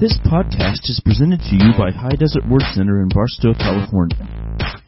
This 0.00 0.16
podcast 0.30 0.88
is 0.88 1.02
presented 1.04 1.40
to 1.40 1.56
you 1.56 1.72
by 1.76 1.90
High 1.90 2.14
Desert 2.14 2.48
Word 2.48 2.62
Center 2.72 3.02
in 3.02 3.08
Barstow, 3.08 3.52
California. 3.52 4.16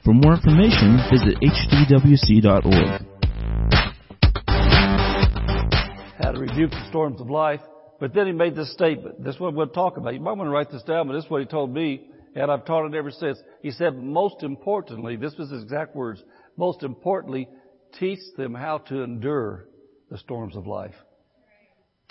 For 0.04 0.14
more 0.14 0.34
information, 0.34 1.00
visit 1.10 1.36
hdwc.org. 1.42 3.02
How 6.16 6.30
to 6.30 6.38
rebuke 6.38 6.70
the 6.70 6.86
storms 6.90 7.20
of 7.20 7.28
life. 7.28 7.58
But 7.98 8.14
then 8.14 8.26
he 8.26 8.32
made 8.32 8.54
this 8.54 8.72
statement. 8.72 9.24
This 9.24 9.34
is 9.34 9.40
what 9.40 9.52
we'll 9.52 9.66
talk 9.66 9.96
about. 9.96 10.14
You 10.14 10.20
might 10.20 10.36
want 10.36 10.46
to 10.46 10.52
write 10.52 10.70
this 10.70 10.84
down, 10.84 11.08
but 11.08 11.14
this 11.14 11.24
is 11.24 11.30
what 11.30 11.40
he 11.40 11.46
told 11.48 11.74
me, 11.74 12.06
and 12.36 12.48
I've 12.48 12.64
taught 12.64 12.86
it 12.86 12.94
ever 12.94 13.10
since. 13.10 13.36
He 13.62 13.72
said, 13.72 13.96
most 13.96 14.44
importantly, 14.44 15.16
this 15.16 15.34
was 15.36 15.50
his 15.50 15.64
exact 15.64 15.96
words, 15.96 16.22
most 16.56 16.84
importantly, 16.84 17.48
teach 17.98 18.20
them 18.36 18.54
how 18.54 18.78
to 18.78 19.02
endure 19.02 19.66
the 20.08 20.18
storms 20.18 20.54
of 20.54 20.68
life. 20.68 20.94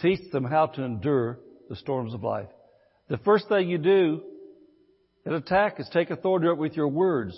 Teach 0.02 0.20
them 0.34 0.44
how 0.44 0.66
to 0.66 0.84
endure 0.84 1.40
the 1.70 1.78
storms 1.78 2.14
of 2.14 2.24
life. 2.24 2.50
The 3.10 3.18
first 3.18 3.50
thing 3.50 3.70
you 3.70 3.78
do 3.78 4.22
in 5.26 5.34
attack 5.34 5.80
is 5.80 5.90
take 5.92 6.12
authority 6.12 6.50
with 6.52 6.76
your 6.76 6.88
words. 6.88 7.36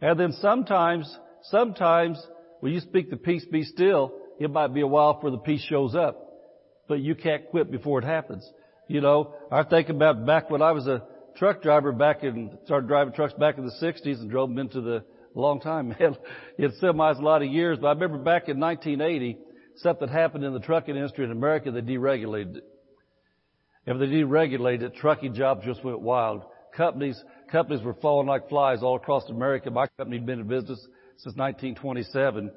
And 0.00 0.18
then 0.18 0.32
sometimes, 0.40 1.14
sometimes 1.44 2.22
when 2.60 2.72
you 2.72 2.80
speak 2.80 3.10
the 3.10 3.16
peace 3.16 3.44
be 3.44 3.64
still, 3.64 4.12
it 4.38 4.50
might 4.50 4.74
be 4.74 4.82
a 4.82 4.86
while 4.86 5.14
before 5.14 5.30
the 5.30 5.38
peace 5.38 5.62
shows 5.62 5.94
up. 5.94 6.26
But 6.88 7.00
you 7.00 7.14
can't 7.14 7.48
quit 7.50 7.70
before 7.70 7.98
it 7.98 8.04
happens. 8.04 8.48
You 8.88 9.00
know, 9.00 9.34
I 9.50 9.62
think 9.62 9.88
about 9.88 10.26
back 10.26 10.50
when 10.50 10.62
I 10.62 10.72
was 10.72 10.86
a 10.86 11.02
truck 11.36 11.62
driver 11.62 11.92
back 11.92 12.24
in, 12.24 12.58
started 12.64 12.88
driving 12.88 13.14
trucks 13.14 13.34
back 13.34 13.56
in 13.56 13.64
the 13.64 13.72
60s 13.80 14.20
and 14.20 14.30
drove 14.30 14.48
them 14.48 14.58
into 14.58 14.80
the, 14.80 15.04
long 15.34 15.60
time, 15.60 15.88
man. 16.00 16.16
It 16.58 16.72
semis 16.82 17.18
a 17.18 17.22
lot 17.22 17.42
of 17.42 17.48
years, 17.48 17.78
but 17.80 17.86
I 17.86 17.92
remember 17.92 18.18
back 18.18 18.48
in 18.48 18.58
1980, 18.58 19.38
something 19.76 20.08
happened 20.08 20.44
in 20.44 20.52
the 20.52 20.60
trucking 20.60 20.96
industry 20.96 21.24
in 21.24 21.30
America 21.30 21.70
that 21.70 21.86
deregulated 21.86 22.56
it. 22.56 22.64
If 23.86 23.98
they 23.98 24.06
deregulated, 24.06 24.94
trucking 24.94 25.34
jobs 25.34 25.64
just 25.64 25.82
went 25.84 26.00
wild. 26.00 26.42
Companies, 26.76 27.22
companies 27.50 27.82
were 27.82 27.94
falling 27.94 28.26
like 28.26 28.48
flies 28.48 28.82
all 28.82 28.96
across 28.96 29.28
America. 29.28 29.70
My 29.70 29.86
company 29.98 30.18
had 30.18 30.26
been 30.26 30.40
in 30.40 30.46
business 30.46 30.78
since 31.16 31.36
1927. 31.36 32.50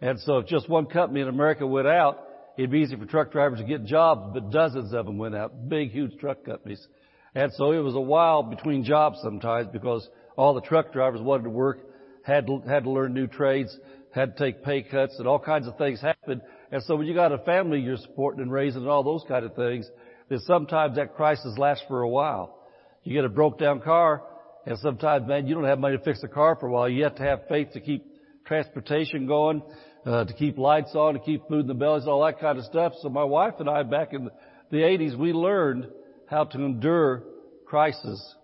And 0.00 0.20
so 0.20 0.38
if 0.38 0.46
just 0.46 0.68
one 0.68 0.86
company 0.86 1.20
in 1.20 1.28
America 1.28 1.66
went 1.66 1.88
out, 1.88 2.24
it'd 2.56 2.70
be 2.70 2.80
easy 2.80 2.96
for 2.96 3.06
truck 3.06 3.32
drivers 3.32 3.58
to 3.58 3.64
get 3.64 3.84
jobs, 3.84 4.30
but 4.32 4.50
dozens 4.50 4.94
of 4.94 5.06
them 5.06 5.18
went 5.18 5.34
out. 5.34 5.68
Big, 5.68 5.90
huge 5.90 6.16
truck 6.18 6.44
companies. 6.44 6.86
And 7.34 7.52
so 7.54 7.72
it 7.72 7.78
was 7.78 7.94
a 7.94 8.00
while 8.00 8.42
between 8.42 8.84
jobs 8.84 9.18
sometimes 9.22 9.68
because 9.72 10.08
all 10.36 10.54
the 10.54 10.60
truck 10.60 10.92
drivers 10.92 11.20
wanted 11.20 11.44
to 11.44 11.50
work, 11.50 11.80
had 12.22 12.46
to, 12.46 12.60
had 12.68 12.84
to 12.84 12.90
learn 12.90 13.14
new 13.14 13.26
trades, 13.26 13.76
had 14.12 14.36
to 14.36 14.44
take 14.44 14.62
pay 14.64 14.82
cuts, 14.82 15.16
and 15.18 15.26
all 15.26 15.38
kinds 15.38 15.66
of 15.66 15.76
things 15.76 16.00
happened. 16.00 16.40
And 16.70 16.82
so 16.84 16.96
when 16.96 17.06
you 17.06 17.14
got 17.14 17.32
a 17.32 17.38
family 17.38 17.80
you're 17.80 17.96
supporting 17.96 18.42
and 18.42 18.52
raising 18.52 18.82
and 18.82 18.90
all 18.90 19.02
those 19.02 19.24
kind 19.28 19.44
of 19.44 19.54
things, 19.54 19.88
then 20.28 20.38
sometimes 20.40 20.96
that 20.96 21.14
crisis 21.14 21.56
lasts 21.58 21.84
for 21.88 22.02
a 22.02 22.08
while. 22.08 22.58
You 23.02 23.14
get 23.14 23.24
a 23.24 23.28
broke 23.28 23.58
down 23.58 23.80
car, 23.80 24.22
and 24.66 24.78
sometimes, 24.78 25.26
man, 25.26 25.46
you 25.46 25.54
don't 25.54 25.64
have 25.64 25.78
money 25.78 25.96
to 25.96 26.02
fix 26.02 26.20
the 26.20 26.28
car 26.28 26.56
for 26.58 26.66
a 26.66 26.70
while. 26.70 26.88
You 26.88 27.04
have 27.04 27.16
to 27.16 27.22
have 27.22 27.48
faith 27.48 27.72
to 27.72 27.80
keep 27.80 28.04
transportation 28.44 29.26
going, 29.26 29.62
uh, 30.04 30.24
to 30.24 30.32
keep 30.32 30.58
lights 30.58 30.94
on, 30.94 31.14
to 31.14 31.20
keep 31.20 31.46
food 31.48 31.60
in 31.60 31.66
the 31.66 31.74
bellies, 31.74 32.06
all 32.06 32.24
that 32.24 32.40
kind 32.40 32.58
of 32.58 32.64
stuff. 32.64 32.92
So 33.00 33.08
my 33.08 33.24
wife 33.24 33.54
and 33.60 33.68
I, 33.68 33.82
back 33.82 34.12
in 34.12 34.28
the 34.70 34.78
80s, 34.78 35.16
we 35.16 35.32
learned 35.32 35.86
how 36.26 36.44
to 36.44 36.58
endure 36.58 37.22
crisis 37.66 38.34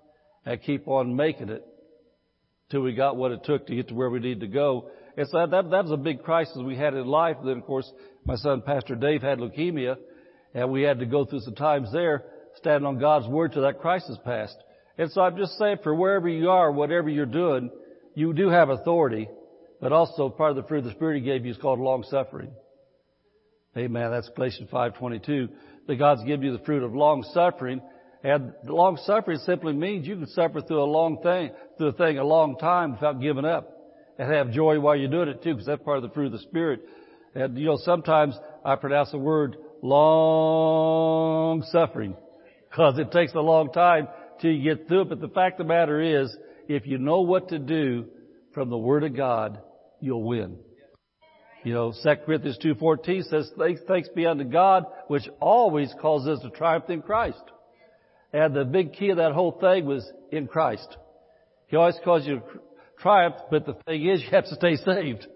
and 0.47 0.61
keep 0.63 0.89
on 0.89 1.17
making 1.17 1.49
it 1.49 1.65
till 2.71 2.81
we 2.81 2.95
got 2.95 3.17
what 3.17 3.33
it 3.33 3.45
took 3.45 3.67
to 3.67 3.75
get 3.75 3.89
to 3.89 3.95
where 3.95 4.11
we 4.11 4.21
need 4.21 4.41
to 4.41 4.47
go. 4.47 4.91
And 5.17 5.29
so 5.29 5.47
that, 5.47 5.71
that 5.71 5.85
was 5.85 5.93
a 5.93 5.97
big 5.97 6.23
crisis 6.23 6.57
we 6.65 6.77
had 6.77 6.95
in 6.95 7.07
life. 7.07 7.37
Then, 7.45 7.59
of 7.59 7.65
course, 7.65 7.91
my 8.25 8.37
son, 8.37 8.63
Pastor 8.63 8.95
Dave, 8.95 9.23
had 9.23 9.39
leukemia, 9.39 9.97
and 10.55 10.71
we 10.71 10.83
had 10.83 11.01
to 11.01 11.07
go 11.07 11.25
through 11.25 11.41
some 11.41 11.55
times 11.55 11.93
there, 11.93 12.25
standing 12.57 12.87
on 12.87 12.99
God's 12.99 13.27
Word 13.27 13.53
till 13.53 13.63
that 13.63 13.81
crisis 13.81 14.17
passed. 14.25 14.57
And 14.97 15.11
so 15.11 15.21
I'm 15.21 15.37
just 15.37 15.59
saying, 15.59 15.79
for 15.83 15.95
wherever 15.95 16.29
you 16.29 16.51
are, 16.51 16.71
whatever 16.71 17.09
you're 17.09 17.27
doing, 17.27 17.71
you 18.15 18.33
do 18.33 18.49
have 18.49 18.69
authority, 18.69 19.29
but 19.81 19.93
also 19.93 20.29
part 20.29 20.51
of 20.51 20.57
the 20.57 20.63
fruit 20.63 20.79
of 20.79 20.85
the 20.85 20.93
Spirit 20.93 21.17
He 21.17 21.25
gave 21.25 21.45
you 21.45 21.51
is 21.51 21.59
called 21.59 21.81
long 21.81 22.05
suffering. 22.05 22.53
Amen. 23.77 24.11
That's 24.13 24.29
Galatians 24.31 24.71
5:22. 24.71 25.49
That 25.89 25.97
God's 25.97 26.23
given 26.23 26.47
you 26.47 26.57
the 26.57 26.65
fruit 26.65 26.85
of 26.85 26.95
long 26.95 27.25
suffering, 27.35 27.83
and 28.23 28.53
long 28.65 28.97
suffering 28.99 29.39
simply 29.39 29.73
means 29.73 30.07
you 30.07 30.17
can 30.17 30.29
suffer 30.29 30.61
through 30.61 30.83
a 30.83 30.85
long 30.85 31.21
thing, 31.23 31.51
through 31.77 31.89
a 31.89 31.93
thing 31.93 32.19
a 32.19 32.25
long 32.25 32.57
time 32.57 32.93
without 32.93 33.21
giving 33.21 33.45
up, 33.45 33.69
and 34.17 34.33
have 34.33 34.53
joy 34.53 34.79
while 34.79 34.97
you're 34.97 35.11
doing 35.11 35.29
it 35.29 35.43
too, 35.43 35.55
because 35.55 35.67
that's 35.67 35.83
part 35.83 35.99
of 35.99 36.05
the 36.05 36.11
fruit 36.11 36.27
of 36.27 36.33
the 36.33 36.39
Spirit. 36.39 36.81
And 37.35 37.59
you 37.59 37.67
know, 37.67 37.77
sometimes 37.79 38.39
I 38.65 38.77
pronounce 38.77 39.11
the 39.11 39.19
word 39.19 39.57
long 39.85 41.63
suffering 41.71 42.17
because 42.71 42.99
it 42.99 43.13
takes 43.13 43.35
a 43.35 43.41
long 43.41 43.71
time 43.71 44.09
till 44.41 44.51
you 44.51 44.75
get 44.75 44.89
through 44.89 45.03
it. 45.03 45.11
But 45.11 45.21
the 45.21 45.29
fact 45.29 45.61
of 45.61 45.67
the 45.67 45.73
matter 45.73 46.01
is, 46.01 46.35
if 46.69 46.87
you 46.87 46.97
know 46.99 47.21
what 47.21 47.51
to 47.51 47.59
do 47.59 48.07
from 48.55 48.71
the 48.71 48.79
Word 48.79 49.05
of 49.05 49.15
God, 49.15 49.61
you'll 50.01 50.25
win. 50.25 50.57
You 51.65 51.75
know, 51.75 51.93
2 52.03 52.15
Corinthians 52.27 52.59
2.14 52.65 53.25
says, 53.29 53.53
thanks 53.87 54.09
be 54.15 54.27
unto 54.27 54.45
God, 54.45 54.85
which 55.09 55.29
always 55.41 55.95
causes 56.01 56.39
us 56.39 56.43
to 56.45 56.51
triumph 56.51 56.89
in 56.89 57.03
Christ. 57.03 57.43
And 58.33 58.55
the 58.55 58.65
big 58.65 58.95
key 58.95 59.11
of 59.11 59.19
that 59.19 59.33
whole 59.33 59.53
thing 59.53 59.85
was 59.87 60.11
in 60.33 60.47
Christ. 60.47 60.97
He 61.69 61.77
always 61.77 61.97
calls 62.03 62.27
you 62.27 62.37
to 62.37 62.43
triumph, 62.99 63.37
but 63.51 63.67
the 63.67 63.75
thing 63.87 64.07
is 64.07 64.23
you 64.23 64.31
have 64.31 64.45
to 64.45 64.55
stay 64.55 64.77
saved. 64.77 65.27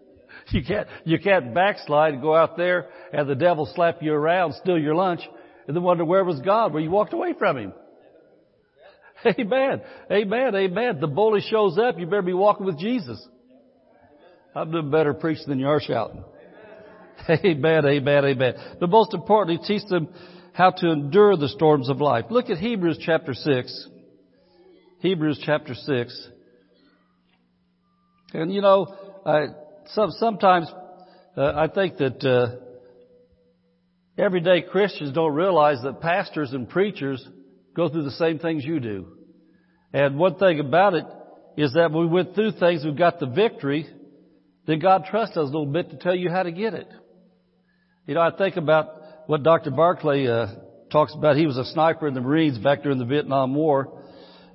You 0.53 0.63
can't, 0.65 0.89
you 1.05 1.19
can't 1.19 1.55
backslide 1.55 2.15
and 2.15 2.23
go 2.23 2.35
out 2.35 2.57
there 2.57 2.89
and 3.13 3.29
the 3.29 3.35
devil 3.35 3.71
slap 3.75 4.03
you 4.03 4.15
around, 4.15 4.55
steal 4.55 4.79
your 4.79 4.95
lunch, 4.95 5.21
and 5.67 5.77
then 5.77 5.83
wonder 5.83 6.05
where 6.05 6.25
was 6.25 6.41
God, 6.41 6.73
where 6.73 6.83
you 6.83 6.91
walked 6.91 7.13
away 7.13 7.35
from 7.39 7.59
Him. 7.59 7.73
Amen. 9.27 9.83
Amen. 10.11 10.55
Amen. 10.55 11.01
The 11.01 11.07
bully 11.07 11.41
shows 11.41 11.79
up, 11.79 11.99
you 11.99 12.07
better 12.07 12.23
be 12.23 12.33
walking 12.33 12.65
with 12.65 12.79
Jesus. 12.79 13.23
I'm 14.55 14.71
doing 14.71 14.91
better 14.91 15.13
preaching 15.13 15.45
than 15.49 15.59
you 15.59 15.69
are 15.69 15.81
shouting. 15.81 16.25
Amen. 17.29 17.85
Amen. 17.85 18.25
Amen. 18.25 18.55
But 18.81 18.89
most 18.89 19.13
importantly, 19.15 19.63
teach 19.67 19.87
them 19.89 20.09
how 20.53 20.71
to 20.71 20.91
endure 20.91 21.37
the 21.37 21.49
storms 21.49 21.89
of 21.89 22.01
life. 22.01 22.25
Look 22.31 22.49
at 22.51 22.59
Hebrews 22.59 22.99
chapter 23.05 23.35
6. 23.35 23.89
Hebrews 25.01 25.41
chapter 25.45 25.75
6. 25.75 26.29
And 28.33 28.53
you 28.53 28.61
know, 28.61 28.95
I, 29.25 29.47
some, 29.89 30.11
sometimes 30.13 30.71
uh, 31.37 31.53
I 31.55 31.69
think 31.69 31.97
that 31.99 32.25
uh, 32.25 32.57
everyday 34.21 34.63
Christians 34.63 35.13
don't 35.13 35.35
realize 35.35 35.79
that 35.83 36.01
pastors 36.01 36.53
and 36.53 36.69
preachers 36.69 37.27
go 37.75 37.89
through 37.89 38.05
the 38.05 38.11
same 38.13 38.39
things 38.39 38.65
you 38.65 38.81
do. 38.81 39.07
And 39.93 40.19
one 40.19 40.37
thing 40.37 40.61
about 40.61 40.95
it 40.95 41.05
is 41.57 41.73
that 41.75 41.93
we 41.93 42.07
went 42.07 42.35
through 42.35 42.53
things, 42.53 42.85
we 42.85 42.93
got 42.93 43.19
the 43.21 43.27
victory, 43.27 43.87
then 44.67 44.81
God 44.81 45.07
trusts 45.11 45.37
us 45.37 45.43
a 45.43 45.47
little 45.47 45.67
bit 45.67 45.91
to 45.91 45.97
tell 45.97 46.15
you 46.15 46.29
how 46.31 46.43
to 46.43 46.53
get 46.53 46.75
it. 46.75 46.89
You 48.07 48.15
know, 48.15 48.21
I 48.21 48.31
think 48.31 48.57
about 48.57 48.89
what 49.27 49.43
Dr. 49.43 49.71
Barclay 49.71 50.27
uh, 50.27 50.47
talks 50.91 51.15
about. 51.15 51.37
He 51.37 51.47
was 51.47 51.57
a 51.57 51.65
sniper 51.65 52.07
in 52.07 52.15
the 52.15 52.21
Marines 52.21 52.59
back 52.59 52.83
during 52.83 52.99
the 52.99 53.05
Vietnam 53.05 53.55
War, 53.55 54.03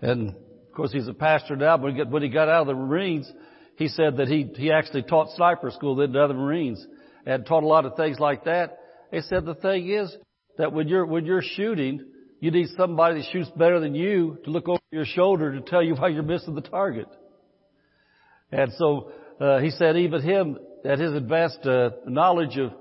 and 0.02 0.30
of 0.30 0.74
course 0.76 0.92
he's 0.92 1.08
a 1.08 1.14
pastor 1.14 1.56
now. 1.56 1.78
But 1.78 2.10
when 2.10 2.24
he 2.24 2.30
got 2.30 2.50
out 2.50 2.62
of 2.62 2.68
the 2.68 2.74
Marines, 2.74 3.32
he 3.76 3.88
said 3.88 4.18
that 4.18 4.28
he, 4.28 4.52
he 4.56 4.72
actually 4.72 5.04
taught 5.04 5.36
sniper 5.36 5.72
school 5.72 5.96
then 5.96 6.14
to 6.14 6.24
other 6.24 6.34
Marines 6.34 6.86
and 7.26 7.46
taught 7.46 7.64
a 7.64 7.68
lot 7.68 7.86
of 7.86 7.96
things 7.96 8.20
like 8.20 8.46
that. 8.46 8.78
He 9.12 9.22
said 9.22 9.46
the 9.46 9.56
thing 9.56 9.90
is 9.90 10.16
that 10.58 10.74
when 10.74 10.88
you're, 10.88 11.06
when 11.06 11.26
you're 11.26 11.42
shooting, 11.42 12.06
you 12.40 12.52
need 12.52 12.68
somebody 12.78 13.22
that 13.22 13.30
shoots 13.32 13.50
better 13.56 13.80
than 13.80 13.96
you 13.96 14.38
to 14.44 14.52
look 14.52 14.68
over 14.68 14.80
your 14.92 15.06
shoulder 15.06 15.54
to 15.54 15.62
tell 15.62 15.82
you 15.82 15.96
why 15.96 16.10
you're 16.10 16.24
missing 16.24 16.56
the 16.56 16.62
target. 16.62 17.08
And 18.52 18.72
so, 18.78 19.12
uh, 19.40 19.60
he 19.60 19.72
said 19.72 19.98
even 19.98 20.22
him, 20.22 20.58
at 20.86 21.00
his 21.00 21.14
advanced, 21.14 21.66
uh, 21.66 21.92
knowledge 22.06 22.58
of 22.58 22.72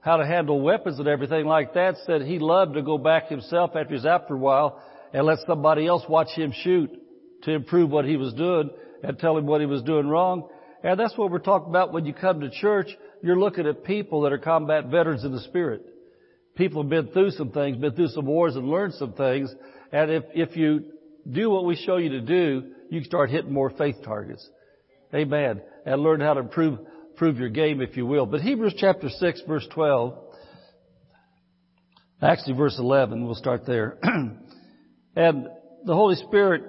how 0.00 0.16
to 0.16 0.26
handle 0.26 0.60
weapons 0.60 0.98
and 0.98 1.06
everything 1.06 1.46
like 1.46 1.74
that, 1.74 1.96
said 2.06 2.22
he 2.22 2.38
loved 2.40 2.74
to 2.74 2.82
go 2.82 2.98
back 2.98 3.28
himself 3.28 3.70
after 3.76 3.94
he's 3.94 4.06
out 4.06 4.26
for 4.26 4.34
a 4.34 4.38
while 4.38 4.82
and 5.12 5.24
let 5.24 5.38
somebody 5.46 5.86
else 5.86 6.02
watch 6.08 6.30
him 6.30 6.52
shoot 6.62 6.90
to 7.42 7.52
improve 7.52 7.90
what 7.90 8.04
he 8.04 8.16
was 8.16 8.34
doing 8.34 8.70
and 9.02 9.18
tell 9.18 9.36
him 9.36 9.46
what 9.46 9.60
he 9.60 9.66
was 9.66 9.82
doing 9.82 10.06
wrong. 10.06 10.48
And 10.82 10.98
that's 10.98 11.16
what 11.16 11.30
we're 11.30 11.38
talking 11.38 11.68
about 11.68 11.92
when 11.92 12.04
you 12.04 12.12
come 12.12 12.40
to 12.40 12.50
church. 12.50 12.88
You're 13.22 13.38
looking 13.38 13.66
at 13.66 13.84
people 13.84 14.22
that 14.22 14.32
are 14.32 14.38
combat 14.38 14.86
veterans 14.86 15.24
in 15.24 15.32
the 15.32 15.40
spirit. 15.40 15.82
People 16.56 16.82
have 16.82 16.90
been 16.90 17.08
through 17.08 17.30
some 17.30 17.50
things, 17.50 17.76
been 17.76 17.94
through 17.94 18.08
some 18.08 18.26
wars 18.26 18.56
and 18.56 18.68
learned 18.68 18.94
some 18.94 19.12
things. 19.12 19.54
And 19.92 20.10
if, 20.10 20.24
if 20.34 20.56
you 20.56 20.84
do 21.30 21.50
what 21.50 21.64
we 21.64 21.76
show 21.76 21.96
you 21.96 22.10
to 22.10 22.20
do, 22.20 22.72
you 22.90 23.00
can 23.00 23.08
start 23.08 23.30
hitting 23.30 23.52
more 23.52 23.70
faith 23.70 23.96
targets. 24.04 24.46
Amen. 25.14 25.62
And 25.86 26.02
learn 26.02 26.20
how 26.20 26.34
to 26.34 26.40
improve, 26.40 26.80
improve 27.10 27.38
your 27.38 27.48
game, 27.48 27.80
if 27.80 27.96
you 27.96 28.06
will. 28.06 28.26
But 28.26 28.40
Hebrews 28.40 28.74
chapter 28.76 29.08
6 29.08 29.42
verse 29.46 29.66
12, 29.72 30.18
actually 32.20 32.56
verse 32.56 32.76
11, 32.78 33.24
we'll 33.24 33.34
start 33.34 33.66
there. 33.66 33.98
and 35.16 35.46
the 35.84 35.94
Holy 35.94 36.16
Spirit 36.16 36.64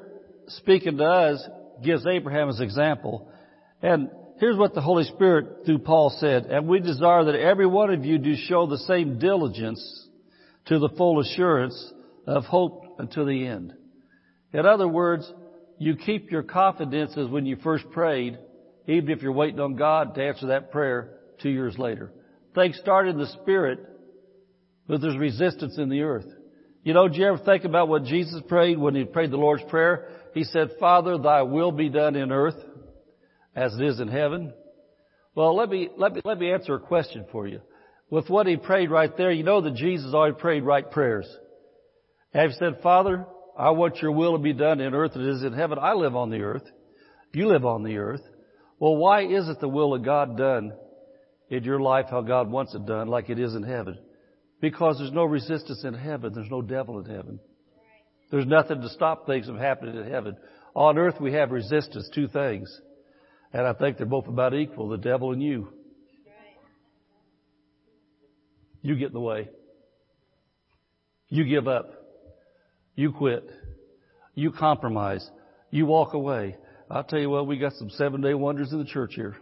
speaking 0.48 0.98
to 0.98 1.04
us 1.04 1.48
gives 1.84 2.06
Abraham 2.06 2.50
as 2.50 2.60
example. 2.60 3.30
And 3.82 4.10
here's 4.40 4.58
what 4.58 4.74
the 4.74 4.82
Holy 4.82 5.04
Spirit 5.04 5.66
through 5.66 5.80
Paul 5.80 6.16
said, 6.20 6.46
and 6.46 6.68
we 6.68 6.80
desire 6.80 7.26
that 7.26 7.36
every 7.36 7.68
one 7.68 7.94
of 7.94 8.06
you 8.06 8.18
do 8.18 8.36
show 8.36 8.66
the 8.66 8.78
same 8.80 9.20
diligence 9.20 10.08
to 10.66 10.80
the 10.80 10.90
full 10.90 11.20
assurance 11.20 11.94
of 12.26 12.46
hope 12.46 12.96
until 13.00 13.26
the 13.26 13.46
end. 13.46 13.74
In 14.54 14.66
other 14.66 14.88
words, 14.88 15.32
you 15.78 15.96
keep 15.96 16.32
your 16.32 16.44
confidences 16.44 17.30
when 17.30 17.46
you 17.46 17.58
first 17.58 17.90
prayed, 17.92 18.38
even 18.88 19.10
if 19.10 19.22
you're 19.22 19.32
waiting 19.32 19.60
on 19.60 19.76
God 19.76 20.16
to 20.16 20.24
answer 20.24 20.48
that 20.48 20.72
prayer 20.72 21.20
two 21.42 21.50
years 21.50 21.78
later. 21.78 22.12
Things 22.56 22.78
start 22.78 23.08
in 23.08 23.18
the 23.18 23.28
spirit, 23.42 23.80
but 24.88 25.02
there's 25.02 25.18
resistance 25.18 25.78
in 25.78 25.90
the 25.90 26.02
earth. 26.02 26.28
You 26.84 26.94
know, 26.94 27.08
did 27.08 27.18
you 27.18 27.26
ever 27.26 27.38
think 27.38 27.64
about 27.64 27.88
what 27.88 28.04
Jesus 28.04 28.42
prayed 28.48 28.78
when 28.78 28.94
he 28.96 29.06
prayed 29.06 29.32
the 29.32 29.38
Lord's 29.38 29.64
Prayer? 29.70 30.10
He 30.34 30.44
said, 30.44 30.72
Father, 30.80 31.18
thy 31.18 31.44
will 31.44 31.72
be 31.72 31.90
done 31.90 32.16
in 32.16 32.32
earth 32.32 32.56
as 33.56 33.74
it 33.76 33.84
is 33.84 34.00
in 34.00 34.08
heaven. 34.08 34.54
Well, 35.36 35.56
let 35.56 35.70
me, 35.70 35.90
let 35.98 36.14
me, 36.14 36.22
let 36.24 36.40
me 36.40 36.52
answer 36.52 36.76
a 36.76 36.80
question 36.80 37.26
for 37.32 37.48
you. 37.48 37.62
With 38.10 38.30
what 38.30 38.48
he 38.48 38.58
prayed 38.58 38.92
right 38.92 39.16
there, 39.16 39.32
you 39.32 39.44
know 39.44 39.62
that 39.62 39.76
Jesus 39.76 40.14
always 40.14 40.36
prayed 40.38 40.64
right 40.64 40.90
prayers. 40.90 41.28
Have 42.34 42.52
said, 42.54 42.80
Father, 42.82 43.26
I 43.58 43.72
want 43.72 44.02
your 44.02 44.12
will 44.12 44.34
to 44.34 44.44
be 44.44 44.54
done 44.54 44.80
in 44.80 44.94
earth 44.94 45.12
as 45.12 45.22
it 45.22 45.28
is 45.28 45.44
in 45.44 45.54
heaven. 45.54 45.78
I 45.80 45.94
live 45.94 46.16
on 46.16 46.30
the 46.30 46.42
earth. 46.42 46.64
You 47.34 47.48
live 47.48 47.66
on 47.66 47.84
the 47.84 47.98
earth. 47.98 48.22
Well, 48.80 48.98
why 48.98 49.24
is 49.24 49.48
it 49.48 49.60
the 49.60 49.68
will 49.68 49.94
of 49.94 50.04
God 50.04 50.38
done 50.38 50.74
in 51.50 51.64
your 51.64 51.80
life 51.80 52.08
how 52.10 52.22
God 52.22 52.50
wants 52.52 52.74
it 52.76 52.86
done 52.86 53.08
like 53.08 53.30
it 53.30 53.40
is 53.40 53.56
in 53.56 53.64
heaven? 53.64 53.98
Because 54.62 54.98
there's 54.98 55.12
no 55.12 55.26
resistance 55.26 55.84
in 55.84 55.94
heaven. 55.94 56.34
There's 56.34 56.50
no 56.50 56.62
devil 56.62 57.00
in 57.00 57.06
heaven. 57.06 57.40
There's 58.34 58.48
nothing 58.48 58.82
to 58.82 58.90
stop 58.90 59.28
things 59.28 59.46
from 59.46 59.60
happening 59.60 59.96
in 59.96 60.10
heaven. 60.10 60.36
On 60.74 60.98
earth 60.98 61.22
we 61.22 61.34
have 61.34 61.52
resistance, 61.52 62.10
two 62.16 62.28
things. 62.28 62.68
And 63.54 63.68
I 63.68 63.74
think 63.74 63.98
they're 63.98 64.08
both 64.08 64.28
about 64.28 64.56
equal, 64.56 64.90
the 64.90 64.98
devil 64.98 65.34
and 65.34 65.44
you. 65.44 65.72
You 68.82 68.96
get 68.96 69.10
in 69.10 69.14
the 69.14 69.20
way. 69.20 69.50
You 71.30 71.44
give 71.44 71.68
up. 71.68 71.92
You 72.96 73.12
quit. 73.12 73.48
You 74.34 74.52
compromise. 74.52 75.30
You 75.70 75.86
walk 75.86 76.16
away. 76.16 76.58
I'll 76.90 77.04
tell 77.04 77.20
you 77.20 77.30
what, 77.30 77.46
we 77.46 77.60
got 77.60 77.74
some 77.74 77.92
seven 77.92 78.22
day 78.22 78.34
wonders 78.34 78.72
in 78.72 78.80
the 78.80 78.86
church 78.86 79.12
here. 79.14 79.38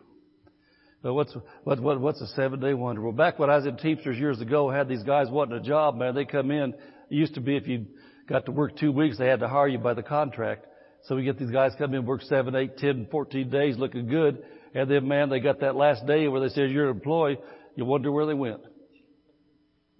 But 1.01 1.13
what's, 1.13 1.33
what, 1.63 1.79
what, 1.79 2.01
what's 2.01 2.19
a 2.19 2.27
seven 2.27 2.59
day 2.59 2.73
wonder? 2.73 3.01
Well, 3.01 3.13
back 3.13 3.39
when 3.39 3.49
I 3.49 3.55
was 3.55 3.65
in 3.65 3.77
Teamsters 3.77 4.17
years 4.17 4.41
ago, 4.41 4.69
I 4.69 4.75
had 4.75 4.89
these 4.89 5.03
guys 5.03 5.27
wanting 5.29 5.57
a 5.57 5.63
job, 5.63 5.95
man. 5.95 6.13
They 6.13 6.25
come 6.25 6.51
in. 6.51 6.73
It 6.73 7.15
used 7.15 7.35
to 7.35 7.41
be 7.41 7.55
if 7.55 7.69
you 7.69 7.85
got 8.27 8.45
to 8.45 8.51
work 8.51 8.77
two 8.77 8.91
weeks, 8.91 9.17
they 9.17 9.27
had 9.27 9.39
to 9.39 9.47
hire 9.47 9.67
you 9.67 9.79
by 9.79 9.93
the 9.93 10.03
contract. 10.03 10.65
So 11.03 11.15
we 11.15 11.23
get 11.23 11.39
these 11.39 11.51
guys 11.51 11.71
come 11.77 11.93
in, 11.93 12.05
work 12.05 12.21
seven, 12.23 12.55
eight, 12.55 12.77
ten, 12.77 13.07
fourteen 13.09 13.49
days 13.49 13.77
looking 13.77 14.07
good. 14.07 14.43
And 14.73 14.89
then 14.89 15.07
man, 15.07 15.29
they 15.29 15.39
got 15.39 15.61
that 15.61 15.75
last 15.75 16.05
day 16.05 16.27
where 16.27 16.41
they 16.41 16.49
said 16.49 16.71
you're 16.71 16.89
an 16.89 16.95
employee. 16.95 17.37
You 17.75 17.85
wonder 17.85 18.11
where 18.11 18.25
they 18.25 18.33
went. 18.33 18.61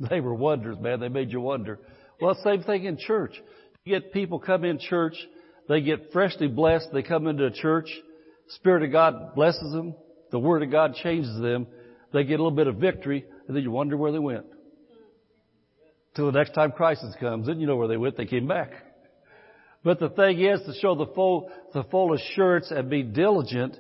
They 0.10 0.20
were 0.20 0.34
wonders, 0.34 0.80
man. 0.80 1.00
They 1.00 1.10
made 1.10 1.32
you 1.32 1.42
wonder. 1.42 1.80
Well, 2.20 2.36
same 2.44 2.64
thing 2.64 2.86
in 2.86 2.98
church. 2.98 3.40
You 3.84 4.00
get 4.00 4.14
people 4.14 4.40
come 4.40 4.64
in 4.64 4.80
church, 4.80 5.16
they 5.68 5.82
get 5.82 6.12
freshly 6.12 6.48
blessed, 6.48 6.90
they 6.94 7.02
come 7.02 7.28
into 7.28 7.46
a 7.46 7.52
church, 7.52 7.90
Spirit 8.50 8.84
of 8.84 8.92
God 8.92 9.34
blesses 9.36 9.72
them, 9.72 9.96
the 10.30 10.40
Word 10.40 10.62
of 10.62 10.70
God 10.70 10.96
changes 10.96 11.40
them, 11.40 11.66
they 12.14 12.24
get 12.24 12.40
a 12.40 12.44
little 12.44 12.56
bit 12.56 12.68
of 12.68 12.76
victory, 12.76 13.26
and 13.48 13.56
then 13.56 13.64
you 13.64 13.72
wonder 13.72 13.98
where 13.98 14.12
they 14.12 14.20
went. 14.20 14.46
Till 16.16 16.32
the 16.32 16.38
next 16.38 16.54
time 16.54 16.72
crisis 16.72 17.16
comes, 17.20 17.48
then 17.48 17.60
you 17.60 17.68
know 17.68 17.78
where 17.78 17.88
they 17.88 17.98
went, 17.98 18.18
they 18.18 18.26
came 18.26 18.48
back. 18.48 18.72
But 19.84 20.00
the 20.00 20.10
thing 20.10 20.40
is, 20.40 20.62
to 20.62 20.74
show 20.80 20.96
the 20.96 21.08
full, 21.08 21.50
the 21.74 21.84
full 21.86 22.14
assurance 22.14 22.70
and 22.70 22.90
be 22.90 23.02
diligent 23.02 23.78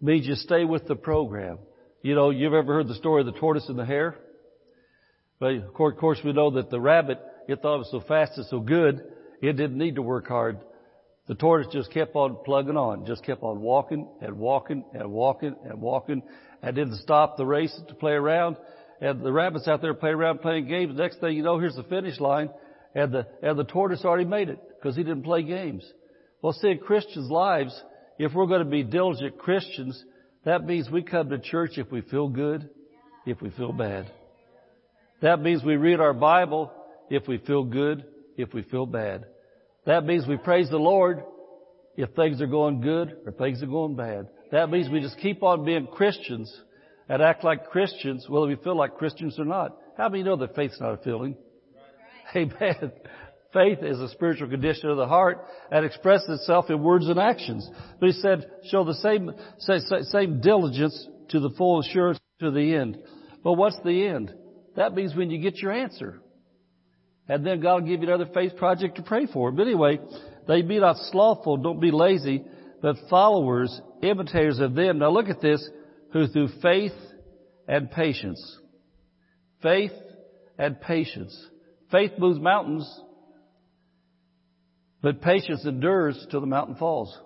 means 0.00 0.26
you 0.26 0.34
stay 0.34 0.64
with 0.64 0.86
the 0.86 0.94
program. 0.94 1.58
You 2.02 2.14
know, 2.14 2.30
you've 2.30 2.52
ever 2.52 2.74
heard 2.74 2.88
the 2.88 2.94
story 2.94 3.20
of 3.20 3.26
the 3.26 3.38
tortoise 3.38 3.68
and 3.68 3.78
the 3.78 3.84
hare? 3.84 4.16
But 5.40 5.54
of 5.54 5.74
course, 5.74 6.18
we 6.24 6.32
know 6.32 6.50
that 6.52 6.70
the 6.70 6.80
rabbit, 6.80 7.18
it 7.48 7.60
thought 7.60 7.76
it 7.76 7.78
was 7.78 7.90
so 7.90 8.00
fast 8.06 8.36
and 8.36 8.46
so 8.46 8.60
good, 8.60 9.02
it 9.40 9.54
didn't 9.54 9.78
need 9.78 9.96
to 9.96 10.02
work 10.02 10.28
hard. 10.28 10.58
The 11.26 11.34
tortoise 11.34 11.72
just 11.72 11.92
kept 11.92 12.14
on 12.14 12.36
plugging 12.44 12.76
on, 12.76 13.06
just 13.06 13.24
kept 13.24 13.42
on 13.42 13.60
walking 13.60 14.08
and 14.20 14.38
walking 14.38 14.84
and 14.92 15.10
walking 15.10 15.56
and 15.64 15.80
walking 15.80 16.22
and 16.62 16.76
didn't 16.76 16.98
stop 16.98 17.36
the 17.36 17.46
race 17.46 17.76
to 17.88 17.94
play 17.94 18.12
around. 18.12 18.56
And 19.02 19.20
the 19.20 19.32
rabbit's 19.32 19.66
out 19.66 19.82
there 19.82 19.94
playing 19.94 20.14
around 20.14 20.42
playing 20.42 20.68
games. 20.68 20.96
Next 20.96 21.18
thing 21.18 21.36
you 21.36 21.42
know, 21.42 21.58
here's 21.58 21.74
the 21.74 21.82
finish 21.82 22.20
line 22.20 22.50
and 22.94 23.10
the, 23.10 23.26
and 23.42 23.58
the 23.58 23.64
tortoise 23.64 24.04
already 24.04 24.24
made 24.24 24.48
it 24.48 24.60
because 24.78 24.94
he 24.94 25.02
didn't 25.02 25.24
play 25.24 25.42
games. 25.42 25.84
Well, 26.40 26.52
see, 26.52 26.68
in 26.68 26.78
Christians' 26.78 27.28
lives, 27.28 27.78
if 28.20 28.32
we're 28.32 28.46
going 28.46 28.62
to 28.62 28.70
be 28.70 28.84
diligent 28.84 29.38
Christians, 29.38 30.00
that 30.44 30.64
means 30.64 30.88
we 30.88 31.02
come 31.02 31.30
to 31.30 31.40
church 31.40 31.78
if 31.78 31.90
we 31.90 32.02
feel 32.02 32.28
good, 32.28 32.70
if 33.26 33.42
we 33.42 33.50
feel 33.50 33.72
bad. 33.72 34.08
That 35.20 35.40
means 35.40 35.64
we 35.64 35.74
read 35.74 35.98
our 35.98 36.14
Bible 36.14 36.72
if 37.10 37.26
we 37.26 37.38
feel 37.38 37.64
good, 37.64 38.04
if 38.36 38.54
we 38.54 38.62
feel 38.62 38.86
bad. 38.86 39.26
That 39.84 40.04
means 40.04 40.28
we 40.28 40.36
praise 40.36 40.70
the 40.70 40.78
Lord 40.78 41.24
if 41.96 42.10
things 42.14 42.40
are 42.40 42.46
going 42.46 42.80
good 42.80 43.16
or 43.26 43.32
things 43.32 43.64
are 43.64 43.66
going 43.66 43.96
bad. 43.96 44.28
That 44.52 44.70
means 44.70 44.88
we 44.88 45.00
just 45.00 45.18
keep 45.18 45.42
on 45.42 45.64
being 45.64 45.88
Christians 45.88 46.56
and 47.08 47.22
act 47.22 47.44
like 47.44 47.70
Christians 47.70 48.26
whether 48.28 48.46
we 48.46 48.56
feel 48.56 48.76
like 48.76 48.96
Christians 48.96 49.38
or 49.38 49.44
not. 49.44 49.76
How 49.96 50.08
many 50.08 50.22
know 50.22 50.36
that 50.36 50.54
faith's 50.54 50.80
not 50.80 50.94
a 50.94 50.96
feeling? 50.98 51.36
Amen. 52.34 52.92
Faith 53.52 53.80
is 53.82 54.00
a 54.00 54.08
spiritual 54.08 54.48
condition 54.48 54.88
of 54.88 54.96
the 54.96 55.06
heart 55.06 55.44
and 55.70 55.84
expresses 55.84 56.40
itself 56.40 56.70
in 56.70 56.82
words 56.82 57.06
and 57.08 57.18
actions. 57.18 57.68
But 58.00 58.06
he 58.06 58.12
said, 58.12 58.46
show 58.70 58.84
the 58.84 58.94
same, 58.94 59.30
same 60.04 60.40
diligence 60.40 61.06
to 61.28 61.40
the 61.40 61.50
full 61.50 61.80
assurance 61.80 62.18
to 62.40 62.50
the 62.50 62.74
end. 62.74 62.98
Well, 63.44 63.56
what's 63.56 63.78
the 63.84 64.06
end? 64.06 64.32
That 64.76 64.94
means 64.94 65.14
when 65.14 65.30
you 65.30 65.38
get 65.38 65.58
your 65.58 65.72
answer. 65.72 66.20
And 67.28 67.46
then 67.46 67.60
God 67.60 67.82
will 67.82 67.88
give 67.88 68.02
you 68.02 68.08
another 68.08 68.30
faith 68.32 68.56
project 68.56 68.96
to 68.96 69.02
pray 69.02 69.26
for. 69.26 69.52
But 69.52 69.62
anyway, 69.66 70.00
they 70.48 70.62
be 70.62 70.80
not 70.80 70.96
slothful, 71.10 71.58
don't 71.58 71.80
be 71.80 71.90
lazy, 71.90 72.42
but 72.80 72.96
followers, 73.10 73.80
imitators 74.02 74.58
of 74.58 74.74
them. 74.74 74.98
Now 74.98 75.10
look 75.10 75.28
at 75.28 75.40
this, 75.40 75.68
who 76.12 76.26
through 76.26 76.48
faith 76.60 76.92
and 77.66 77.90
patience. 77.90 78.58
Faith 79.62 79.92
and 80.58 80.80
patience. 80.80 81.36
Faith 81.90 82.12
moves 82.18 82.40
mountains, 82.40 83.00
but 85.02 85.20
patience 85.20 85.64
endures 85.64 86.26
till 86.30 86.40
the 86.40 86.46
mountain 86.46 86.76
falls. 86.76 87.16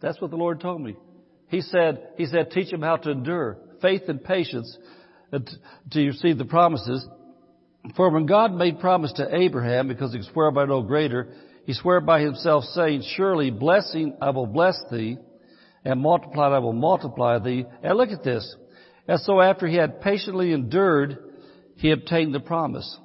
That's 0.00 0.20
what 0.20 0.30
the 0.30 0.36
Lord 0.36 0.60
told 0.60 0.80
me. 0.80 0.96
He 1.48 1.60
said, 1.60 2.08
He 2.16 2.26
said, 2.26 2.50
teach 2.50 2.70
them 2.70 2.82
how 2.82 2.96
to 2.96 3.10
endure. 3.10 3.58
Faith 3.80 4.02
and 4.08 4.22
patience 4.22 4.76
uh, 5.32 5.40
to 5.90 6.06
receive 6.06 6.38
the 6.38 6.44
promises. 6.44 7.06
For 7.96 8.10
when 8.10 8.26
God 8.26 8.54
made 8.54 8.80
promise 8.80 9.12
to 9.14 9.34
Abraham, 9.34 9.88
because 9.88 10.12
he 10.12 10.22
swore 10.22 10.50
by 10.50 10.64
no 10.64 10.82
greater, 10.82 11.32
he 11.66 11.74
swore 11.74 12.00
by 12.00 12.20
himself 12.20 12.64
saying, 12.64 13.02
surely 13.14 13.50
blessing 13.50 14.16
I 14.20 14.30
will 14.30 14.46
bless 14.46 14.78
thee, 14.90 15.18
and 15.84 16.00
multiply 16.00 16.48
I 16.48 16.58
will 16.58 16.72
multiply 16.72 17.38
thee. 17.38 17.64
And 17.82 17.98
look 17.98 18.10
at 18.10 18.24
this. 18.24 18.56
And 19.06 19.20
so 19.20 19.40
after 19.40 19.66
he 19.66 19.76
had 19.76 20.00
patiently 20.00 20.52
endured, 20.52 21.18
he 21.76 21.90
obtained 21.90 22.34
the 22.34 22.40
promise. 22.40 22.98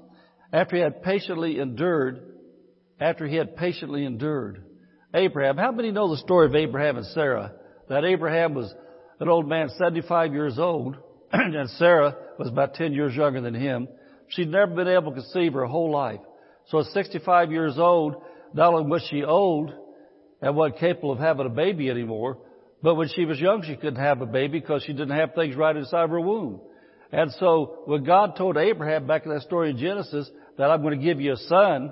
After 0.53 0.77
he 0.77 0.81
had 0.81 1.03
patiently 1.03 1.59
endured, 1.59 2.21
after 2.99 3.27
he 3.27 3.35
had 3.35 3.55
patiently 3.55 4.05
endured, 4.05 4.63
Abraham, 5.13 5.57
how 5.57 5.71
many 5.71 5.91
know 5.91 6.09
the 6.09 6.17
story 6.17 6.45
of 6.45 6.55
Abraham 6.55 6.97
and 6.97 7.05
Sarah? 7.07 7.53
That 7.89 8.05
Abraham 8.05 8.53
was 8.53 8.73
an 9.19 9.27
old 9.27 9.47
man, 9.47 9.69
75 9.77 10.33
years 10.33 10.57
old, 10.57 10.95
and 11.31 11.69
Sarah 11.71 12.15
was 12.37 12.47
about 12.47 12.75
10 12.75 12.93
years 12.93 13.15
younger 13.15 13.41
than 13.41 13.55
him. 13.55 13.87
She'd 14.29 14.49
never 14.49 14.73
been 14.73 14.87
able 14.87 15.11
to 15.11 15.21
conceive 15.21 15.53
her 15.53 15.65
whole 15.65 15.91
life. 15.91 16.19
So 16.67 16.79
at 16.79 16.85
65 16.87 17.51
years 17.51 17.77
old, 17.77 18.21
not 18.53 18.73
only 18.73 18.89
was 18.89 19.05
she 19.09 19.23
old 19.23 19.73
and 20.41 20.55
wasn't 20.55 20.79
capable 20.79 21.11
of 21.11 21.19
having 21.19 21.47
a 21.47 21.49
baby 21.49 21.89
anymore, 21.89 22.37
but 22.81 22.95
when 22.95 23.09
she 23.09 23.25
was 23.25 23.39
young, 23.39 23.63
she 23.63 23.75
couldn't 23.75 24.01
have 24.01 24.21
a 24.21 24.25
baby 24.25 24.59
because 24.59 24.83
she 24.83 24.93
didn't 24.93 25.17
have 25.17 25.33
things 25.33 25.55
right 25.55 25.75
inside 25.75 26.03
of 26.05 26.09
her 26.11 26.21
womb. 26.21 26.61
And 27.11 27.31
so 27.39 27.79
when 27.85 28.03
God 28.03 28.35
told 28.37 28.57
Abraham 28.57 29.07
back 29.07 29.25
in 29.25 29.33
that 29.33 29.41
story 29.41 29.71
in 29.71 29.77
Genesis 29.77 30.29
that 30.57 30.69
I'm 30.69 30.81
going 30.81 30.97
to 30.97 31.03
give 31.03 31.19
you 31.19 31.33
a 31.33 31.37
son, 31.37 31.91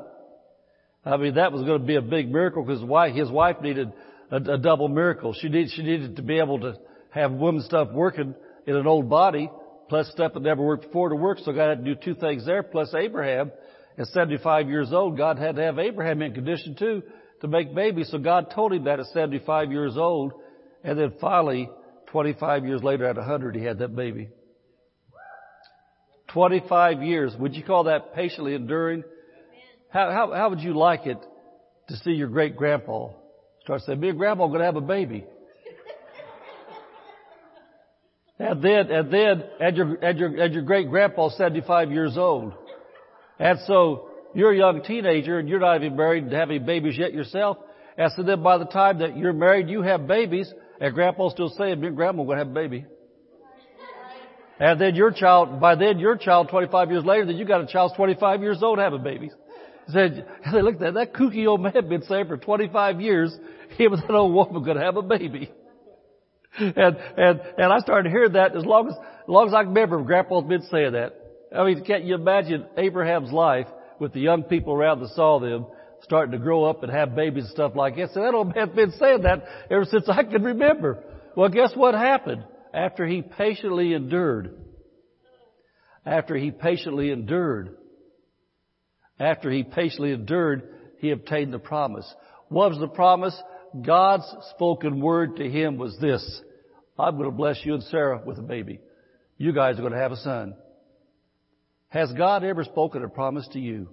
I 1.04 1.18
mean, 1.18 1.36
that 1.36 1.52
was 1.52 1.64
going 1.64 1.82
to 1.82 1.88
be 1.88 1.96
a 1.96 2.02
big 2.02 2.32
miracle 2.32 2.64
because 2.64 2.82
his 3.16 3.32
wife 3.32 3.58
needed 3.62 3.92
a, 4.32 4.36
a 4.36 4.58
double 4.58 4.88
miracle. 4.88 5.34
She 5.34 5.50
needed, 5.50 5.72
she 5.76 5.84
needed 5.84 6.18
to 6.18 6.22
be 6.22 6.40
able 6.40 6.60
to 6.60 6.76
have 7.12 7.32
woman 7.32 7.64
stuff 7.64 7.90
working 7.92 8.36
in 8.66 8.76
an 8.76 8.86
old 8.86 9.10
body, 9.10 9.50
plus 9.90 10.10
stuff 10.12 10.34
that 10.34 10.42
never 10.42 10.62
worked 10.62 10.84
before 10.84 11.10
to 11.10 11.16
work. 11.16 11.40
So 11.40 11.54
God 11.54 11.70
had 11.70 11.86
to 11.86 11.96
do 11.96 12.00
two 12.00 12.16
things 12.16 12.46
there. 12.46 12.62
Plus 12.62 12.94
Abraham, 12.94 13.52
at 13.98 14.08
75 14.08 14.70
years 14.70 14.94
old, 14.94 15.18
God 15.18 15.40
had 15.40 15.56
to 15.56 15.64
have 15.64 15.80
Abraham 15.80 16.22
in 16.22 16.34
condition 16.34 16.76
too 16.78 17.02
to 17.42 17.48
make 17.48 17.74
babies. 17.74 18.10
So 18.12 18.20
God 18.20 18.52
told 18.54 18.74
him 18.74 18.84
that 18.84 19.00
at 19.00 19.08
75 19.08 19.72
years 19.72 19.98
old. 19.98 20.34
And 20.88 20.98
then 20.98 21.14
finally, 21.20 21.70
25 22.12 22.66
years 22.66 22.82
later 22.82 23.06
at 23.06 23.18
100, 23.18 23.58
he 23.58 23.64
had 23.64 23.80
that 23.80 23.94
baby. 23.94 24.30
25 26.30 27.04
years. 27.04 27.36
Would 27.38 27.56
you 27.56 27.64
call 27.64 27.84
that 27.84 28.16
patiently 28.16 28.56
enduring? 28.56 29.04
How, 29.90 30.12
how, 30.12 30.34
how 30.34 30.50
would 30.50 30.62
you 30.62 30.74
like 30.74 31.06
it 31.06 31.18
to 31.90 31.98
see 31.98 32.12
your 32.12 32.30
great 32.30 32.56
grandpa 32.56 33.10
start 33.64 33.82
saying, 33.82 34.00
me 34.00 34.10
and 34.10 34.18
grandpa 34.18 34.46
are 34.46 34.48
going 34.48 34.60
to 34.60 34.66
have 34.66 34.78
a 34.78 34.82
baby? 34.82 35.26
And 38.40 38.62
then, 38.62 38.90
and 38.90 39.12
then, 39.12 39.44
and 39.60 39.76
your, 39.76 39.96
and 39.96 40.20
your, 40.20 40.42
and 40.42 40.54
your 40.54 40.64
great 40.64 40.90
grandpa 40.90 41.30
75 41.30 41.92
years 41.92 42.18
old. 42.18 42.54
And 43.40 43.60
so, 43.68 44.10
you're 44.34 44.54
a 44.54 44.58
young 44.58 44.84
teenager 44.84 45.38
and 45.38 45.50
you're 45.50 45.60
not 45.60 45.84
even 45.84 45.98
married 45.98 46.24
and 46.24 46.32
having 46.32 46.66
babies 46.66 46.98
yet 46.98 47.14
yourself. 47.14 47.58
And 47.98 48.12
so 48.16 48.24
then 48.24 48.44
by 48.44 48.58
the 48.58 48.66
time 48.66 49.00
that 49.00 49.18
you're 49.18 49.34
married, 49.34 49.68
you 49.70 49.82
have 49.82 50.08
babies, 50.08 50.54
and 50.80 50.94
grandpa's 50.94 51.34
still 51.34 51.50
saying, 51.50 51.80
me 51.80 51.88
and 51.88 51.96
grandma 51.96 52.24
will 52.24 52.38
have 52.38 52.48
a 52.48 52.54
baby. 52.54 52.86
And 54.60 54.82
then 54.82 54.96
your 54.96 55.12
child, 55.12 55.60
by 55.60 55.76
then 55.76 56.00
your 56.00 56.18
child 56.18 56.50
25 56.50 56.90
years 56.90 57.06
later, 57.06 57.26
then 57.26 57.38
you 57.38 57.46
got 57.46 57.62
a 57.62 57.68
child 57.68 57.94
25 57.96 58.42
years 58.42 58.64
old 58.64 58.80
having 58.80 59.04
babies. 59.04 59.32
Said, 59.90 60.26
they 60.52 60.62
looked 60.62 60.82
at 60.82 60.96
that 60.96 61.14
kooky 61.14 61.48
old 61.48 61.62
man 61.62 61.88
been 61.88 62.04
saying 62.04 62.28
for 62.28 62.38
25 62.38 63.00
years, 63.00 63.36
him 63.78 63.94
and 63.94 64.02
that 64.02 64.12
old 64.12 64.34
woman 64.34 64.64
gonna 64.64 64.84
have 64.84 64.98
a 64.98 65.02
baby. 65.02 65.52
And, 66.60 66.76
and, 66.76 67.42
and 67.60 67.72
I 67.72 67.78
started 67.80 68.06
to 68.06 68.10
hear 68.10 68.30
that 68.30 68.56
as 68.56 68.66
long 68.66 68.88
as, 68.88 68.94
as 68.96 69.28
long 69.28 69.48
as 69.48 69.54
I 69.54 69.62
can 69.62 69.76
remember, 69.76 70.02
Grandpa's 70.02 70.46
been 70.46 70.64
saying 70.64 70.94
that. 70.94 71.14
I 71.56 71.64
mean, 71.64 71.84
can't 71.86 72.04
you 72.04 72.16
imagine 72.16 72.66
Abraham's 72.76 73.32
life 73.32 73.68
with 74.00 74.14
the 74.14 74.22
young 74.22 74.42
people 74.42 74.74
around 74.74 75.02
that 75.02 75.10
saw 75.10 75.40
them 75.40 75.68
starting 76.02 76.32
to 76.32 76.38
grow 76.38 76.66
up 76.66 76.84
and 76.84 76.92
have 76.92 77.16
babies 77.16 77.46
and 77.46 77.54
stuff 77.54 77.74
like 77.76 77.96
that? 77.96 78.12
So 78.14 78.22
that 78.22 78.34
old 78.34 78.56
man's 78.56 78.76
been 78.76 78.92
saying 78.92 79.24
that 79.24 79.44
ever 79.70 79.86
since 79.86 80.08
I 80.08 80.24
can 80.24 80.44
remember. 80.44 81.04
Well, 81.36 81.50
guess 81.50 81.72
what 81.76 81.94
happened? 81.94 82.44
After 82.74 83.06
he 83.06 83.22
patiently 83.22 83.94
endured, 83.94 84.56
after 86.06 86.36
he 86.36 86.52
patiently 86.52 87.12
endured, 87.12 87.76
after 89.20 89.50
he 89.50 89.64
patiently 89.64 90.12
endured, 90.12 90.70
he 91.00 91.12
obtained 91.12 91.54
the 91.54 91.60
promise. 91.60 92.12
What 92.50 92.70
was 92.70 92.80
the 92.80 92.88
promise? 92.88 93.40
God's 93.86 94.26
spoken 94.52 95.02
word 95.02 95.38
to 95.38 95.50
him 95.50 95.78
was 95.78 95.98
this. 96.00 96.42
I'm 96.98 97.18
going 97.18 97.30
to 97.30 97.36
bless 97.36 97.60
you 97.64 97.74
and 97.76 97.84
Sarah 97.84 98.22
with 98.26 98.38
a 98.40 98.44
baby. 98.44 98.80
You 99.38 99.54
guys 99.54 99.78
are 99.78 99.82
going 99.82 99.94
to 99.94 100.00
have 100.00 100.12
a 100.12 100.18
son. 100.18 100.56
Has 101.90 102.12
God 102.14 102.44
ever 102.44 102.64
spoken 102.64 103.04
a 103.04 103.10
promise 103.10 103.48
to 103.54 103.60
you? 103.60 103.90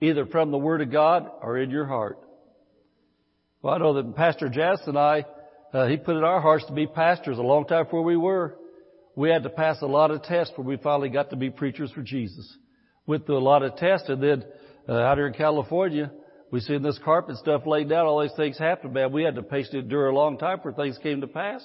Either 0.00 0.26
from 0.26 0.50
the 0.50 0.58
Word 0.58 0.80
of 0.80 0.90
God 0.90 1.30
or 1.42 1.58
in 1.58 1.70
your 1.70 1.86
heart. 1.86 2.18
Well, 3.62 3.74
I 3.74 3.78
know 3.78 3.94
that 3.94 4.16
Pastor 4.16 4.48
Jess 4.48 4.80
and 4.86 4.98
I, 4.98 5.26
uh, 5.72 5.86
he 5.86 5.96
put 5.98 6.16
in 6.16 6.24
our 6.24 6.40
hearts 6.40 6.64
to 6.66 6.72
be 6.72 6.86
pastors 6.86 7.38
a 7.38 7.42
long 7.42 7.66
time 7.66 7.84
before 7.84 8.02
we 8.02 8.16
were. 8.16 8.56
We 9.14 9.28
had 9.28 9.42
to 9.42 9.50
pass 9.50 9.82
a 9.82 9.86
lot 9.86 10.10
of 10.10 10.22
tests 10.22 10.50
before 10.50 10.64
we 10.64 10.78
finally 10.78 11.10
got 11.10 11.30
to 11.30 11.36
be 11.36 11.50
preachers 11.50 11.92
for 11.92 12.02
Jesus. 12.02 12.56
Went 13.06 13.26
through 13.26 13.38
a 13.38 13.40
lot 13.40 13.62
of 13.62 13.76
tests 13.76 14.08
and 14.08 14.22
then 14.22 14.44
uh, 14.88 14.94
out 14.94 15.18
here 15.18 15.26
in 15.26 15.34
California, 15.34 16.10
we 16.50 16.60
seen 16.60 16.82
this 16.82 16.98
carpet 17.04 17.36
stuff 17.36 17.66
laid 17.66 17.88
down, 17.88 18.06
all 18.06 18.22
these 18.22 18.32
things 18.36 18.58
happen, 18.58 18.92
man. 18.92 19.12
We 19.12 19.22
had 19.22 19.36
to 19.36 19.42
patiently 19.42 19.80
endure 19.80 20.08
a 20.08 20.14
long 20.14 20.38
time 20.38 20.58
for 20.62 20.72
things 20.72 20.98
came 21.02 21.20
to 21.20 21.28
pass. 21.28 21.64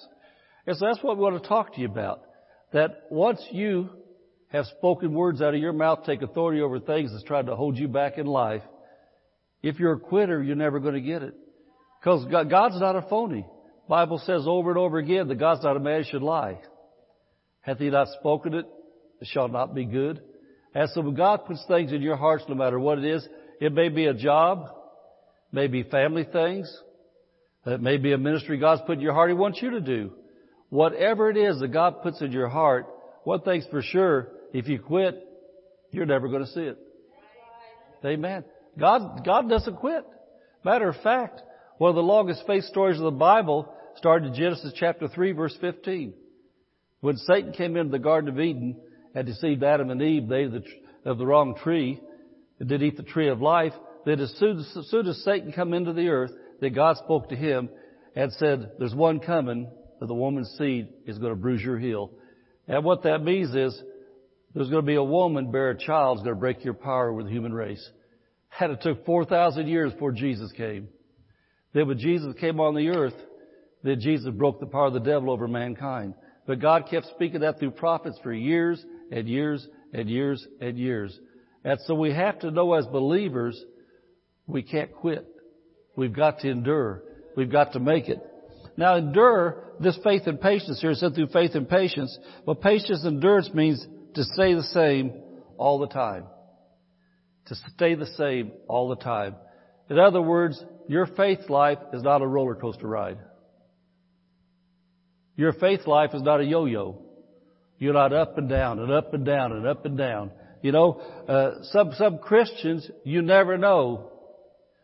And 0.68 0.78
so 0.78 0.86
that's 0.86 1.02
what 1.02 1.18
we 1.18 1.24
want 1.24 1.42
to 1.42 1.48
talk 1.48 1.74
to 1.74 1.82
you 1.82 1.88
about. 1.88 2.22
That 2.74 3.04
once 3.10 3.42
you 3.52 3.90
have 4.50 4.66
spoken 4.78 5.14
words 5.14 5.42
out 5.42 5.54
of 5.54 5.60
your 5.60 5.74
mouth, 5.74 6.06
take 6.06 6.22
authority 6.22 6.62
over 6.62 6.80
things 6.80 7.12
that's 7.12 7.24
trying 7.24 7.48
to 7.48 7.56
hold 7.56 7.78
you 7.78 7.88
back 7.88 8.18
in 8.18 8.26
life, 8.26 8.62
if 9.62 9.80
you're 9.80 9.94
a 9.94 10.00
quitter, 10.00 10.44
you're 10.44 10.56
never 10.56 10.80
going 10.80 10.94
to 10.94 11.02
get 11.02 11.24
it. 11.24 11.34
Because 12.00 12.26
God's 12.26 12.80
not 12.80 12.96
a 12.96 13.02
phony. 13.04 13.46
Bible 13.90 14.20
says 14.20 14.44
over 14.46 14.70
and 14.70 14.78
over 14.78 14.98
again 14.98 15.28
that 15.28 15.40
God's 15.40 15.64
not 15.64 15.76
a 15.76 15.80
man 15.80 16.04
should 16.10 16.22
lie. 16.22 16.60
Hath 17.62 17.80
he 17.80 17.90
not 17.90 18.08
spoken 18.20 18.54
it, 18.54 18.66
it 19.22 19.28
shall 19.28 19.48
not 19.48 19.74
be 19.74 19.86
good. 19.86 20.22
And 20.76 20.90
so 20.92 21.02
when 21.02 21.16
God 21.16 21.46
puts 21.46 21.66
things 21.68 21.92
in 21.92 22.02
your 22.02 22.16
hearts, 22.16 22.44
no 22.48 22.54
matter 22.54 22.80
what 22.80 23.00
it 23.00 23.06
is, 23.06 23.28
it 23.60 23.74
may 23.74 23.90
be 23.90 24.06
a 24.06 24.14
job, 24.14 24.68
may 25.52 25.68
be 25.68 25.82
family 25.84 26.28
things, 26.32 26.72
it 27.66 27.82
may 27.82 27.98
be 27.98 28.14
a 28.14 28.18
ministry 28.20 28.60
God's 28.60 28.82
put 28.86 28.98
in 28.98 29.00
your 29.00 29.14
heart 29.14 29.32
He 29.32 29.36
wants 29.36 29.62
you 29.62 29.72
to 29.72 29.82
do. 29.82 30.12
Whatever 30.70 31.30
it 31.30 31.38
is 31.38 31.60
that 31.60 31.70
God 31.70 32.04
puts 32.04 32.22
in 32.22 32.32
your 32.32 32.50
heart, 32.50 32.86
one 33.24 33.42
thing's 33.42 33.66
for 33.72 33.82
sure, 33.82 34.28
if 34.58 34.70
you 34.70 34.80
quit, 34.80 35.22
you're 35.92 36.06
never 36.06 36.30
going 36.30 36.46
to 36.46 36.52
see 36.52 36.62
it. 36.62 36.78
Amen. 38.06 38.46
God, 38.80 39.26
God 39.26 39.50
doesn't 39.50 39.76
quit. 39.78 40.06
Matter 40.64 40.88
of 40.88 40.96
fact, 41.02 41.42
one 41.78 41.90
of 41.90 41.96
the 41.96 42.02
longest 42.02 42.44
faith 42.48 42.64
stories 42.64 42.98
of 42.98 43.04
the 43.04 43.12
Bible 43.12 43.74
started 43.98 44.28
in 44.28 44.34
Genesis 44.34 44.72
chapter 44.78 45.10
3 45.10 45.34
verse 45.34 45.58
15. 45.60 46.14
When 47.02 47.18
Satan 47.18 47.52
came 47.52 47.76
into 47.76 47.92
the 47.92 48.00
Garden 48.00 48.30
of 48.30 48.40
Eden 48.40 48.78
and 49.14 49.26
deceived 49.26 49.62
Adam 49.62 49.90
and 49.90 50.02
Eve, 50.02 50.30
they 50.30 50.46
the, 50.46 50.64
of 51.04 51.18
the 51.18 51.26
wrong 51.26 51.56
tree, 51.62 52.00
did 52.66 52.82
eat 52.82 52.96
the 52.96 53.04
tree 53.04 53.28
of 53.28 53.42
life, 53.42 53.74
that 54.06 54.22
as 54.22 54.34
soon 54.40 54.60
as, 54.60 54.78
as 54.78 54.90
soon 54.90 55.06
as 55.08 55.22
Satan 55.26 55.52
come 55.52 55.74
into 55.74 55.92
the 55.92 56.08
earth, 56.08 56.32
that 56.62 56.74
God 56.74 56.96
spoke 56.96 57.28
to 57.30 57.36
him 57.36 57.68
and 58.16 58.32
said, 58.32 58.72
there's 58.80 58.96
one 58.96 59.20
coming, 59.20 59.70
that 60.00 60.06
the 60.06 60.14
woman's 60.14 60.56
seed 60.58 60.88
is 61.06 61.18
going 61.18 61.34
to 61.34 61.40
bruise 61.40 61.62
your 61.62 61.78
heel. 61.78 62.12
And 62.70 62.86
what 62.86 63.04
that 63.04 63.22
means 63.22 63.54
is, 63.54 63.82
there's 64.56 64.70
going 64.70 64.82
to 64.82 64.88
be 64.88 64.96
a 64.96 65.04
woman 65.04 65.52
bear 65.52 65.72
a 65.72 65.78
child 65.78 66.18
that's 66.18 66.24
going 66.24 66.36
to 66.36 66.40
break 66.40 66.64
your 66.64 66.74
power 66.74 67.12
with 67.12 67.26
the 67.26 67.32
human 67.32 67.54
race. 67.54 67.88
Had 68.48 68.72
it 68.72 68.82
took 68.82 69.06
4,000 69.06 69.68
years 69.68 69.92
before 69.92 70.14
Jesus 70.14 70.52
came. 70.54 70.88
Then 71.74 71.90
when 71.90 72.00
Jesus 72.00 72.34
came 72.40 72.62
on 72.62 72.74
the 72.74 72.88
earth, 72.88 73.14
then 73.84 74.00
Jesus 74.00 74.34
broke 74.34 74.62
the 74.62 74.66
power 74.66 74.88
of 74.88 74.94
the 74.94 75.02
devil 75.02 75.30
over 75.30 75.48
mankind. 75.50 76.14
But 76.48 76.62
God 76.62 76.88
kept 76.90 77.08
speaking 77.08 77.42
that 77.42 77.60
through 77.60 77.72
prophets 77.72 78.18
for 78.24 78.32
years 78.32 78.84
and 79.12 79.28
years 79.28 79.68
and 79.94 80.10
years 80.10 80.48
and 80.62 80.78
years. 80.78 81.20
And 81.66 81.78
so 81.86 81.94
we 81.94 82.14
have 82.14 82.40
to 82.40 82.52
know 82.52 82.74
as 82.76 82.86
believers, 82.86 83.62
we 84.48 84.64
can't 84.64 84.94
quit. 84.94 85.28
We've 85.98 86.16
got 86.16 86.40
to 86.40 86.50
endure. 86.50 87.04
We've 87.36 87.52
got 87.52 87.74
to 87.74 87.82
make 87.82 88.08
it. 88.08 88.20
Now 88.78 88.96
endure, 88.96 89.64
this 89.82 89.98
faith 90.02 90.24
and 90.28 90.40
patience 90.40 90.80
here 90.80 90.92
is 90.92 91.02
said 91.02 91.14
through 91.16 91.28
faith 91.28 91.56
and 91.56 91.68
patience. 91.68 92.18
Well, 92.46 92.56
patience 92.56 93.04
and 93.04 93.16
endurance 93.16 93.50
means 93.54 93.86
to 94.16 94.24
stay 94.24 94.54
the 94.54 94.64
same 94.64 95.14
all 95.58 95.80
the 95.80 95.88
time. 95.88 96.26
To 97.48 97.56
stay 97.76 97.96
the 97.96 98.08
same 98.18 98.52
all 98.68 98.90
the 98.90 98.96
time. 98.96 99.36
In 99.90 100.00
other 100.00 100.22
words, 100.22 100.62
your 100.88 101.06
faith 101.06 101.50
life 101.50 101.78
is 101.94 102.02
not 102.02 102.22
a 102.22 102.28
roller 102.28 102.56
coaster 102.56 102.88
ride. 102.88 103.20
Your 105.36 105.54
faith 105.54 105.86
life 105.86 106.12
is 106.14 106.24
not 106.24 106.40
a 106.40 106.46
yo-yo. 106.46 107.02
You're 107.78 107.94
not 107.94 108.14
up 108.14 108.38
and 108.38 108.50
down 108.50 108.80
and 108.80 108.92
up 108.92 109.14
and 109.14 109.26
down 109.26 109.52
and 109.52 109.68
up 109.68 109.86
and 109.86 109.98
down. 109.98 110.32
You 110.62 110.72
know, 110.72 110.94
uh, 111.28 111.62
some 111.64 111.92
some 111.94 112.18
Christians, 112.20 112.90
you 113.04 113.22
never 113.22 113.58
know, 113.58 114.12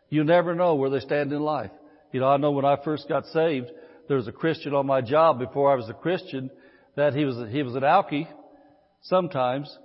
you 0.10 0.24
never 0.24 0.54
know 0.54 0.76
where 0.76 0.90
they 0.90 1.00
stand 1.00 1.32
in 1.32 1.42
life. 1.42 1.72
You 2.12 2.20
know, 2.20 2.28
I 2.28 2.38
know 2.38 2.52
when 2.52 2.66
I 2.66 2.76
first 2.84 3.08
got 3.08 3.26
saved, 3.28 3.72
there 4.08 4.18
was 4.18 4.28
a 4.28 4.34
Christian 4.34 4.74
on 4.76 4.86
my 4.86 5.00
job 5.02 5.40
before 5.40 5.72
I 5.72 5.76
was 5.76 5.90
a 5.90 5.94
Christian 5.94 6.52
that 6.96 7.14
he 7.14 7.24
was 7.24 7.50
he 7.50 7.64
was 7.64 7.76
an 7.76 7.84
alkie 7.84 8.28
sometimes, 9.02 9.78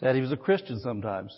that 0.00 0.14
he 0.14 0.20
was 0.20 0.32
a 0.32 0.36
Christian 0.36 0.78
sometimes. 0.80 1.36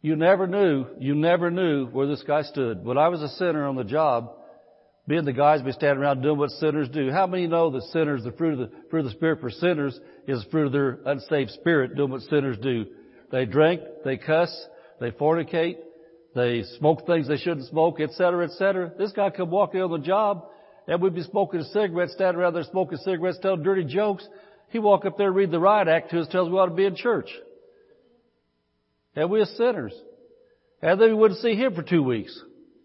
You 0.00 0.16
never 0.16 0.46
knew, 0.46 0.86
you 0.98 1.14
never 1.14 1.50
knew 1.50 1.86
where 1.86 2.06
this 2.06 2.22
guy 2.26 2.42
stood. 2.42 2.84
When 2.84 2.98
I 2.98 3.08
was 3.08 3.22
a 3.22 3.28
sinner 3.28 3.66
on 3.66 3.76
the 3.76 3.84
job, 3.84 4.32
being 5.06 5.24
the 5.24 5.32
guys 5.32 5.62
be 5.62 5.72
standing 5.72 6.02
around 6.02 6.22
doing 6.22 6.38
what 6.38 6.50
sinners 6.50 6.88
do. 6.88 7.10
How 7.10 7.26
many 7.26 7.46
know 7.46 7.70
that 7.70 7.82
sinners, 7.84 8.22
the 8.22 8.32
fruit 8.32 8.52
of 8.52 8.70
the 8.70 8.76
fruit 8.88 9.00
of 9.00 9.04
the 9.06 9.10
spirit 9.12 9.40
for 9.40 9.50
sinners 9.50 9.98
is 10.28 10.44
the 10.44 10.50
fruit 10.50 10.66
of 10.66 10.72
their 10.72 10.98
unsaved 11.06 11.50
spirit 11.50 11.96
doing 11.96 12.10
what 12.10 12.22
sinners 12.22 12.56
do? 12.62 12.86
They 13.30 13.44
drink, 13.44 13.80
they 14.04 14.16
cuss, 14.16 14.66
they 15.00 15.10
fornicate, 15.10 15.78
they 16.34 16.62
smoke 16.78 17.06
things 17.06 17.26
they 17.26 17.36
shouldn't 17.36 17.68
smoke, 17.68 18.00
etc., 18.00 18.44
etc. 18.44 18.92
This 18.96 19.12
guy 19.12 19.30
come 19.30 19.50
walking 19.50 19.82
on 19.82 19.90
the 19.90 19.98
job, 19.98 20.46
and 20.86 21.02
we'd 21.02 21.14
be 21.14 21.22
smoking 21.22 21.62
cigarettes, 21.62 21.88
cigarette, 21.88 22.10
standing 22.10 22.40
around 22.40 22.54
there 22.54 22.62
smoking 22.64 22.98
cigarettes, 22.98 23.38
telling 23.42 23.62
dirty 23.62 23.84
jokes. 23.84 24.26
He 24.72 24.78
walk 24.78 25.04
up 25.04 25.18
there 25.18 25.30
read 25.30 25.50
the 25.50 25.60
riot 25.60 25.86
act 25.86 26.10
to 26.10 26.20
us, 26.20 26.28
tells 26.28 26.48
us 26.48 26.52
we 26.52 26.58
ought 26.58 26.66
to 26.66 26.74
be 26.74 26.86
in 26.86 26.96
church. 26.96 27.28
And 29.14 29.30
we're 29.30 29.44
sinners. 29.44 29.94
And 30.80 30.98
then 30.98 31.08
we 31.08 31.14
wouldn't 31.14 31.40
see 31.40 31.54
him 31.54 31.74
for 31.74 31.82
two 31.82 32.02
weeks 32.02 32.40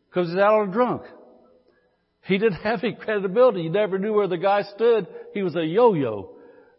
because 0.10 0.28
he's 0.28 0.38
out 0.38 0.60
on 0.60 0.70
a 0.70 0.72
drunk. 0.74 1.04
He 2.26 2.38
didn't 2.38 2.60
have 2.64 2.84
any 2.84 2.94
credibility. 2.94 3.62
You 3.62 3.70
never 3.70 3.98
knew 3.98 4.12
where 4.12 4.28
the 4.28 4.38
guy 4.38 4.64
stood. 4.64 5.08
He 5.34 5.42
was 5.42 5.56
a 5.56 5.66
yo-yo. 5.66 6.32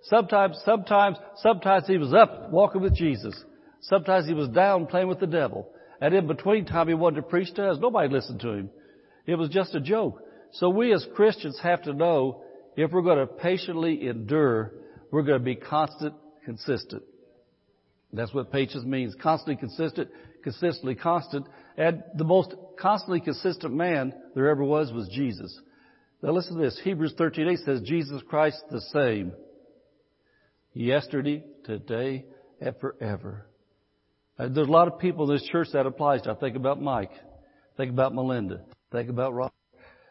Sometimes, 0.03 0.61
sometimes, 0.67 1.17
sometimes 1.37 1.87
he 1.87 1.97
was 1.97 2.12
up 2.12 2.50
walking 2.50 2.83
with 2.83 2.95
Jesus. 2.95 3.35
Sometimes 3.81 4.27
he 4.27 4.35
was 4.35 4.50
down 4.50 4.87
playing 4.87 5.09
with 5.09 5.21
the 5.21 5.27
devil. 5.27 5.71
And 6.03 6.15
in 6.15 6.27
between 6.27 6.67
time 6.67 6.87
he 6.87 6.95
wanted 6.95 7.17
to 7.17 7.23
preach 7.23 7.53
to 7.55 7.71
us. 7.71 7.79
Nobody 7.81 8.12
listened 8.12 8.41
to 8.41 8.50
him. 8.50 8.71
It 9.25 9.37
was 9.37 9.49
just 9.49 9.75
a 9.75 9.81
joke. 9.81 10.21
So 10.53 10.69
we 10.69 10.93
as 10.93 11.07
Christians 11.17 11.59
have 11.62 11.83
to 11.85 11.95
know 11.95 12.43
if 12.77 12.93
we're 12.93 13.03
going 13.03 13.19
to 13.19 13.27
patiently 13.27 14.07
endure, 14.07 14.73
we're 15.11 15.23
going 15.23 15.38
to 15.38 15.45
be 15.45 15.57
constant, 15.57 16.15
consistent. 16.45 17.03
That's 18.12 18.33
what 18.33 18.50
patience 18.50 18.85
means. 18.85 19.15
Constantly 19.21 19.57
consistent, 19.57 20.11
consistently 20.43 20.95
constant. 20.95 21.47
And 21.77 22.03
the 22.17 22.25
most 22.25 22.55
constantly 22.81 23.21
consistent 23.21 23.75
man 23.75 24.15
there 24.35 24.49
ever 24.49 24.65
was 24.65 24.93
was 24.93 25.09
Jesus. 25.09 25.59
Now 26.23 26.33
listen 26.33 26.57
to 26.57 26.62
this. 26.62 26.81
Hebrews 26.83 27.15
13:8 27.19 27.65
says 27.65 27.81
Jesus 27.83 28.23
Christ 28.29 28.62
the 28.71 28.81
same. 28.81 29.33
Yesterday, 30.73 31.45
today, 31.65 32.25
and 32.61 32.77
forever. 32.79 33.47
Uh, 34.38 34.49
there's 34.49 34.69
a 34.69 34.71
lot 34.71 34.88
of 34.88 34.99
people 34.99 35.29
in 35.29 35.37
this 35.37 35.49
church 35.49 35.69
that 35.73 35.87
applies 35.87 36.23
to. 36.23 36.31
I 36.31 36.35
think 36.35 36.57
about 36.57 36.81
Mike. 36.81 37.11
Think 37.77 37.91
about 37.91 38.15
Melinda. 38.15 38.62
Think 38.93 39.11
about 39.11 39.35
Rob. 39.35 39.53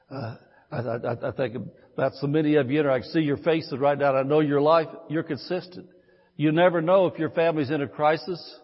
Uh, 0.10 0.36
I, 0.72 0.78
I, 0.78 1.30
I, 1.30 1.32
think 1.32 1.56
about 1.96 2.14
so 2.16 2.28
many 2.28 2.56
of 2.56 2.70
you, 2.70 2.82
and 2.82 2.90
I 2.90 3.02
see 3.02 3.22
your 3.22 3.38
faces 3.38 3.80
right 3.80 3.98
now. 3.98 4.16
I 4.16 4.24
know 4.24 4.42
your 4.42 4.62
life. 4.62 4.88
You're 5.10 5.24
consistent. 5.24 5.88
You 6.36 6.52
never 6.52 6.82
know 6.82 7.08
if 7.08 7.18
your 7.18 7.30
family's 7.30 7.72
in 7.72 7.82
a 7.82 7.88
crisis 7.88 8.60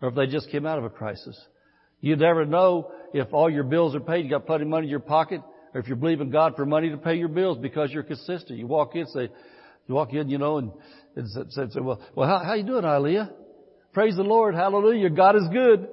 or 0.00 0.08
if 0.08 0.14
they 0.16 0.26
just 0.26 0.50
came 0.50 0.66
out 0.66 0.78
of 0.78 0.84
a 0.84 0.90
crisis. 0.90 1.40
You 2.00 2.16
never 2.16 2.44
know 2.44 2.92
if 3.14 3.32
all 3.32 3.48
your 3.48 3.62
bills 3.62 3.94
are 3.94 4.00
paid, 4.00 4.24
you 4.24 4.30
got 4.30 4.46
plenty 4.46 4.62
of 4.62 4.68
money 4.68 4.86
in 4.86 4.90
your 4.90 5.00
pocket, 5.00 5.40
or 5.72 5.80
if 5.80 5.86
you're 5.86 5.96
believing 5.96 6.30
God 6.30 6.56
for 6.56 6.66
money 6.66 6.90
to 6.90 6.96
pay 6.96 7.14
your 7.14 7.28
bills 7.28 7.56
because 7.58 7.92
you're 7.92 8.02
consistent. 8.02 8.58
You 8.58 8.66
walk 8.66 8.96
in, 8.96 9.06
say, 9.06 9.30
you 9.86 9.94
walk 9.94 10.12
in, 10.12 10.28
you 10.28 10.38
know, 10.38 10.58
and, 10.58 10.72
and 11.14 11.28
say, 11.30 11.62
say, 11.70 11.80
well, 11.80 12.02
well, 12.16 12.28
how, 12.28 12.44
how 12.44 12.54
you 12.54 12.64
doing, 12.64 12.82
Ilea? 12.82 13.30
Praise 13.92 14.16
the 14.16 14.22
Lord, 14.22 14.56
hallelujah, 14.56 15.10
God 15.10 15.36
is 15.36 15.46
good. 15.52 15.88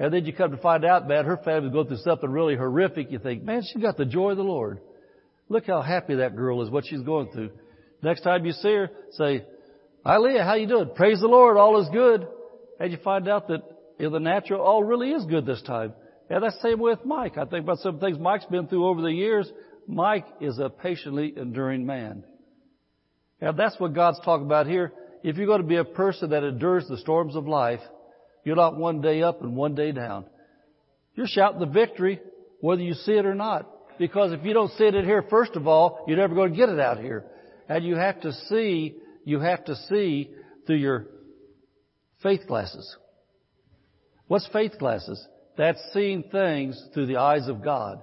And 0.00 0.14
then 0.14 0.24
you 0.24 0.32
come 0.32 0.50
to 0.50 0.56
find 0.56 0.82
out, 0.82 1.06
man, 1.06 1.26
her 1.26 1.36
family's 1.36 1.74
going 1.74 1.86
through 1.86 1.98
something 1.98 2.30
really 2.30 2.56
horrific. 2.56 3.12
You 3.12 3.18
think, 3.18 3.42
man, 3.44 3.62
she's 3.62 3.82
got 3.82 3.98
the 3.98 4.06
joy 4.06 4.30
of 4.30 4.38
the 4.38 4.42
Lord. 4.42 4.80
Look 5.50 5.66
how 5.66 5.82
happy 5.82 6.16
that 6.16 6.34
girl 6.34 6.62
is, 6.62 6.70
what 6.70 6.86
she's 6.86 7.02
going 7.02 7.30
through. 7.32 7.50
Next 8.02 8.22
time 8.22 8.46
you 8.46 8.52
see 8.52 8.72
her, 8.72 8.90
say, 9.10 9.44
Ilea, 10.06 10.42
how 10.42 10.54
you 10.54 10.66
doing? 10.66 10.92
Praise 10.96 11.20
the 11.20 11.26
Lord, 11.26 11.58
all 11.58 11.82
is 11.82 11.88
good. 11.90 12.26
And 12.80 12.90
you 12.90 12.96
find 13.04 13.28
out 13.28 13.48
that 13.48 13.60
in 13.98 14.10
the 14.10 14.18
natural, 14.18 14.62
all 14.62 14.82
really 14.82 15.10
is 15.10 15.26
good 15.26 15.44
this 15.44 15.60
time. 15.62 15.92
And 16.30 16.42
that's 16.42 16.56
the 16.62 16.70
same 16.70 16.80
with 16.80 17.04
Mike. 17.04 17.36
I 17.36 17.44
think 17.44 17.64
about 17.64 17.80
some 17.80 18.00
things 18.00 18.18
Mike's 18.18 18.46
been 18.46 18.68
through 18.68 18.86
over 18.86 19.02
the 19.02 19.12
years. 19.12 19.52
Mike 19.86 20.24
is 20.40 20.58
a 20.58 20.70
patiently 20.70 21.34
enduring 21.36 21.84
man. 21.84 22.24
And 23.42 23.54
that's 23.58 23.78
what 23.78 23.92
God's 23.92 24.20
talking 24.24 24.46
about 24.46 24.66
here. 24.66 24.94
If 25.22 25.36
you're 25.36 25.46
going 25.46 25.60
to 25.60 25.68
be 25.68 25.76
a 25.76 25.84
person 25.84 26.30
that 26.30 26.42
endures 26.42 26.88
the 26.88 26.96
storms 26.96 27.36
of 27.36 27.46
life, 27.46 27.80
you're 28.44 28.56
not 28.56 28.76
one 28.76 29.00
day 29.00 29.22
up 29.22 29.42
and 29.42 29.56
one 29.56 29.74
day 29.74 29.92
down. 29.92 30.24
You're 31.14 31.26
shouting 31.26 31.60
the 31.60 31.66
victory 31.66 32.20
whether 32.60 32.82
you 32.82 32.94
see 32.94 33.12
it 33.12 33.26
or 33.26 33.34
not. 33.34 33.68
Because 33.98 34.32
if 34.32 34.44
you 34.44 34.54
don't 34.54 34.72
see 34.72 34.84
it 34.84 35.04
here, 35.04 35.24
first 35.28 35.56
of 35.56 35.66
all, 35.66 36.04
you're 36.06 36.16
never 36.16 36.34
going 36.34 36.52
to 36.52 36.56
get 36.56 36.70
it 36.70 36.80
out 36.80 36.98
here. 36.98 37.26
And 37.68 37.84
you 37.84 37.96
have 37.96 38.20
to 38.22 38.32
see, 38.48 38.96
you 39.24 39.40
have 39.40 39.64
to 39.66 39.76
see 39.88 40.30
through 40.66 40.76
your 40.76 41.06
faith 42.22 42.46
glasses. 42.46 42.96
What's 44.26 44.46
faith 44.48 44.78
glasses? 44.78 45.22
That's 45.58 45.80
seeing 45.92 46.22
things 46.22 46.82
through 46.94 47.06
the 47.06 47.16
eyes 47.16 47.48
of 47.48 47.62
God. 47.62 48.02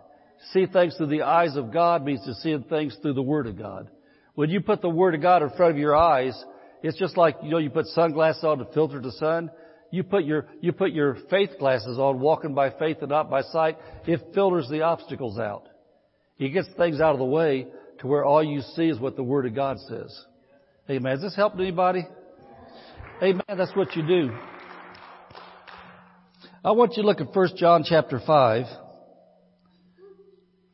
See 0.54 0.68
things 0.68 0.96
through 0.96 1.08
the 1.08 1.24
eyes 1.24 1.56
of 1.56 1.74
God 1.74 2.04
means 2.04 2.24
to 2.26 2.36
see 2.36 2.56
things 2.70 2.96
through 3.02 3.14
the 3.14 3.22
Word 3.24 3.48
of 3.48 3.58
God. 3.58 3.90
When 4.36 4.52
you 4.52 4.62
put 4.62 4.82
the 4.82 4.90
Word 4.90 5.16
of 5.16 5.22
God 5.22 5.42
in 5.42 5.50
front 5.52 5.72
of 5.72 5.80
your 5.80 5.96
eyes, 5.96 6.40
it's 6.84 6.98
just 6.98 7.18
like, 7.18 7.38
you 7.42 7.50
know, 7.50 7.58
you 7.58 7.72
put 7.72 7.88
sunglasses 7.88 8.44
on 8.44 8.60
to 8.60 8.66
filter 8.66 9.02
the 9.02 9.12
sun. 9.14 9.50
You 9.90 10.04
put 10.04 10.26
your, 10.26 10.48
you 10.60 10.74
put 10.74 10.92
your 10.92 11.18
faith 11.30 11.52
glasses 11.60 11.98
on, 11.98 12.20
walking 12.20 12.54
by 12.54 12.72
faith 12.72 12.98
and 13.02 13.10
not 13.10 13.30
by 13.30 13.42
sight. 13.42 13.78
It 14.06 14.22
filters 14.34 14.68
the 14.70 14.82
obstacles 14.82 15.40
out. 15.40 15.68
It 16.38 16.50
gets 16.50 16.68
things 16.78 17.00
out 17.00 17.14
of 17.14 17.20
the 17.20 17.26
way 17.26 17.68
to 18.00 18.08
where 18.08 18.26
all 18.26 18.44
you 18.44 18.62
see 18.62 18.88
is 18.88 19.00
what 19.00 19.16
the 19.16 19.24
Word 19.24 19.46
of 19.46 19.56
God 19.56 19.78
says. 19.88 20.26
Amen. 20.90 21.12
Has 21.14 21.22
this 21.22 21.36
helped 21.36 21.60
anybody? 21.60 22.06
Amen. 23.22 23.42
That's 23.48 23.76
what 23.76 23.96
you 23.96 24.06
do. 24.06 24.32
I 26.64 26.72
want 26.72 26.98
you 26.98 27.04
to 27.04 27.08
look 27.08 27.22
at 27.22 27.36
1 27.36 27.50
John 27.58 27.84
chapter 27.88 28.20
5. 28.26 28.66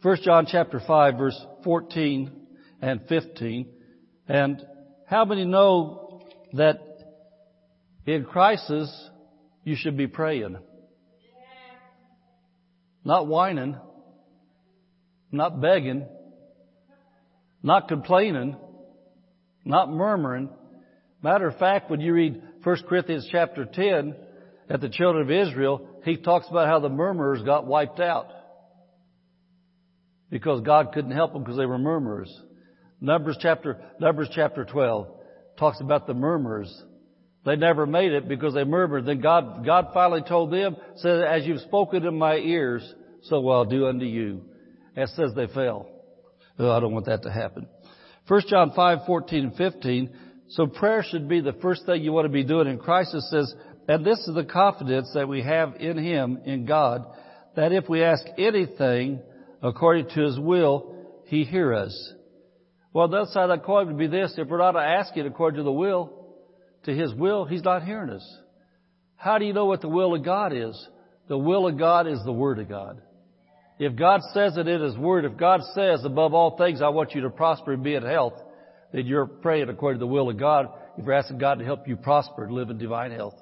1 0.02 0.18
John 0.24 0.48
chapter 0.50 0.82
5 0.86 1.18
verse 1.18 1.46
14 1.64 2.32
and 2.82 3.02
15. 3.08 3.70
And 4.28 4.62
how 5.06 5.24
many 5.24 5.46
know 5.46 6.22
that 6.54 6.93
in 8.06 8.26
crisis 8.26 9.10
you 9.64 9.76
should 9.76 9.98
be 9.98 10.08
praying? 10.08 10.58
Not 13.06 13.28
whining, 13.28 13.78
not 15.32 15.60
begging, 15.60 16.08
not 17.62 17.88
complaining, 17.88 18.56
not 19.66 19.90
murmuring. 19.90 20.50
Matter 21.22 21.48
of 21.48 21.58
fact, 21.58 21.90
when 21.90 22.02
you 22.02 22.14
read 22.14 22.42
1 22.64 22.84
Corinthians 22.88 23.28
chapter 23.32 23.66
10, 23.66 24.16
at 24.70 24.82
the 24.82 24.90
children 24.90 25.24
of 25.24 25.32
Israel, 25.32 25.88
he 26.04 26.18
talks 26.18 26.48
about 26.50 26.68
how 26.68 26.80
the 26.80 26.90
murmurers 26.90 27.44
got 27.44 27.66
wiped 27.66 28.00
out. 28.00 28.28
Because 30.30 30.62
God 30.62 30.94
couldn't 30.94 31.12
help 31.12 31.34
them 31.34 31.44
because 31.44 31.58
they 31.58 31.66
were 31.66 31.78
murmurers. 31.78 32.34
Numbers 33.00 33.38
chapter, 33.40 33.82
Numbers 34.00 34.30
chapter 34.34 34.66
12 34.66 35.08
talks 35.60 35.80
about 35.82 36.08
the 36.08 36.14
murmurers. 36.14 36.74
They 37.46 37.56
never 37.56 37.86
made 37.86 38.14
it 38.14 38.28
because 38.28 38.54
they 38.54 38.64
murmured. 38.64 39.06
Then 39.06 39.20
God, 39.20 39.66
God 39.66 39.88
finally 39.94 40.22
told 40.22 40.52
them, 40.52 40.78
said, 40.96 41.24
as 41.24 41.46
you've 41.46 41.62
spoken 41.62 42.06
in 42.06 42.18
my 42.18 42.36
ears, 42.36 42.94
so 43.24 43.42
will 43.42 43.66
I 43.66 43.70
do 43.70 43.88
unto 43.88 44.06
you. 44.06 44.46
And 44.96 45.10
says 45.10 45.32
they 45.36 45.48
fell. 45.48 45.90
Oh, 46.60 46.72
I 46.72 46.80
don't 46.80 46.94
want 46.94 47.08
that 47.08 47.24
to 47.24 47.32
happen. 47.32 47.68
1 48.28 48.42
John 48.48 48.72
5, 48.76 49.00
14 49.06 49.44
and 49.44 49.56
15. 49.56 50.10
So 50.50 50.68
prayer 50.68 51.04
should 51.10 51.28
be 51.28 51.42
the 51.42 51.54
first 51.54 51.86
thing 51.86 52.04
you 52.04 52.14
want 52.14 52.26
to 52.26 52.32
be 52.32 52.44
doing. 52.44 52.68
And 52.68 52.80
Christ 52.80 53.12
says, 53.12 53.54
and 53.88 54.06
this 54.06 54.20
is 54.20 54.36
the 54.36 54.46
confidence 54.46 55.12
that 55.14 55.28
we 55.28 55.42
have 55.42 55.76
in 55.80 55.98
Him, 55.98 56.40
in 56.46 56.66
God, 56.66 57.06
that 57.56 57.74
if 57.74 57.90
we 57.90 58.04
ask 58.04 58.24
anything 58.38 59.22
according 59.62 60.10
to 60.10 60.22
His 60.22 60.40
will, 60.40 60.96
He 61.26 61.44
hear 61.44 61.74
us. 61.74 62.14
Well, 62.94 63.08
the 63.08 63.18
other 63.18 63.32
side 63.32 63.50
of 63.50 63.60
that 63.60 63.66
coin 63.66 63.88
would 63.88 63.98
be 63.98 64.08
this. 64.08 64.36
If 64.38 64.48
we're 64.48 64.60
not 64.60 64.78
asking 64.78 65.26
according 65.26 65.58
to 65.58 65.64
the 65.64 65.72
will, 65.72 66.23
to 66.84 66.94
His 66.94 67.14
will, 67.14 67.46
He's 67.46 67.64
not 67.64 67.84
hearing 67.84 68.10
us. 68.10 68.38
How 69.16 69.38
do 69.38 69.46
you 69.46 69.54
know 69.54 69.66
what 69.66 69.82
the 69.82 69.90
will 69.90 70.16
of 70.16 70.24
God 70.24 70.54
is? 70.54 70.88
The 71.28 71.38
will 71.38 71.68
of 71.68 71.78
God 71.78 72.08
is 72.08 72.20
the 72.26 72.34
Word 72.34 72.60
of 72.60 72.68
God. 72.68 73.02
If 73.80 73.96
God 73.96 74.22
says 74.34 74.58
it 74.58 74.68
in 74.68 74.82
His 74.82 74.98
Word, 74.98 75.26
if 75.26 75.38
God 75.38 75.62
says, 75.74 76.04
above 76.04 76.34
all 76.34 76.58
things, 76.58 76.82
I 76.82 76.90
want 76.90 77.14
you 77.14 77.22
to 77.22 77.30
prosper 77.30 77.74
and 77.74 77.84
be 77.84 77.96
in 77.96 78.04
health, 78.04 78.34
then 78.92 79.06
you're 79.06 79.26
praying 79.26 79.70
according 79.70 80.00
to 80.00 80.06
the 80.06 80.12
will 80.12 80.30
of 80.30 80.38
God. 80.38 80.68
If 80.98 81.06
you're 81.06 81.14
asking 81.14 81.40
God 81.40 81.60
to 81.60 81.66
help 81.66 81.88
you 81.88 81.96
prosper 81.96 82.44
and 82.44 82.54
live 82.54 82.70
in 82.70 82.78
divine 82.78 83.12
health. 83.12 83.36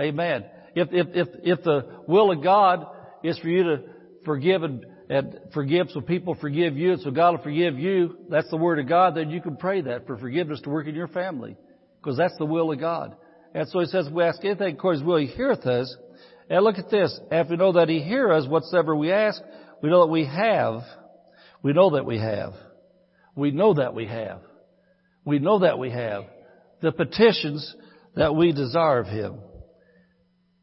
Amen. 0.00 0.44
If, 0.74 0.88
if, 0.92 1.06
if, 1.14 1.28
if 1.42 1.62
the 1.62 1.86
will 2.08 2.32
of 2.32 2.42
God 2.42 2.86
is 3.22 3.38
for 3.38 3.48
you 3.48 3.64
to 3.64 3.82
forgive 4.24 4.62
and, 4.62 4.86
and 5.08 5.38
forgive 5.52 5.88
so 5.90 6.00
people 6.00 6.34
forgive 6.34 6.76
you 6.76 6.94
and 6.94 7.02
so 7.02 7.10
God 7.10 7.36
will 7.36 7.42
forgive 7.42 7.78
you, 7.78 8.16
that's 8.28 8.48
the 8.50 8.56
word 8.56 8.78
of 8.78 8.88
God, 8.88 9.14
then 9.14 9.30
you 9.30 9.40
can 9.40 9.56
pray 9.56 9.82
that 9.82 10.06
for 10.06 10.16
forgiveness 10.16 10.60
to 10.62 10.70
work 10.70 10.86
in 10.86 10.94
your 10.94 11.08
family. 11.08 11.56
Because 12.04 12.18
that's 12.18 12.36
the 12.36 12.44
will 12.44 12.70
of 12.70 12.78
God. 12.78 13.16
And 13.54 13.66
so 13.68 13.80
he 13.80 13.86
says, 13.86 14.10
we 14.12 14.22
ask 14.22 14.44
anything 14.44 14.74
according 14.74 15.00
to 15.00 15.04
his 15.04 15.06
will, 15.06 15.16
he 15.16 15.26
heareth 15.26 15.64
us. 15.64 15.96
And 16.50 16.62
look 16.62 16.76
at 16.78 16.90
this. 16.90 17.18
If 17.30 17.48
we 17.48 17.56
know 17.56 17.72
that 17.72 17.88
he 17.88 18.00
hears 18.00 18.44
us, 18.44 18.50
whatsoever 18.50 18.94
we 18.94 19.10
ask, 19.10 19.40
we 19.82 19.88
know 19.88 20.04
that 20.04 20.12
we 20.12 20.26
have. 20.26 20.82
We 21.62 21.72
know 21.72 21.90
that 21.90 22.04
we 22.04 22.18
have. 22.18 22.52
We 23.34 23.52
know 23.52 23.74
that 23.74 23.94
we 23.94 24.06
have. 24.06 24.40
We 25.24 25.38
know 25.38 25.60
that 25.60 25.78
we 25.78 25.90
have 25.90 26.24
the 26.82 26.92
petitions 26.92 27.74
that 28.14 28.36
we 28.36 28.52
desire 28.52 28.98
of 28.98 29.06
him. 29.06 29.38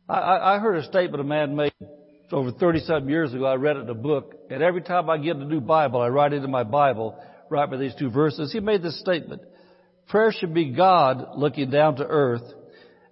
I, 0.07 0.55
I 0.55 0.59
heard 0.59 0.77
a 0.77 0.83
statement 0.83 1.21
a 1.21 1.23
man 1.23 1.55
made 1.55 1.73
over 2.31 2.51
30 2.51 2.81
some 2.81 3.09
years 3.09 3.33
ago. 3.33 3.45
I 3.45 3.55
read 3.55 3.77
it 3.77 3.81
in 3.81 3.89
a 3.89 3.95
book, 3.95 4.35
and 4.51 4.61
every 4.61 4.81
time 4.81 5.09
I 5.09 5.17
get 5.17 5.37
a 5.37 5.45
new 5.45 5.61
Bible, 5.61 5.99
I 6.01 6.09
write 6.09 6.33
it 6.33 6.43
in 6.43 6.51
my 6.51 6.63
Bible, 6.63 7.17
right 7.49 7.69
by 7.69 7.77
these 7.77 7.95
two 7.97 8.11
verses. 8.11 8.51
He 8.51 8.59
made 8.59 8.83
this 8.83 8.99
statement. 8.99 9.41
Prayer 10.09 10.33
should 10.37 10.53
be 10.53 10.71
God 10.71 11.37
looking 11.37 11.69
down 11.69 11.95
to 11.97 12.05
earth 12.05 12.43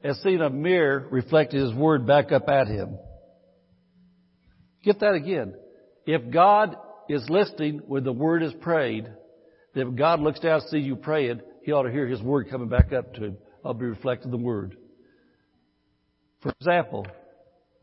and 0.03 0.15
seeing 0.17 0.41
a 0.41 0.49
mirror 0.49 1.07
reflecting 1.11 1.59
His 1.59 1.73
Word 1.73 2.05
back 2.05 2.31
up 2.31 2.47
at 2.49 2.67
Him. 2.67 2.97
Get 4.83 4.99
that 4.99 5.13
again. 5.13 5.55
If 6.05 6.31
God 6.31 6.75
is 7.07 7.27
listening 7.29 7.81
when 7.87 8.03
the 8.03 8.13
Word 8.13 8.43
is 8.43 8.53
prayed, 8.61 9.07
then 9.73 9.87
if 9.87 9.95
God 9.95 10.19
looks 10.19 10.39
down 10.39 10.61
and 10.61 10.69
sees 10.69 10.85
you 10.85 10.95
praying, 10.95 11.41
He 11.63 11.71
ought 11.71 11.83
to 11.83 11.91
hear 11.91 12.07
His 12.07 12.21
Word 12.21 12.49
coming 12.49 12.69
back 12.69 12.91
up 12.93 13.13
to 13.15 13.25
Him. 13.25 13.37
I'll 13.63 13.73
be 13.73 13.85
reflecting 13.85 14.31
the 14.31 14.37
Word. 14.37 14.77
For 16.41 16.51
example, 16.59 17.05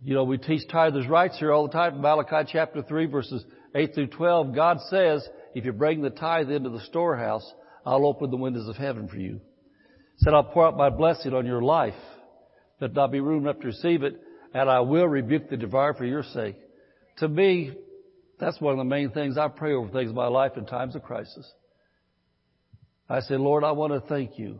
you 0.02 0.14
know, 0.14 0.24
we 0.24 0.38
teach 0.38 0.68
tithers' 0.68 1.08
rights 1.08 1.38
here 1.38 1.52
all 1.52 1.66
the 1.66 1.72
time. 1.72 2.00
Malachi 2.00 2.48
chapter 2.50 2.82
3 2.82 3.06
verses 3.06 3.44
8 3.74 3.94
through 3.94 4.06
12, 4.08 4.54
God 4.54 4.78
says, 4.88 5.26
if 5.54 5.64
you 5.64 5.72
bring 5.72 6.02
the 6.02 6.10
tithe 6.10 6.50
into 6.50 6.70
the 6.70 6.80
storehouse, 6.80 7.46
I'll 7.86 8.04
open 8.04 8.30
the 8.30 8.36
windows 8.36 8.68
of 8.68 8.76
heaven 8.76 9.08
for 9.08 9.16
you. 9.16 9.40
Said, 10.18 10.34
I'll 10.34 10.44
pour 10.44 10.66
out 10.66 10.76
my 10.76 10.90
blessing 10.90 11.32
on 11.32 11.46
your 11.46 11.62
life, 11.62 11.94
that 12.80 12.92
not 12.92 13.12
be 13.12 13.20
room 13.20 13.44
enough 13.44 13.60
to 13.60 13.68
receive 13.68 14.02
it, 14.02 14.20
and 14.52 14.68
I 14.68 14.80
will 14.80 15.06
rebuke 15.06 15.48
the 15.48 15.56
devourer 15.56 15.94
for 15.94 16.04
your 16.04 16.24
sake. 16.24 16.56
To 17.18 17.28
me, 17.28 17.72
that's 18.40 18.60
one 18.60 18.72
of 18.72 18.78
the 18.78 18.84
main 18.84 19.10
things 19.10 19.38
I 19.38 19.48
pray 19.48 19.72
over 19.72 19.90
things 19.90 20.10
in 20.10 20.16
my 20.16 20.26
life 20.26 20.52
in 20.56 20.66
times 20.66 20.96
of 20.96 21.02
crisis. 21.02 21.50
I 23.08 23.20
say, 23.20 23.36
Lord, 23.36 23.62
I 23.62 23.72
want 23.72 23.92
to 23.92 24.00
thank 24.08 24.38
you 24.38 24.58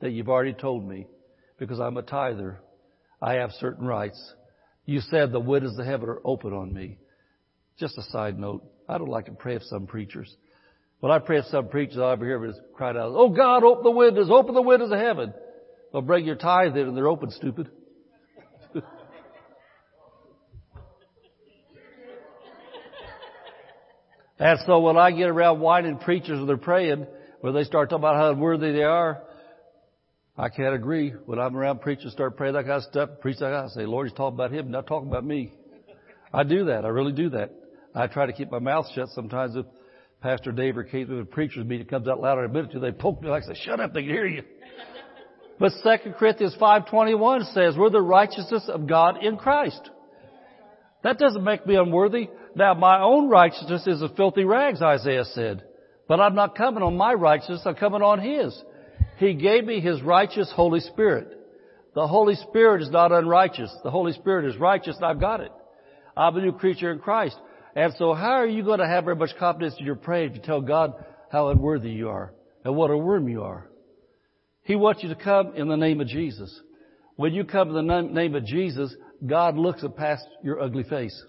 that 0.00 0.12
you've 0.12 0.28
already 0.28 0.52
told 0.52 0.86
me 0.86 1.06
because 1.58 1.80
I'm 1.80 1.96
a 1.96 2.02
tither 2.02 2.60
I 3.20 3.34
have 3.34 3.50
certain 3.52 3.86
rights. 3.86 4.34
You 4.84 5.00
said 5.00 5.32
the 5.32 5.40
windows 5.40 5.78
of 5.78 5.86
heaven 5.86 6.08
are 6.08 6.20
open 6.24 6.52
on 6.52 6.72
me. 6.72 6.98
Just 7.78 7.98
a 7.98 8.02
side 8.02 8.38
note. 8.38 8.62
I 8.88 8.98
don't 8.98 9.08
like 9.08 9.26
to 9.26 9.32
pray 9.32 9.56
of 9.56 9.62
some 9.64 9.86
preachers. 9.86 10.34
When 11.00 11.12
I 11.12 11.18
pray 11.18 11.42
some 11.50 11.68
preachers, 11.68 11.98
I 11.98 12.12
ever 12.12 12.24
hear 12.24 12.40
them 12.40 12.54
cry 12.74 12.90
out, 12.90 12.96
Oh 12.96 13.28
God, 13.28 13.64
open 13.64 13.84
the 13.84 13.90
windows, 13.90 14.30
open 14.30 14.54
the 14.54 14.62
windows 14.62 14.90
of 14.90 14.98
heaven. 14.98 15.34
Well, 15.92 16.02
bring 16.02 16.24
your 16.24 16.36
tithe 16.36 16.76
in 16.76 16.88
and 16.88 16.96
they're 16.96 17.08
open, 17.08 17.30
stupid. 17.30 17.70
and 24.38 24.58
so 24.66 24.80
when 24.80 24.96
I 24.96 25.10
get 25.10 25.28
around 25.28 25.60
whining 25.60 25.98
preachers 25.98 26.38
and 26.38 26.48
they're 26.48 26.56
praying, 26.56 27.06
when 27.40 27.52
they 27.54 27.64
start 27.64 27.90
talking 27.90 28.02
about 28.02 28.16
how 28.16 28.30
unworthy 28.30 28.72
they 28.72 28.82
are, 28.82 29.22
I 30.38 30.48
can't 30.48 30.74
agree 30.74 31.10
when 31.10 31.38
I'm 31.38 31.56
around 31.56 31.80
preachers, 31.82 32.12
start 32.12 32.36
praying 32.36 32.54
that 32.54 32.64
kind 32.64 32.76
of 32.76 32.82
stuff, 32.84 33.10
preach 33.20 33.38
that 33.38 33.52
kind 33.52 33.66
of 33.66 33.70
say, 33.70 33.86
Lord, 33.86 34.08
he's 34.08 34.16
talking 34.16 34.34
about 34.34 34.52
him, 34.52 34.70
not 34.70 34.86
talking 34.86 35.08
about 35.08 35.24
me. 35.24 35.52
I 36.32 36.42
do 36.42 36.64
that. 36.66 36.84
I 36.84 36.88
really 36.88 37.12
do 37.12 37.30
that. 37.30 37.52
I 37.94 38.06
try 38.06 38.26
to 38.26 38.32
keep 38.32 38.50
my 38.50 38.58
mouth 38.58 38.86
shut 38.94 39.08
sometimes 39.14 39.56
if 39.56 39.64
Pastor 40.20 40.52
Dave 40.52 40.76
or 40.76 40.82
with 40.92 41.20
a 41.20 41.24
preacher's 41.24 41.64
meeting 41.64 41.86
comes 41.86 42.08
out 42.08 42.20
loud 42.20 42.38
in 42.38 42.46
a 42.46 42.48
minute 42.48 42.72
two, 42.72 42.80
they 42.80 42.92
poke 42.92 43.22
me 43.22 43.28
like 43.28 43.44
I 43.44 43.54
say, 43.54 43.60
shut 43.64 43.80
up, 43.80 43.92
they 43.92 44.02
can 44.02 44.10
hear 44.10 44.26
you. 44.26 44.42
But 45.58 45.72
2 45.82 46.12
Corinthians 46.18 46.54
5.21 46.60 47.54
says, 47.54 47.78
we're 47.78 47.88
the 47.88 47.98
righteousness 47.98 48.68
of 48.68 48.86
God 48.86 49.24
in 49.24 49.38
Christ. 49.38 49.88
That 51.02 51.18
doesn't 51.18 51.42
make 51.42 51.66
me 51.66 51.76
unworthy. 51.76 52.28
Now, 52.54 52.74
my 52.74 53.00
own 53.00 53.30
righteousness 53.30 53.86
is 53.86 54.02
a 54.02 54.10
filthy 54.10 54.44
rags, 54.44 54.82
Isaiah 54.82 55.24
said. 55.24 55.62
But 56.08 56.20
I'm 56.20 56.34
not 56.34 56.56
coming 56.56 56.82
on 56.82 56.98
my 56.98 57.14
righteousness, 57.14 57.62
I'm 57.64 57.74
coming 57.74 58.02
on 58.02 58.20
His. 58.20 58.62
He 59.16 59.32
gave 59.32 59.64
me 59.64 59.80
His 59.80 60.02
righteous 60.02 60.52
Holy 60.54 60.80
Spirit. 60.80 61.28
The 61.94 62.06
Holy 62.06 62.34
Spirit 62.34 62.82
is 62.82 62.90
not 62.90 63.10
unrighteous. 63.12 63.74
The 63.82 63.90
Holy 63.90 64.12
Spirit 64.12 64.46
is 64.46 64.60
righteous 64.60 64.96
and 64.96 65.06
I've 65.06 65.20
got 65.20 65.40
it. 65.40 65.52
I'm 66.16 66.36
a 66.36 66.42
new 66.42 66.52
creature 66.52 66.92
in 66.92 66.98
Christ. 66.98 67.36
And 67.76 67.92
so 67.98 68.14
how 68.14 68.32
are 68.32 68.46
you 68.46 68.64
going 68.64 68.80
to 68.80 68.88
have 68.88 69.04
very 69.04 69.16
much 69.16 69.36
confidence 69.38 69.76
in 69.78 69.84
your 69.84 69.96
prayer 69.96 70.24
if 70.24 70.34
you 70.34 70.40
tell 70.40 70.62
God 70.62 70.94
how 71.30 71.50
unworthy 71.50 71.90
you 71.90 72.08
are 72.08 72.32
and 72.64 72.74
what 72.74 72.90
a 72.90 72.96
worm 72.96 73.28
you 73.28 73.42
are? 73.42 73.68
He 74.62 74.76
wants 74.76 75.02
you 75.02 75.10
to 75.10 75.14
come 75.14 75.54
in 75.54 75.68
the 75.68 75.76
name 75.76 76.00
of 76.00 76.08
Jesus. 76.08 76.58
When 77.16 77.34
you 77.34 77.44
come 77.44 77.76
in 77.76 77.86
the 77.86 78.00
name 78.00 78.34
of 78.34 78.46
Jesus, 78.46 78.96
God 79.24 79.58
looks 79.58 79.84
past 79.94 80.26
your 80.42 80.58
ugly 80.60 80.84
face. 80.84 81.22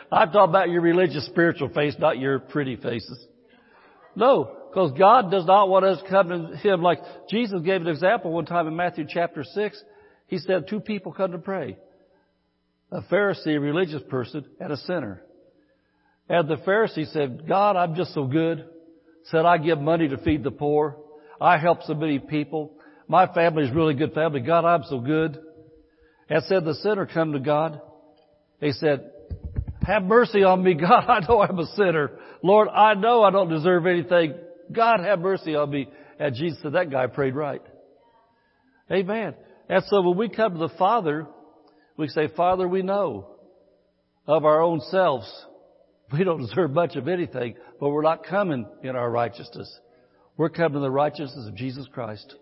I'm 0.12 0.32
talking 0.32 0.50
about 0.50 0.70
your 0.70 0.82
religious 0.82 1.24
spiritual 1.26 1.68
face, 1.68 1.94
not 1.96 2.18
your 2.18 2.40
pretty 2.40 2.74
faces. 2.74 3.24
No, 4.16 4.50
because 4.68 4.92
God 4.98 5.30
does 5.30 5.46
not 5.46 5.68
want 5.68 5.84
us 5.84 6.02
to 6.02 6.08
come 6.08 6.28
to 6.28 6.56
Him 6.56 6.82
like 6.82 6.98
Jesus 7.30 7.60
gave 7.64 7.82
an 7.82 7.86
example 7.86 8.32
one 8.32 8.46
time 8.46 8.66
in 8.66 8.74
Matthew 8.74 9.06
chapter 9.08 9.44
6. 9.44 9.82
He 10.26 10.38
said 10.38 10.66
two 10.68 10.80
people 10.80 11.12
come 11.12 11.30
to 11.30 11.38
pray. 11.38 11.76
A 12.94 13.02
Pharisee, 13.02 13.56
a 13.56 13.60
religious 13.60 14.02
person, 14.08 14.44
and 14.60 14.72
a 14.72 14.76
sinner. 14.76 15.22
And 16.28 16.48
the 16.48 16.56
Pharisee 16.56 17.12
said, 17.12 17.46
God, 17.48 17.76
I'm 17.76 17.96
just 17.96 18.14
so 18.14 18.24
good. 18.24 18.64
Said, 19.24 19.44
I 19.44 19.58
give 19.58 19.80
money 19.80 20.08
to 20.08 20.16
feed 20.18 20.44
the 20.44 20.52
poor. 20.52 20.96
I 21.40 21.58
help 21.58 21.82
so 21.82 21.94
many 21.94 22.20
people. 22.20 22.76
My 23.08 23.26
family 23.26 23.64
is 23.64 23.74
really 23.74 23.94
good 23.94 24.14
family. 24.14 24.40
God, 24.40 24.64
I'm 24.64 24.84
so 24.84 25.00
good. 25.00 25.38
And 26.30 26.44
said 26.44 26.64
the 26.64 26.74
sinner 26.74 27.04
come 27.04 27.32
to 27.32 27.40
God. 27.40 27.80
He 28.60 28.70
said, 28.72 29.10
have 29.82 30.04
mercy 30.04 30.44
on 30.44 30.62
me, 30.62 30.74
God. 30.80 31.04
I 31.08 31.20
know 31.28 31.42
I'm 31.42 31.58
a 31.58 31.66
sinner. 31.74 32.12
Lord, 32.42 32.68
I 32.68 32.94
know 32.94 33.24
I 33.24 33.32
don't 33.32 33.50
deserve 33.50 33.86
anything. 33.86 34.34
God, 34.70 35.00
have 35.00 35.18
mercy 35.18 35.56
on 35.56 35.68
me. 35.68 35.88
And 36.20 36.34
Jesus 36.36 36.60
said, 36.62 36.74
that 36.74 36.90
guy 36.90 37.08
prayed 37.08 37.34
right. 37.34 37.62
Amen. 38.90 39.34
And 39.68 39.82
so 39.88 40.00
when 40.00 40.16
we 40.16 40.28
come 40.28 40.52
to 40.52 40.58
the 40.58 40.74
Father, 40.78 41.26
we 41.96 42.08
say, 42.08 42.28
Father, 42.28 42.66
we 42.66 42.82
know 42.82 43.28
of 44.26 44.44
our 44.44 44.60
own 44.60 44.80
selves. 44.90 45.30
We 46.12 46.24
don't 46.24 46.40
deserve 46.40 46.70
much 46.70 46.96
of 46.96 47.08
anything, 47.08 47.56
but 47.80 47.90
we're 47.90 48.02
not 48.02 48.24
coming 48.24 48.66
in 48.82 48.96
our 48.96 49.10
righteousness. 49.10 49.72
We're 50.36 50.50
coming 50.50 50.76
in 50.76 50.82
the 50.82 50.90
righteousness 50.90 51.46
of 51.46 51.54
Jesus 51.54 51.86
Christ. 51.92 52.34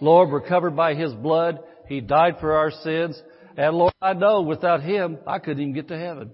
Lord, 0.00 0.30
we're 0.30 0.46
covered 0.46 0.76
by 0.76 0.94
His 0.94 1.12
blood. 1.14 1.60
He 1.88 2.00
died 2.00 2.36
for 2.40 2.54
our 2.54 2.70
sins. 2.70 3.20
And 3.56 3.76
Lord, 3.76 3.92
I 4.00 4.14
know 4.14 4.42
without 4.42 4.82
Him, 4.82 5.18
I 5.26 5.38
couldn't 5.38 5.60
even 5.60 5.74
get 5.74 5.88
to 5.88 5.98
heaven. 5.98 6.30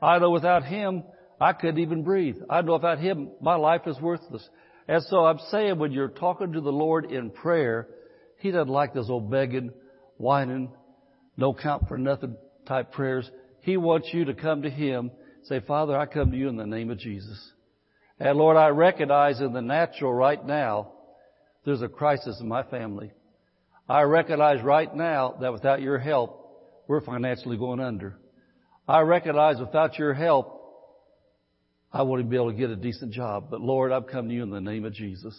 I 0.00 0.18
know 0.18 0.30
without 0.30 0.64
Him, 0.64 1.04
I 1.40 1.52
couldn't 1.52 1.78
even 1.78 2.02
breathe. 2.02 2.36
I 2.48 2.62
know 2.62 2.74
without 2.74 2.98
Him, 2.98 3.30
my 3.40 3.56
life 3.56 3.82
is 3.86 4.00
worthless. 4.00 4.48
And 4.88 5.02
so 5.04 5.24
I'm 5.24 5.38
saying 5.50 5.78
when 5.78 5.92
you're 5.92 6.08
talking 6.08 6.52
to 6.52 6.60
the 6.60 6.72
Lord 6.72 7.10
in 7.10 7.30
prayer, 7.30 7.88
He 8.38 8.50
doesn't 8.50 8.72
like 8.72 8.94
this 8.94 9.08
old 9.08 9.30
begging, 9.30 9.70
whining, 10.16 10.70
no 11.40 11.54
count 11.54 11.88
for 11.88 11.98
nothing 11.98 12.36
type 12.68 12.92
prayers. 12.92 13.28
He 13.62 13.76
wants 13.78 14.08
you 14.12 14.26
to 14.26 14.34
come 14.34 14.62
to 14.62 14.70
Him, 14.70 15.10
say, 15.44 15.60
Father, 15.60 15.96
I 15.96 16.06
come 16.06 16.30
to 16.30 16.36
you 16.36 16.48
in 16.48 16.56
the 16.56 16.66
name 16.66 16.90
of 16.90 16.98
Jesus. 16.98 17.40
And 18.20 18.36
Lord, 18.36 18.58
I 18.58 18.68
recognize 18.68 19.40
in 19.40 19.54
the 19.54 19.62
natural 19.62 20.12
right 20.12 20.44
now, 20.44 20.92
there's 21.64 21.80
a 21.80 21.88
crisis 21.88 22.38
in 22.40 22.48
my 22.48 22.62
family. 22.64 23.10
I 23.88 24.02
recognize 24.02 24.62
right 24.62 24.94
now 24.94 25.38
that 25.40 25.52
without 25.52 25.80
your 25.80 25.98
help, 25.98 26.36
we're 26.86 27.00
financially 27.00 27.56
going 27.56 27.80
under. 27.80 28.18
I 28.86 29.00
recognize 29.00 29.58
without 29.58 29.98
your 29.98 30.12
help, 30.12 30.58
I 31.92 32.02
wouldn't 32.02 32.28
be 32.28 32.36
able 32.36 32.52
to 32.52 32.56
get 32.56 32.70
a 32.70 32.76
decent 32.76 33.12
job. 33.12 33.48
But 33.50 33.60
Lord, 33.60 33.92
I've 33.92 34.06
come 34.06 34.28
to 34.28 34.34
you 34.34 34.42
in 34.42 34.50
the 34.50 34.60
name 34.60 34.84
of 34.84 34.92
Jesus. 34.92 35.34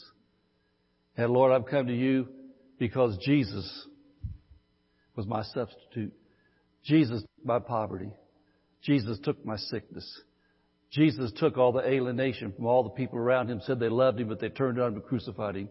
And 1.16 1.32
Lord, 1.32 1.52
I've 1.52 1.70
come 1.70 1.88
to 1.88 1.96
you 1.96 2.28
because 2.80 3.18
Jesus 3.24 3.88
was 5.16 5.26
my 5.26 5.44
substitute. 5.44 6.14
Jesus 6.84 7.22
took 7.22 7.46
my 7.46 7.60
poverty. 7.60 8.12
Jesus 8.84 9.20
took 9.24 9.46
my 9.46 9.58
sickness. 9.58 10.22
Jesus 10.92 11.32
took 11.38 11.58
all 11.58 11.72
the 11.72 11.88
alienation 11.88 12.52
from 12.54 12.66
all 12.66 12.84
the 12.84 12.90
people 12.90 13.18
around 13.18 13.50
him, 13.50 13.62
said 13.66 13.80
they 13.80 13.90
loved 13.90 14.20
him, 14.20 14.28
but 14.28 14.40
they 14.40 14.50
turned 14.50 14.80
on 14.80 14.90
him 14.90 14.96
and 14.96 15.06
crucified 15.06 15.56
him. 15.56 15.70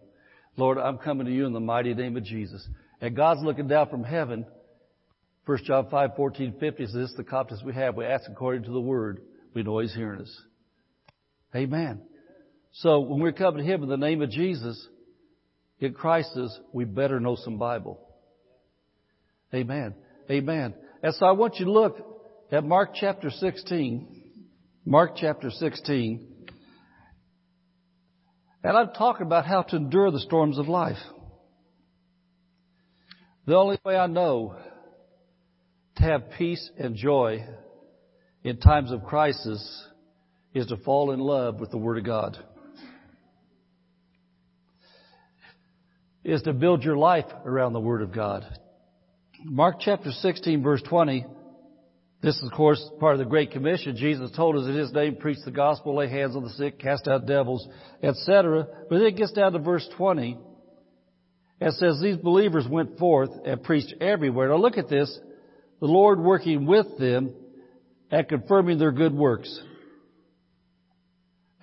Lord, 0.57 0.77
I'm 0.77 0.97
coming 0.97 1.27
to 1.27 1.33
you 1.33 1.45
in 1.45 1.53
the 1.53 1.59
mighty 1.59 1.93
name 1.93 2.17
of 2.17 2.23
Jesus. 2.23 2.67
And 2.99 3.15
God's 3.15 3.41
looking 3.43 3.67
down 3.67 3.89
from 3.89 4.03
heaven 4.03 4.45
1 5.45 5.57
John 5.65 5.87
5, 5.89 6.11
14, 6.15 6.55
50 6.59 6.85
says, 6.85 6.93
this 6.93 7.09
is 7.09 7.17
the 7.17 7.23
confidence 7.23 7.63
we 7.65 7.73
have. 7.73 7.95
We 7.95 8.05
ask 8.05 8.29
according 8.29 8.63
to 8.63 8.71
the 8.71 8.79
word. 8.79 9.21
We 9.53 9.63
know 9.63 9.79
He's 9.79 9.93
hearing 9.93 10.21
us. 10.21 10.41
Amen. 11.55 12.01
So 12.73 12.99
when 12.99 13.19
we're 13.19 13.31
coming 13.31 13.65
to 13.65 13.69
Him 13.69 13.83
in 13.83 13.89
the 13.89 13.97
name 13.97 14.21
of 14.21 14.29
Jesus, 14.29 14.87
in 15.79 15.93
crisis, 15.93 16.57
we 16.71 16.85
better 16.85 17.19
know 17.19 17.35
some 17.35 17.57
Bible. 17.57 17.99
Amen. 19.53 19.95
Amen. 20.29 20.73
And 21.03 21.13
so 21.15 21.25
I 21.25 21.31
want 21.31 21.55
you 21.59 21.65
to 21.65 21.71
look 21.71 21.97
at 22.51 22.63
Mark 22.63 22.91
chapter 22.95 23.29
16. 23.29 24.07
Mark 24.85 25.11
chapter 25.15 25.49
16. 25.49 26.27
And 28.63 28.77
I'm 28.77 28.93
talking 28.93 29.25
about 29.25 29.45
how 29.45 29.63
to 29.63 29.75
endure 29.75 30.11
the 30.11 30.19
storms 30.19 30.57
of 30.57 30.67
life. 30.67 30.97
The 33.45 33.55
only 33.55 33.79
way 33.83 33.95
I 33.97 34.07
know 34.07 34.55
to 35.97 36.03
have 36.03 36.31
peace 36.37 36.69
and 36.77 36.95
joy 36.95 37.45
in 38.43 38.57
times 38.57 38.91
of 38.91 39.03
crisis 39.03 39.87
is 40.53 40.67
to 40.67 40.77
fall 40.77 41.11
in 41.11 41.19
love 41.19 41.59
with 41.59 41.71
the 41.71 41.77
Word 41.77 41.97
of 41.97 42.05
God. 42.05 42.37
Is 46.23 46.43
to 46.43 46.53
build 46.53 46.83
your 46.83 46.97
life 46.97 47.25
around 47.45 47.73
the 47.73 47.79
Word 47.79 48.03
of 48.03 48.13
God. 48.13 48.45
Mark 49.43 49.77
chapter 49.79 50.11
16 50.11 50.61
verse 50.61 50.83
20, 50.87 51.25
this 52.21 52.35
is 52.35 52.43
of 52.43 52.51
course 52.51 52.83
part 52.99 53.13
of 53.13 53.19
the 53.19 53.25
Great 53.25 53.51
Commission. 53.51 53.95
Jesus 53.95 54.29
told 54.35 54.55
us 54.55 54.67
in 54.67 54.75
His 54.75 54.93
name, 54.93 55.15
preach 55.15 55.39
the 55.43 55.51
gospel, 55.51 55.95
lay 55.95 56.07
hands 56.07 56.35
on 56.35 56.43
the 56.43 56.51
sick, 56.51 56.77
cast 56.77 57.07
out 57.07 57.25
devils, 57.25 57.67
etc. 58.03 58.67
But 58.87 58.99
then 58.99 59.07
it 59.07 59.17
gets 59.17 59.31
down 59.31 59.53
to 59.53 59.59
verse 59.59 59.87
20 59.97 60.37
and 61.59 61.73
says 61.73 61.99
these 61.99 62.17
believers 62.17 62.67
went 62.69 62.99
forth 62.99 63.31
and 63.43 63.63
preached 63.63 63.95
everywhere. 63.99 64.49
Now 64.49 64.57
look 64.57 64.77
at 64.77 64.89
this 64.89 65.19
the 65.79 65.87
Lord 65.87 66.19
working 66.19 66.67
with 66.67 66.99
them 66.99 67.33
and 68.11 68.27
confirming 68.27 68.77
their 68.77 68.91
good 68.91 69.13
works. 69.13 69.59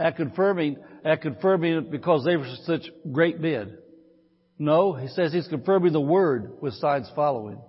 At 0.01 0.17
confirming, 0.17 0.79
at 1.05 1.23
confirming 1.23 1.73
it 1.75 1.91
because 1.93 2.25
they 2.25 2.37
were 2.37 2.49
such 2.64 2.83
great 3.12 3.38
men. 3.41 3.79
No, 4.59 4.92
he 4.92 5.09
says 5.09 5.33
he's 5.33 5.49
confirming 5.49 5.92
the 5.92 6.01
word 6.01 6.61
with 6.61 6.75
signs 6.75 7.11
following. 7.14 7.61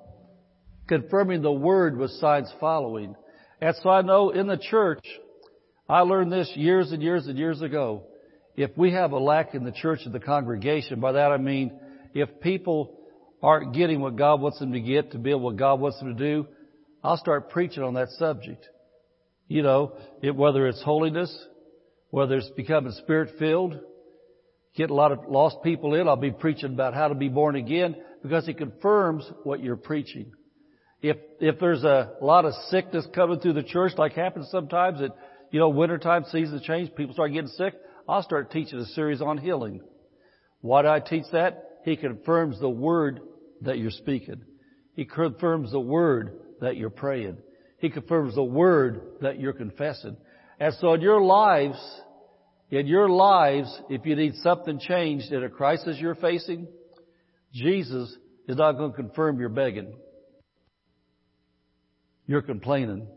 Confirming 0.87 1.41
the 1.43 1.51
word 1.51 1.97
with 1.97 2.11
signs 2.11 2.51
following. 2.59 3.15
And 3.61 3.75
so 3.81 3.89
I 3.89 4.01
know 4.01 4.31
in 4.31 4.47
the 4.47 4.57
church, 4.57 5.05
I 5.87 6.01
learned 6.01 6.31
this 6.31 6.51
years 6.55 6.91
and 6.91 7.01
years 7.03 7.27
and 7.27 7.37
years 7.37 7.61
ago. 7.61 8.03
If 8.55 8.71
we 8.75 8.91
have 8.93 9.11
a 9.11 9.19
lack 9.19 9.53
in 9.53 9.63
the 9.63 9.71
church 9.71 10.01
of 10.05 10.11
the 10.11 10.19
congregation, 10.19 10.99
by 10.99 11.13
that 11.13 11.31
I 11.31 11.37
mean 11.37 11.79
if 12.13 12.41
people 12.41 12.97
aren't 13.41 13.73
getting 13.73 14.01
what 14.01 14.15
God 14.15 14.41
wants 14.41 14.59
them 14.59 14.73
to 14.73 14.81
get 14.81 15.11
to 15.11 15.17
build 15.17 15.41
what 15.41 15.57
God 15.57 15.79
wants 15.79 15.99
them 15.99 16.17
to 16.17 16.23
do, 16.23 16.47
I'll 17.03 17.17
start 17.17 17.51
preaching 17.51 17.83
on 17.83 17.93
that 17.93 18.09
subject. 18.17 18.67
You 19.47 19.61
know, 19.61 19.93
it, 20.21 20.35
whether 20.35 20.67
it's 20.67 20.81
holiness, 20.83 21.35
whether 22.09 22.37
it's 22.37 22.49
becoming 22.49 22.91
spirit 22.93 23.37
filled, 23.39 23.79
get 24.75 24.89
a 24.89 24.93
lot 24.93 25.11
of 25.11 25.27
lost 25.27 25.57
people 25.63 25.95
in, 25.95 26.07
I'll 26.07 26.15
be 26.15 26.31
preaching 26.31 26.73
about 26.73 26.93
how 26.93 27.07
to 27.07 27.15
be 27.15 27.29
born 27.29 27.55
again 27.55 27.95
because 28.21 28.47
it 28.47 28.57
confirms 28.57 29.29
what 29.43 29.61
you're 29.63 29.77
preaching. 29.77 30.31
If, 31.01 31.17
if 31.39 31.59
there's 31.59 31.83
a 31.83 32.13
lot 32.21 32.45
of 32.45 32.53
sickness 32.69 33.07
coming 33.13 33.39
through 33.39 33.53
the 33.53 33.63
church, 33.63 33.93
like 33.97 34.13
happens 34.13 34.49
sometimes 34.51 35.01
at, 35.01 35.15
you 35.51 35.59
know, 35.59 35.69
wintertime 35.69 36.25
seasons 36.25 36.61
change, 36.63 36.93
people 36.95 37.13
start 37.13 37.31
getting 37.31 37.49
sick, 37.49 37.73
I'll 38.07 38.23
start 38.23 38.51
teaching 38.51 38.79
a 38.79 38.85
series 38.85 39.21
on 39.21 39.37
healing. 39.37 39.81
Why 40.61 40.81
do 40.81 40.89
I 40.89 40.99
teach 40.99 41.25
that? 41.31 41.79
He 41.85 41.95
confirms 41.95 42.59
the 42.59 42.69
word 42.69 43.21
that 43.61 43.77
you're 43.77 43.91
speaking. 43.91 44.41
He 44.95 45.05
confirms 45.05 45.71
the 45.71 45.79
word 45.79 46.39
that 46.59 46.75
you're 46.75 46.89
praying. 46.89 47.37
He 47.77 47.89
confirms 47.89 48.35
the 48.35 48.43
word 48.43 49.01
that 49.21 49.39
you're 49.39 49.53
confessing. 49.53 50.17
And 50.59 50.73
so 50.81 50.93
in 50.93 51.01
your 51.01 51.21
lives, 51.21 51.79
In 52.71 52.85
your 52.85 53.09
lives, 53.09 53.75
if 53.89 54.05
you 54.05 54.15
need 54.15 54.35
something 54.35 54.79
changed 54.79 55.31
in 55.31 55.43
a 55.43 55.49
crisis 55.49 55.97
you're 55.99 56.15
facing, 56.15 56.67
Jesus 57.51 58.15
is 58.47 58.57
not 58.57 58.73
going 58.73 58.91
to 58.91 58.95
confirm 58.95 59.39
your 59.39 59.49
begging. 59.49 59.93
You're 62.27 62.43
complaining. 62.43 63.07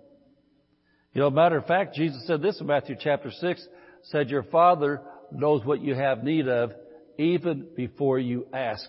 You 1.13 1.21
know, 1.21 1.31
matter 1.31 1.59
of 1.59 1.67
fact, 1.67 1.95
Jesus 1.95 2.27
said 2.27 2.41
this 2.41 2.61
in 2.61 2.67
Matthew 2.67 2.97
chapter 2.99 3.31
6, 3.31 3.69
said 4.05 4.31
your 4.31 4.45
Father 4.45 5.03
knows 5.31 5.65
what 5.65 5.83
you 5.83 5.95
have 5.95 6.25
need 6.25 6.49
of 6.49 6.73
even 7.19 7.67
before 7.77 8.19
you 8.19 8.47
ask. 8.55 8.89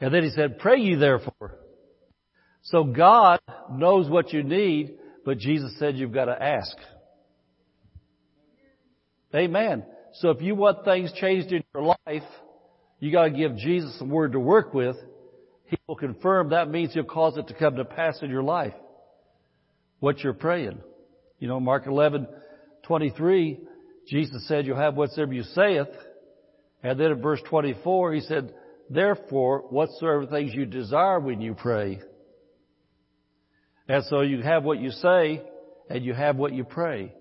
And 0.00 0.12
then 0.12 0.24
he 0.24 0.30
said, 0.30 0.58
pray 0.58 0.80
ye 0.80 0.96
therefore. 0.96 1.58
So 2.62 2.82
God 2.84 3.38
knows 3.70 4.10
what 4.10 4.32
you 4.32 4.42
need, 4.42 4.98
but 5.24 5.38
Jesus 5.38 5.78
said 5.78 5.96
you've 5.96 6.12
got 6.12 6.26
to 6.26 6.42
ask. 6.42 6.76
Amen. 9.34 9.84
So 10.14 10.30
if 10.30 10.40
you 10.40 10.54
want 10.54 10.84
things 10.84 11.12
changed 11.12 11.52
in 11.52 11.62
your 11.74 11.84
life, 12.06 12.28
you 12.98 13.12
got 13.12 13.24
to 13.24 13.30
give 13.30 13.56
Jesus 13.56 13.98
some 13.98 14.08
word 14.08 14.32
to 14.32 14.40
work 14.40 14.74
with. 14.74 14.96
He 15.64 15.76
will 15.86 15.96
confirm. 15.96 16.50
That 16.50 16.70
means 16.70 16.94
He'll 16.94 17.04
cause 17.04 17.36
it 17.36 17.48
to 17.48 17.54
come 17.54 17.76
to 17.76 17.84
pass 17.84 18.18
in 18.22 18.30
your 18.30 18.42
life. 18.42 18.72
What 20.00 20.20
you're 20.20 20.32
praying. 20.32 20.80
You 21.38 21.48
know, 21.48 21.60
Mark 21.60 21.86
11, 21.86 22.26
23, 22.84 23.60
Jesus 24.08 24.48
said, 24.48 24.66
you'll 24.66 24.76
have 24.76 24.94
whatsoever 24.94 25.32
you 25.32 25.42
saith. 25.42 25.88
And 26.82 26.98
then 26.98 27.12
in 27.12 27.20
verse 27.20 27.40
24, 27.48 28.14
He 28.14 28.20
said, 28.22 28.54
therefore, 28.88 29.64
whatsoever 29.68 30.26
things 30.26 30.54
you 30.54 30.64
desire 30.64 31.20
when 31.20 31.40
you 31.40 31.54
pray. 31.54 32.00
And 33.88 34.04
so 34.04 34.22
you 34.22 34.42
have 34.42 34.64
what 34.64 34.80
you 34.80 34.90
say, 34.90 35.42
and 35.90 36.04
you 36.04 36.14
have 36.14 36.36
what 36.36 36.52
you 36.52 36.64
pray. 36.64 37.14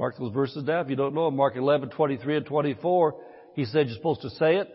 Mark 0.00 0.16
those 0.18 0.32
verses 0.32 0.64
down 0.64 0.82
if 0.82 0.88
you 0.88 0.96
don't 0.96 1.14
know 1.14 1.26
them. 1.26 1.36
Mark 1.36 1.56
11, 1.56 1.90
23 1.90 2.38
and 2.38 2.46
24, 2.46 3.14
he 3.54 3.66
said 3.66 3.86
you're 3.86 3.96
supposed 3.96 4.22
to 4.22 4.30
say 4.30 4.56
it 4.56 4.66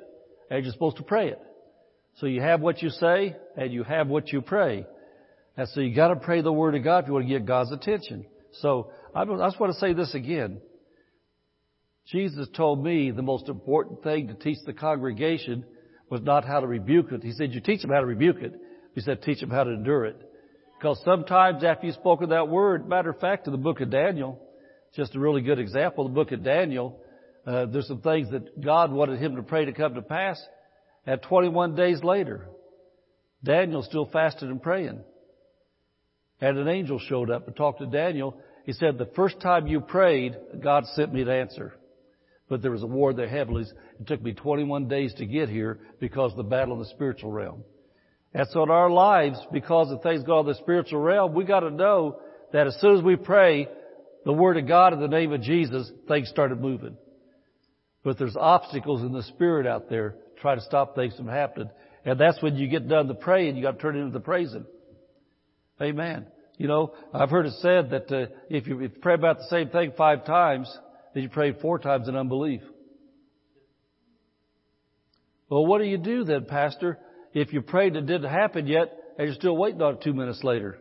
and 0.52 0.64
you're 0.64 0.72
supposed 0.72 0.98
to 0.98 1.04
pray 1.04 1.30
it. 1.30 1.42
So 2.18 2.28
you 2.28 2.42
have 2.42 2.62
what 2.62 2.84
you 2.84 2.92
say 2.92 3.36
and 3.58 3.74
you 3.74 3.82
have 3.82 4.08
what 4.08 4.32
you 4.32 4.44
pray. 4.44 4.86
And 5.58 5.68
so 5.70 5.82
you 5.82 5.96
gotta 5.96 6.16
pray 6.16 6.42
the 6.42 6.54
Word 6.54 6.76
of 6.76 6.84
God 6.84 7.00
if 7.00 7.08
you 7.08 7.14
want 7.14 7.26
to 7.26 7.34
get 7.34 7.48
God's 7.48 7.72
attention. 7.72 8.28
So 8.62 8.92
I, 9.16 9.26
just 9.26 9.60
want 9.60 9.74
to 9.74 9.80
say 9.80 9.94
this 9.94 10.14
again. 10.14 10.62
Jesus 12.12 12.48
told 12.56 12.84
me 12.84 13.10
the 13.10 13.24
most 13.24 13.50
important 13.50 14.04
thing 14.04 14.28
to 14.28 14.36
teach 14.36 14.60
the 14.68 14.74
congregation 14.74 15.66
was 16.08 16.22
not 16.22 16.46
how 16.46 16.60
to 16.60 16.68
rebuke 16.68 17.12
it. 17.12 17.24
He 17.24 17.32
said, 17.32 17.52
you 17.52 17.62
teach 17.62 17.82
them 17.82 17.90
how 17.90 18.02
to 18.02 18.06
rebuke 18.06 18.44
it. 18.44 18.54
He 18.94 19.02
said, 19.02 19.24
teach 19.24 19.40
them 19.40 19.50
how 19.50 19.64
to 19.64 19.72
endure 19.72 20.06
it. 20.06 20.22
Because 20.78 21.02
sometimes 21.04 21.64
after 21.64 21.88
you've 21.88 21.96
spoken 21.96 22.30
that 22.30 22.48
word, 22.48 22.88
matter 22.88 23.10
of 23.10 23.20
fact, 23.20 23.48
in 23.48 23.54
the 23.54 23.58
book 23.58 23.82
of 23.82 23.90
Daniel, 23.90 24.40
just 24.96 25.16
a 25.16 25.20
really 25.20 25.42
good 25.42 25.60
example. 25.60 26.06
The 26.06 26.14
book 26.14 26.32
of 26.32 26.44
Daniel, 26.44 27.00
uh, 27.46 27.66
there's 27.66 27.88
some 27.88 28.02
things 28.02 28.32
that 28.32 28.62
God 28.62 28.92
wanted 28.92 29.20
him 29.20 29.36
to 29.36 29.44
pray 29.44 29.66
to 29.66 29.74
come 29.74 29.96
to 29.96 30.02
pass. 30.02 30.42
At 31.06 31.24
21 31.24 31.76
days 31.76 32.04
later, 32.04 32.48
Daniel 33.44 33.84
still 33.84 34.06
fasted 34.06 34.50
and 34.50 34.62
praying. 34.62 35.02
And 36.42 36.58
an 36.58 36.68
angel 36.68 37.00
showed 37.00 37.30
up 37.30 37.48
and 37.48 37.56
talked 37.56 37.80
to 37.80 37.86
Daniel. 37.86 38.38
He 38.66 38.74
said, 38.74 38.98
the 38.98 39.12
first 39.16 39.40
time 39.40 39.68
you 39.68 39.82
prayed, 39.82 40.36
God 40.64 40.86
sent 40.96 41.14
me 41.14 41.24
to 41.24 41.32
answer. 41.32 41.74
But 42.50 42.62
there 42.62 42.72
was 42.72 42.84
a 42.84 42.88
war 42.88 43.12
in 43.12 43.18
the 43.18 43.28
heavens. 43.28 43.72
It 44.00 44.08
took 44.08 44.22
me 44.22 44.34
21 44.34 44.88
days 44.88 45.14
to 45.16 45.26
get 45.26 45.50
here 45.50 45.80
because 46.00 46.32
of 46.32 46.38
the 46.38 46.44
battle 46.44 46.74
in 46.74 46.80
the 46.80 46.90
spiritual 46.90 47.32
realm. 47.32 47.64
And 48.34 48.48
so 48.52 48.64
in 48.64 48.70
our 48.70 48.90
lives, 48.90 49.40
because 49.52 49.92
of 49.92 50.02
things 50.02 50.24
go 50.24 50.40
on 50.40 50.46
in 50.46 50.48
the 50.48 50.56
spiritual 50.56 51.00
realm, 51.00 51.34
we 51.34 51.46
got 51.46 51.62
to 51.62 51.70
know 51.72 52.20
that 52.52 52.68
as 52.68 52.78
soon 52.82 52.98
as 52.98 53.04
we 53.04 53.16
pray, 53.16 53.68
the 54.26 54.34
Word 54.34 54.58
of 54.58 54.68
God 54.68 54.92
in 54.92 55.00
the 55.00 55.08
name 55.08 55.32
of 55.32 55.42
Jesus, 55.42 55.90
things 56.08 56.28
started 56.30 56.60
moving. 56.60 56.98
But 58.04 58.18
there's 58.18 58.36
obstacles 58.36 59.02
in 59.02 59.14
the 59.14 59.24
Spirit 59.24 59.68
out 59.68 59.90
there 59.90 60.16
trying 60.42 60.58
to 60.58 60.64
stop 60.64 60.96
things 60.96 61.16
from 61.16 61.28
happening. 61.28 61.70
And 62.04 62.20
that's 62.20 62.42
when 62.42 62.56
you 62.56 62.68
get 62.68 62.88
done 62.88 63.08
the 63.08 63.16
praying, 63.16 63.56
you 63.56 63.64
got 63.64 63.74
to 63.74 63.78
turn 63.78 63.96
into 63.96 64.12
the 64.12 64.20
praising. 64.20 64.66
Amen. 65.82 66.26
You 66.58 66.68
know, 66.68 66.94
I've 67.14 67.30
heard 67.30 67.46
it 67.46 67.54
said 67.60 67.92
that 67.92 68.12
uh, 68.12 68.32
if, 68.50 68.68
you, 68.68 68.80
if 68.82 68.94
you 68.94 69.00
pray 69.02 69.14
about 69.14 69.38
the 69.38 69.48
same 69.50 69.70
thing 69.70 69.94
five 69.98 70.26
times, 70.26 70.76
then 71.14 71.24
you 71.24 71.30
pray 71.30 71.54
four 71.54 71.80
times 71.80 72.08
in 72.08 72.16
unbelief. 72.16 72.62
Well, 75.50 75.66
what 75.66 75.80
do 75.80 75.86
you 75.86 75.98
do 75.98 76.24
then, 76.24 76.46
Pastor, 76.46 76.98
if 77.34 77.54
you 77.54 77.62
prayed 77.62 77.96
and 77.96 78.10
it 78.10 78.14
didn't 78.14 78.32
happen 78.32 78.68
yet 78.68 78.92
and 79.18 79.28
you're 79.28 79.36
still 79.36 79.56
waiting 79.56 79.82
on 79.82 79.96
it 79.96 80.02
two 80.02 80.14
minutes 80.14 80.44
later? 80.44 80.80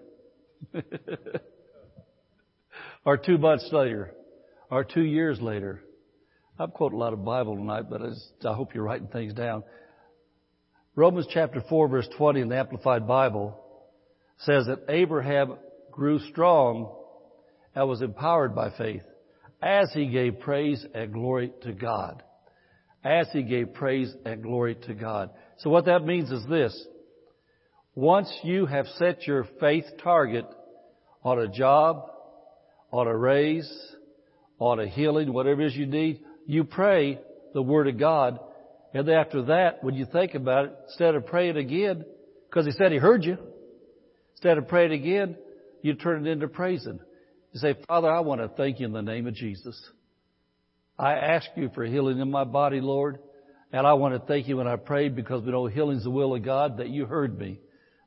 or 3.04 3.16
two 3.16 3.38
months 3.38 3.68
later, 3.72 4.12
or 4.70 4.84
two 4.84 5.02
years 5.04 5.40
later. 5.40 5.82
I'm 6.58 6.70
quoting 6.70 6.98
a 6.98 7.00
lot 7.00 7.12
of 7.12 7.24
Bible 7.24 7.56
tonight, 7.56 7.86
but 7.90 8.00
I, 8.02 8.48
I 8.48 8.54
hope 8.54 8.74
you're 8.74 8.84
writing 8.84 9.08
things 9.08 9.34
down. 9.34 9.64
Romans 10.96 11.26
chapter 11.32 11.62
4 11.68 11.88
verse 11.88 12.08
20 12.16 12.40
in 12.40 12.48
the 12.48 12.56
Amplified 12.56 13.06
Bible 13.06 13.60
says 14.38 14.66
that 14.66 14.84
Abraham 14.88 15.56
grew 15.90 16.20
strong 16.30 16.94
and 17.74 17.88
was 17.88 18.02
empowered 18.02 18.54
by 18.54 18.70
faith 18.70 19.02
as 19.60 19.90
he 19.92 20.06
gave 20.06 20.40
praise 20.40 20.84
and 20.94 21.12
glory 21.12 21.52
to 21.62 21.72
God. 21.72 22.22
As 23.02 23.26
he 23.32 23.42
gave 23.42 23.74
praise 23.74 24.14
and 24.24 24.42
glory 24.42 24.76
to 24.86 24.94
God. 24.94 25.30
So 25.58 25.70
what 25.70 25.86
that 25.86 26.04
means 26.04 26.30
is 26.30 26.46
this. 26.48 26.86
Once 27.94 28.32
you 28.42 28.66
have 28.66 28.86
set 28.98 29.26
your 29.26 29.46
faith 29.60 29.84
target 30.02 30.46
on 31.22 31.38
a 31.38 31.48
job, 31.48 32.10
on 32.94 33.08
a 33.08 33.16
raise, 33.16 33.68
on 34.60 34.78
a 34.78 34.86
healing, 34.86 35.32
whatever 35.32 35.62
it 35.62 35.66
is 35.66 35.74
you 35.74 35.84
need, 35.84 36.20
you 36.46 36.62
pray 36.62 37.18
the 37.52 37.60
Word 37.60 37.88
of 37.88 37.98
God. 37.98 38.38
And 38.94 39.08
after 39.08 39.42
that, 39.46 39.82
when 39.82 39.96
you 39.96 40.06
think 40.06 40.34
about 40.34 40.66
it, 40.66 40.76
instead 40.86 41.16
of 41.16 41.26
praying 41.26 41.56
again, 41.56 42.04
because 42.48 42.66
He 42.66 42.70
said 42.70 42.92
He 42.92 42.98
heard 42.98 43.24
you, 43.24 43.36
instead 44.34 44.58
of 44.58 44.68
praying 44.68 44.92
again, 44.92 45.36
you 45.82 45.94
turn 45.94 46.24
it 46.24 46.30
into 46.30 46.46
praising. 46.46 47.00
You 47.52 47.58
say, 47.58 47.74
Father, 47.88 48.08
I 48.08 48.20
want 48.20 48.40
to 48.40 48.46
thank 48.46 48.78
you 48.78 48.86
in 48.86 48.92
the 48.92 49.02
name 49.02 49.26
of 49.26 49.34
Jesus. 49.34 49.76
I 50.96 51.14
ask 51.14 51.48
you 51.56 51.72
for 51.74 51.84
healing 51.84 52.20
in 52.20 52.30
my 52.30 52.44
body, 52.44 52.80
Lord. 52.80 53.18
And 53.72 53.88
I 53.88 53.94
want 53.94 54.14
to 54.14 54.24
thank 54.24 54.46
you 54.46 54.58
when 54.58 54.68
I 54.68 54.76
prayed 54.76 55.16
because 55.16 55.42
we 55.42 55.50
know 55.50 55.66
healing's 55.66 56.04
the 56.04 56.10
will 56.10 56.36
of 56.36 56.44
God 56.44 56.76
that 56.76 56.90
you 56.90 57.06
heard 57.06 57.36
me. 57.36 57.58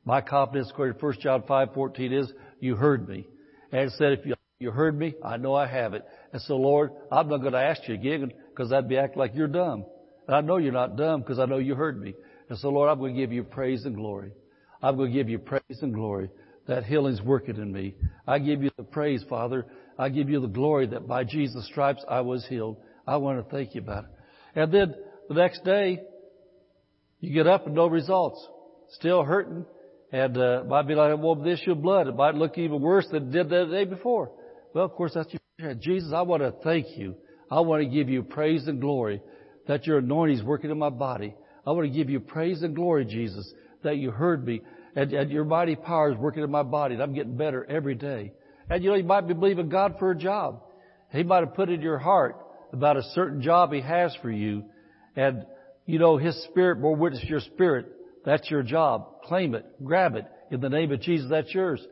My 0.06 0.22
confidence 0.22 0.70
according 0.72 0.98
to 0.98 1.04
1 1.04 1.20
John 1.20 1.42
5:14 1.42 2.10
is 2.10 2.32
you 2.58 2.74
heard 2.74 3.06
me. 3.06 3.26
And 3.70 3.92
said 3.92 4.12
if 4.12 4.24
you 4.24 4.34
you 4.60 4.72
heard 4.72 4.98
me. 4.98 5.14
I 5.24 5.36
know 5.36 5.54
I 5.54 5.68
have 5.68 5.94
it. 5.94 6.04
And 6.32 6.42
so, 6.42 6.56
Lord, 6.56 6.90
I'm 7.12 7.28
not 7.28 7.38
going 7.38 7.52
to 7.52 7.60
ask 7.60 7.86
you 7.86 7.94
again 7.94 8.32
because 8.50 8.72
I'd 8.72 8.88
be 8.88 8.96
acting 8.96 9.18
like 9.20 9.34
you're 9.34 9.46
dumb. 9.46 9.84
And 10.26 10.34
I 10.34 10.40
know 10.40 10.56
you're 10.56 10.72
not 10.72 10.96
dumb 10.96 11.20
because 11.20 11.38
I 11.38 11.46
know 11.46 11.58
you 11.58 11.76
heard 11.76 12.00
me. 12.00 12.14
And 12.48 12.58
so, 12.58 12.70
Lord, 12.70 12.90
I'm 12.90 12.98
going 12.98 13.14
to 13.14 13.20
give 13.20 13.32
you 13.32 13.44
praise 13.44 13.84
and 13.84 13.94
glory. 13.94 14.32
I'm 14.82 14.96
going 14.96 15.12
to 15.12 15.16
give 15.16 15.28
you 15.28 15.38
praise 15.38 15.78
and 15.80 15.94
glory. 15.94 16.30
That 16.66 16.84
healing's 16.84 17.22
working 17.22 17.56
in 17.56 17.72
me. 17.72 17.94
I 18.26 18.40
give 18.40 18.62
you 18.62 18.70
the 18.76 18.82
praise, 18.82 19.24
Father. 19.28 19.64
I 19.96 20.08
give 20.08 20.28
you 20.28 20.40
the 20.40 20.48
glory 20.48 20.86
that 20.88 21.06
by 21.06 21.24
Jesus' 21.24 21.64
stripes 21.66 22.04
I 22.08 22.20
was 22.20 22.44
healed. 22.46 22.78
I 23.06 23.16
want 23.16 23.42
to 23.42 23.56
thank 23.56 23.74
you 23.74 23.80
about 23.80 24.04
it. 24.04 24.10
And 24.54 24.72
then 24.74 24.94
the 25.28 25.34
next 25.34 25.64
day, 25.64 26.00
you 27.20 27.32
get 27.32 27.46
up 27.46 27.66
and 27.66 27.76
no 27.76 27.86
results. 27.86 28.44
Still 28.90 29.22
hurting. 29.22 29.64
And 30.10 30.36
uh, 30.36 30.64
might 30.66 30.88
be 30.88 30.94
like 30.94 31.16
with 31.16 31.46
issue 31.46 31.72
of 31.72 31.82
blood. 31.82 32.08
It 32.08 32.16
might 32.16 32.34
look 32.34 32.58
even 32.58 32.80
worse 32.80 33.06
than 33.10 33.28
it 33.28 33.30
did 33.30 33.48
the 33.48 33.66
day 33.66 33.84
before. 33.84 34.32
Well, 34.74 34.84
of 34.84 34.92
course, 34.92 35.12
that's 35.14 35.32
your 35.32 35.74
Jesus, 35.74 36.12
I 36.14 36.22
want 36.22 36.42
to 36.42 36.52
thank 36.62 36.96
you. 36.96 37.16
I 37.50 37.60
want 37.60 37.82
to 37.82 37.88
give 37.88 38.08
you 38.08 38.22
praise 38.22 38.68
and 38.68 38.80
glory 38.80 39.20
that 39.66 39.86
your 39.86 39.98
anointing 39.98 40.38
is 40.38 40.42
working 40.44 40.70
in 40.70 40.78
my 40.78 40.90
body. 40.90 41.34
I 41.66 41.72
want 41.72 41.90
to 41.90 41.96
give 41.96 42.08
you 42.08 42.20
praise 42.20 42.62
and 42.62 42.76
glory, 42.76 43.04
Jesus, 43.04 43.52
that 43.82 43.96
you 43.96 44.10
heard 44.10 44.46
me 44.46 44.62
and, 44.94 45.12
and 45.12 45.30
your 45.30 45.44
mighty 45.44 45.74
power 45.74 46.12
is 46.12 46.16
working 46.16 46.42
in 46.42 46.50
my 46.50 46.62
body 46.62 46.94
and 46.94 47.02
I'm 47.02 47.12
getting 47.12 47.36
better 47.36 47.64
every 47.68 47.94
day. 47.94 48.32
And 48.70 48.84
you 48.84 48.90
know, 48.90 48.96
you 48.96 49.04
might 49.04 49.26
be 49.26 49.34
believing 49.34 49.68
God 49.68 49.96
for 49.98 50.12
a 50.12 50.16
job. 50.16 50.62
He 51.10 51.22
might 51.22 51.44
have 51.44 51.54
put 51.54 51.70
in 51.70 51.80
your 51.82 51.98
heart 51.98 52.36
about 52.72 52.96
a 52.96 53.02
certain 53.14 53.42
job 53.42 53.72
He 53.72 53.80
has 53.80 54.16
for 54.22 54.30
you. 54.30 54.64
And, 55.16 55.44
you 55.86 55.98
know, 55.98 56.18
His 56.18 56.40
Spirit 56.44 56.78
more 56.78 56.94
witness 56.94 57.24
your 57.24 57.40
spirit. 57.40 57.86
That's 58.24 58.50
your 58.50 58.62
job. 58.62 59.22
Claim 59.24 59.54
it. 59.54 59.66
Grab 59.82 60.14
it. 60.16 60.26
In 60.50 60.60
the 60.60 60.68
name 60.68 60.92
of 60.92 61.00
Jesus, 61.00 61.28
that's 61.30 61.52
yours. 61.52 61.84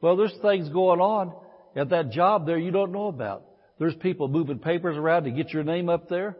Well, 0.00 0.16
there's 0.16 0.34
things 0.42 0.68
going 0.68 1.00
on 1.00 1.32
at 1.76 1.90
that 1.90 2.10
job 2.10 2.46
there 2.46 2.58
you 2.58 2.70
don't 2.70 2.92
know 2.92 3.08
about. 3.08 3.44
There's 3.78 3.94
people 3.94 4.28
moving 4.28 4.58
papers 4.58 4.96
around 4.96 5.24
to 5.24 5.30
get 5.30 5.52
your 5.52 5.62
name 5.62 5.88
up 5.88 6.08
there. 6.08 6.36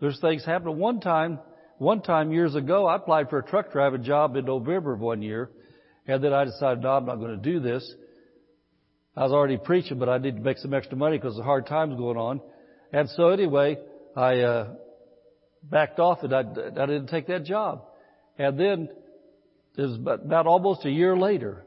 There's 0.00 0.20
things 0.20 0.44
happening. 0.44 0.78
One 0.78 1.00
time, 1.00 1.38
one 1.78 2.02
time 2.02 2.32
years 2.32 2.56
ago, 2.56 2.86
I 2.86 2.96
applied 2.96 3.30
for 3.30 3.38
a 3.38 3.44
truck 3.44 3.72
driving 3.72 4.02
job 4.02 4.34
in 4.36 4.44
November 4.44 4.94
of 4.94 5.00
one 5.00 5.22
year, 5.22 5.50
and 6.06 6.22
then 6.22 6.32
I 6.32 6.44
decided, 6.44 6.82
no, 6.82 6.90
I'm 6.90 7.06
not 7.06 7.16
going 7.16 7.40
to 7.40 7.52
do 7.52 7.60
this. 7.60 7.94
I 9.16 9.22
was 9.22 9.32
already 9.32 9.58
preaching, 9.58 9.98
but 9.98 10.08
I 10.08 10.18
need 10.18 10.36
to 10.36 10.42
make 10.42 10.58
some 10.58 10.74
extra 10.74 10.96
money 10.96 11.18
because 11.18 11.36
the 11.36 11.42
hard 11.42 11.66
times 11.66 11.96
going 11.96 12.16
on. 12.16 12.40
And 12.92 13.08
so 13.10 13.28
anyway, 13.28 13.78
I 14.16 14.40
uh, 14.40 14.74
backed 15.62 16.00
off 16.00 16.22
and 16.22 16.34
I, 16.34 16.40
I 16.40 16.86
didn't 16.86 17.08
take 17.08 17.26
that 17.28 17.44
job. 17.44 17.84
And 18.38 18.58
then 18.58 18.88
it 19.76 19.82
was 19.82 19.96
about 19.96 20.46
almost 20.46 20.84
a 20.84 20.90
year 20.90 21.16
later, 21.16 21.64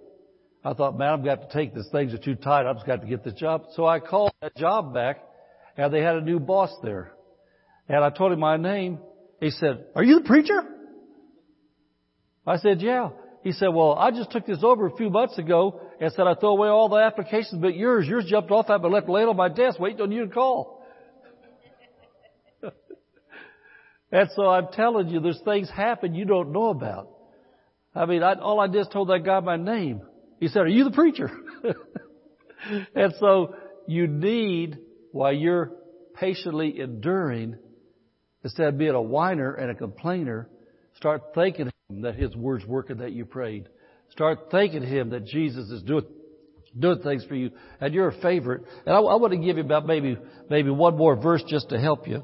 I 0.65 0.73
thought, 0.73 0.97
man, 0.97 1.10
I've 1.10 1.23
got 1.23 1.47
to 1.47 1.56
take 1.56 1.75
this. 1.75 1.88
Things 1.91 2.12
are 2.15 2.17
too 2.17 2.34
tight. 2.34 2.65
I've 2.65 2.78
just 2.78 2.88
got 2.88 3.01
to 3.01 3.08
get 3.08 3.23
this 3.23 3.36
job. 3.36 3.65
So 3.75 3.86
I 3.86 3.99
called 3.99 4.32
that 4.41 4.58
job 4.58 4.95
back 4.95 5.21
and 5.78 5.93
they 5.93 6.01
had 6.01 6.15
a 6.15 6.21
new 6.21 6.39
boss 6.39 6.75
there. 6.82 7.13
And 7.88 8.04
I 8.04 8.10
told 8.10 8.32
him 8.32 8.39
my 8.39 8.58
name. 8.58 8.97
He 9.39 9.51
said, 9.51 9.86
are 9.95 10.04
you 10.04 10.21
the 10.21 10.25
preacher? 10.25 10.63
I 12.47 12.58
said, 12.58 12.82
yeah. 12.82 13.10
He 13.43 13.51
said, 13.51 13.67
well, 13.67 13.93
I 13.93 14.10
just 14.10 14.32
took 14.32 14.47
this 14.47 14.63
over 14.63 14.88
a 14.88 14.95
few 14.95 15.12
months 15.12 15.38
ago 15.38 15.82
and 16.01 16.12
said 16.13 16.25
I 16.25 16.34
throw 16.34 16.49
away 16.49 16.69
all 16.69 16.89
the 16.89 16.95
applications 16.95 17.62
but 17.62 17.75
yours. 17.75 18.08
Yours 18.08 18.25
jumped 18.28 18.49
off 18.49 18.65
that 18.67 18.82
but 18.82 18.89
left 18.89 19.08
laying 19.08 19.28
on 19.28 19.38
my 19.38 19.49
desk 19.49 19.80
waiting 19.80 20.01
on 20.01 20.12
you 20.12 20.25
to 20.25 20.32
call. 20.32 20.84
and 24.12 24.30
so 24.36 24.47
I'm 24.47 24.69
telling 24.73 25.10
you, 25.10 25.19
there's 25.19 25.41
things 25.45 25.69
happen 25.69 26.15
you 26.15 26.25
don't 26.25 26.51
know 26.51 26.69
about. 26.69 27.10
I 27.93 28.08
mean, 28.08 28.23
I, 28.23 28.34
all 28.34 28.60
I 28.60 28.65
did 28.65 28.82
is 28.82 28.88
told 28.91 29.10
that 29.10 29.23
guy 29.23 29.39
my 29.41 29.58
name. 29.58 30.01
He 30.39 30.47
said, 30.47 30.63
are 30.63 30.67
you 30.67 30.83
the 30.83 30.91
preacher? 30.91 31.31
and 32.95 33.13
so 33.19 33.55
you 33.87 34.07
need, 34.07 34.77
while 35.11 35.33
you're 35.33 35.71
patiently 36.15 36.79
enduring, 36.79 37.57
instead 38.43 38.67
of 38.67 38.77
being 38.77 38.93
a 38.95 39.01
whiner 39.01 39.53
and 39.53 39.71
a 39.71 39.75
complainer, 39.75 40.49
start 40.97 41.21
thanking 41.33 41.71
Him 41.89 42.01
that 42.01 42.15
His 42.15 42.35
word's 42.35 42.65
working 42.65 42.97
that 42.97 43.11
you 43.11 43.25
prayed. 43.25 43.69
Start 44.09 44.51
thanking 44.51 44.83
Him 44.83 45.09
that 45.11 45.25
Jesus 45.25 45.69
is 45.69 45.81
doing, 45.83 46.05
doing 46.77 46.99
things 46.99 47.23
for 47.25 47.35
you 47.35 47.51
and 47.79 47.93
you're 47.93 48.09
a 48.09 48.21
favorite. 48.21 48.63
And 48.85 48.95
I, 48.95 48.99
I 48.99 49.15
want 49.15 49.31
to 49.31 49.39
give 49.39 49.57
you 49.57 49.63
about 49.63 49.85
maybe, 49.85 50.17
maybe 50.49 50.69
one 50.69 50.97
more 50.97 51.15
verse 51.15 51.43
just 51.47 51.69
to 51.69 51.79
help 51.79 52.07
you. 52.07 52.23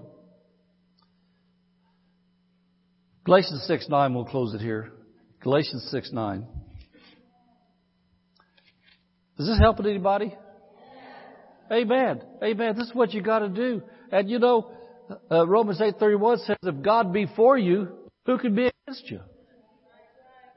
Galatians 3.24 3.63
6 3.67 3.88
9, 3.88 4.13
we'll 4.13 4.26
close 4.26 4.54
it 4.54 4.62
here. 4.62 4.91
Galatians 5.41 5.88
6 5.91 6.12
9. 6.12 6.47
Is 9.42 9.48
this 9.48 9.60
helping 9.60 9.88
anybody? 9.88 10.36
Amen. 11.72 12.22
Amen. 12.44 12.76
This 12.78 12.88
is 12.88 12.94
what 12.94 13.12
you 13.12 13.24
got 13.24 13.40
to 13.40 13.50
do. 13.50 13.82
And 14.12 14.30
you 14.30 14.38
know, 14.38 14.72
uh, 15.32 15.48
Romans 15.48 15.82
8:31 15.82 16.38
says, 16.46 16.58
"If 16.62 16.82
God 16.84 17.12
be 17.12 17.26
for 17.36 17.58
you, 17.58 17.88
who 18.28 18.38
can 18.38 18.54
be 18.54 18.70
against 18.88 19.10
you?" 19.10 19.22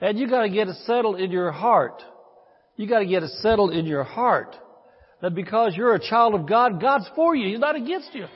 And 0.03 0.19
you 0.19 0.29
got 0.29 0.43
to 0.43 0.51
get 0.51 0.69
it 0.69 0.75
settled 0.85 1.19
in 1.19 1.31
your 1.31 1.51
heart. 1.51 2.03
You 2.77 2.87
got 2.87 2.99
to 2.99 3.07
get 3.07 3.23
it 3.23 3.31
settled 3.41 3.73
in 3.73 3.87
your 3.87 4.05
heart 4.05 4.55
that 5.23 5.35
because 5.35 5.75
you're 5.75 5.95
a 5.95 6.01
child 6.01 6.35
of 6.35 6.47
God, 6.47 6.79
God's 6.79 7.09
for 7.15 7.35
you. 7.35 7.49
He's 7.49 7.61
not 7.61 7.77
against 7.77 8.15
you. 8.15 8.27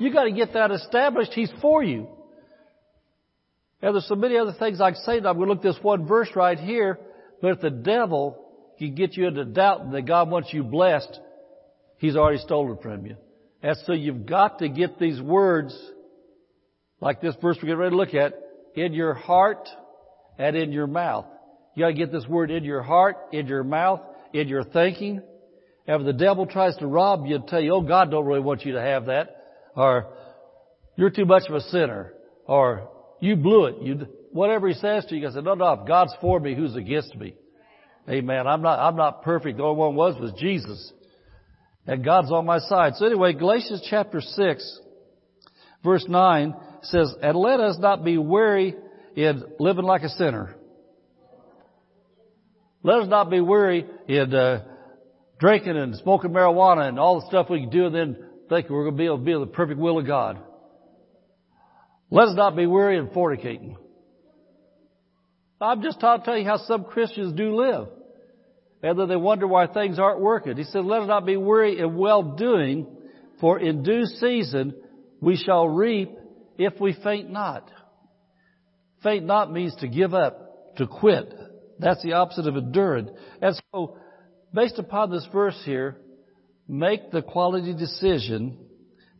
You 0.00 0.12
got 0.12 0.24
to 0.24 0.32
get 0.32 0.54
that 0.54 0.72
established. 0.72 1.32
He's 1.32 1.52
for 1.60 1.84
you. 1.84 2.08
And 3.80 3.94
there's 3.94 4.08
so 4.08 4.16
many 4.16 4.36
other 4.36 4.54
things 4.58 4.80
I 4.80 4.90
can 4.92 5.00
say. 5.02 5.18
I'm 5.18 5.22
going 5.22 5.40
to 5.40 5.46
look 5.46 5.58
at 5.58 5.62
this 5.62 5.78
one 5.80 6.06
verse 6.06 6.30
right 6.34 6.58
here. 6.58 6.98
But 7.40 7.52
if 7.52 7.60
the 7.60 7.70
devil 7.70 8.41
can 8.88 8.94
get 8.94 9.16
you 9.16 9.26
into 9.26 9.44
doubt 9.44 9.92
that 9.92 10.02
God 10.02 10.30
wants 10.30 10.52
you 10.52 10.62
blessed, 10.62 11.20
he's 11.98 12.16
already 12.16 12.38
stolen 12.38 12.78
from 12.82 13.06
you. 13.06 13.16
And 13.62 13.76
so 13.86 13.92
you've 13.92 14.26
got 14.26 14.58
to 14.58 14.68
get 14.68 14.98
these 14.98 15.20
words, 15.20 15.76
like 17.00 17.20
this 17.20 17.34
verse 17.40 17.56
we're 17.56 17.68
getting 17.68 17.76
ready 17.76 17.90
to 17.90 17.96
look 17.96 18.14
at, 18.14 18.34
in 18.74 18.92
your 18.92 19.14
heart 19.14 19.68
and 20.38 20.56
in 20.56 20.72
your 20.72 20.86
mouth. 20.86 21.26
You 21.74 21.84
gotta 21.84 21.94
get 21.94 22.12
this 22.12 22.26
word 22.26 22.50
in 22.50 22.64
your 22.64 22.82
heart, 22.82 23.16
in 23.32 23.46
your 23.46 23.64
mouth, 23.64 24.00
in 24.32 24.48
your 24.48 24.64
thinking. 24.64 25.22
And 25.86 26.00
if 26.00 26.06
the 26.06 26.12
devil 26.12 26.46
tries 26.46 26.76
to 26.78 26.86
rob 26.86 27.26
you 27.26 27.36
and 27.36 27.46
tell 27.46 27.60
you, 27.60 27.74
oh, 27.74 27.80
God 27.82 28.10
don't 28.10 28.24
really 28.24 28.40
want 28.40 28.64
you 28.64 28.72
to 28.72 28.80
have 28.80 29.06
that, 29.06 29.36
or 29.74 30.12
you're 30.96 31.10
too 31.10 31.24
much 31.24 31.44
of 31.48 31.54
a 31.54 31.60
sinner, 31.60 32.12
or 32.46 32.88
you 33.20 33.36
blew 33.36 33.66
it, 33.66 33.76
you, 33.82 34.06
whatever 34.32 34.68
he 34.68 34.74
says 34.74 35.04
to 35.06 35.14
you, 35.14 35.20
you 35.20 35.26
gotta 35.26 35.40
say, 35.40 35.44
no, 35.44 35.54
no, 35.54 35.72
if 35.72 35.86
God's 35.86 36.14
for 36.20 36.38
me, 36.40 36.54
who's 36.54 36.76
against 36.76 37.14
me? 37.16 37.34
Amen. 38.08 38.46
I'm 38.46 38.62
not, 38.62 38.78
I'm 38.78 38.96
not 38.96 39.22
perfect. 39.22 39.58
The 39.58 39.62
only 39.62 39.78
one 39.78 39.94
was 39.94 40.20
was 40.20 40.32
Jesus. 40.38 40.92
And 41.86 42.04
God's 42.04 42.30
on 42.30 42.46
my 42.46 42.58
side. 42.58 42.94
So 42.96 43.06
anyway, 43.06 43.32
Galatians 43.32 43.86
chapter 43.88 44.20
6, 44.20 44.80
verse 45.84 46.04
9 46.08 46.54
says, 46.82 47.14
And 47.22 47.36
let 47.36 47.60
us 47.60 47.76
not 47.78 48.04
be 48.04 48.18
weary 48.18 48.74
in 49.16 49.42
living 49.58 49.84
like 49.84 50.02
a 50.02 50.08
sinner. 50.08 50.56
Let 52.82 53.00
us 53.00 53.08
not 53.08 53.30
be 53.30 53.40
weary 53.40 53.86
in 54.08 54.34
uh, 54.34 54.64
drinking 55.38 55.76
and 55.76 55.96
smoking 55.96 56.30
marijuana 56.30 56.88
and 56.88 56.98
all 56.98 57.20
the 57.20 57.26
stuff 57.28 57.48
we 57.50 57.60
can 57.60 57.70
do 57.70 57.86
and 57.86 57.94
then 57.94 58.16
think 58.48 58.68
we're 58.68 58.84
going 58.84 58.96
to 58.96 58.98
be 58.98 59.06
able 59.06 59.18
to 59.18 59.24
be 59.24 59.32
the 59.32 59.46
perfect 59.46 59.78
will 59.78 59.98
of 59.98 60.06
God. 60.06 60.38
Let 62.10 62.28
us 62.28 62.36
not 62.36 62.56
be 62.56 62.66
weary 62.66 62.98
in 62.98 63.08
fornicating. 63.08 63.76
I'm 65.62 65.82
just 65.82 66.00
trying 66.00 66.20
to 66.20 66.24
tell 66.24 66.36
you 66.36 66.44
how 66.44 66.58
some 66.58 66.84
Christians 66.84 67.34
do 67.34 67.54
live. 67.56 67.88
And 68.82 68.98
then 68.98 69.08
they 69.08 69.16
wonder 69.16 69.46
why 69.46 69.68
things 69.68 69.98
aren't 69.98 70.20
working. 70.20 70.56
He 70.56 70.64
said, 70.64 70.84
let 70.84 71.02
us 71.02 71.08
not 71.08 71.24
be 71.24 71.36
weary 71.36 71.78
in 71.78 71.96
well 71.96 72.22
doing, 72.22 72.86
for 73.40 73.58
in 73.58 73.82
due 73.82 74.04
season 74.04 74.74
we 75.20 75.36
shall 75.36 75.68
reap 75.68 76.10
if 76.58 76.80
we 76.80 76.96
faint 77.04 77.30
not. 77.30 77.70
Faint 79.02 79.24
not 79.24 79.52
means 79.52 79.74
to 79.76 79.88
give 79.88 80.14
up, 80.14 80.76
to 80.76 80.86
quit. 80.86 81.32
That's 81.78 82.02
the 82.02 82.14
opposite 82.14 82.46
of 82.46 82.56
enduring. 82.56 83.10
And 83.40 83.60
so, 83.72 83.98
based 84.52 84.78
upon 84.78 85.10
this 85.10 85.26
verse 85.32 85.60
here, 85.64 85.96
make 86.68 87.10
the 87.10 87.22
quality 87.22 87.74
decision 87.74 88.58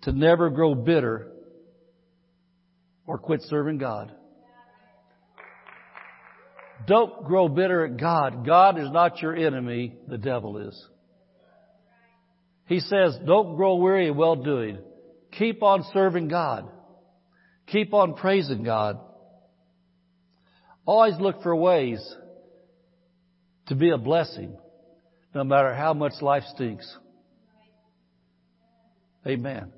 to 0.03 0.13
never 0.13 0.51
grow 0.51 0.75
bitter 0.75 1.33
or 3.07 3.19
quit 3.19 3.43
serving 3.43 3.79
God. 3.79 4.13
Don't 6.87 7.25
grow 7.25 7.49
bitter 7.49 7.85
at 7.85 7.97
God. 7.97 8.45
God 8.47 8.79
is 8.79 8.91
not 8.91 9.21
your 9.23 9.35
enemy. 9.35 9.95
The 10.09 10.19
devil 10.19 10.59
is. 10.59 10.89
He 12.67 12.81
says, 12.81 13.17
don't 13.27 13.57
grow 13.57 13.77
weary 13.77 14.09
in 14.09 14.17
well 14.17 14.37
doing. 14.37 14.79
Keep 15.33 15.63
on 15.63 15.85
serving 15.93 16.29
God. 16.29 16.69
Keep 17.67 17.95
on 17.95 18.15
praising 18.15 18.65
God. 18.65 18.99
Always 20.85 21.15
look 21.21 21.43
for 21.43 21.55
ways 21.55 22.01
to 23.67 23.75
be 23.75 23.91
a 23.91 23.99
blessing, 23.99 24.57
no 25.35 25.45
matter 25.45 25.75
how 25.75 25.95
much 25.95 26.15
life 26.21 26.43
stinks. 26.55 26.97
Amen. 29.27 29.73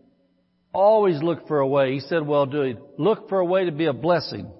Always 0.72 1.22
look 1.22 1.46
for 1.46 1.60
a 1.60 1.66
way. 1.66 1.92
He 1.92 2.00
said, 2.00 2.26
well 2.26 2.46
doing. 2.46 2.78
Look 2.98 3.28
for 3.28 3.38
a 3.40 3.44
way 3.44 3.66
to 3.66 3.72
be 3.72 3.86
a 3.86 3.92
blessing 3.92 4.50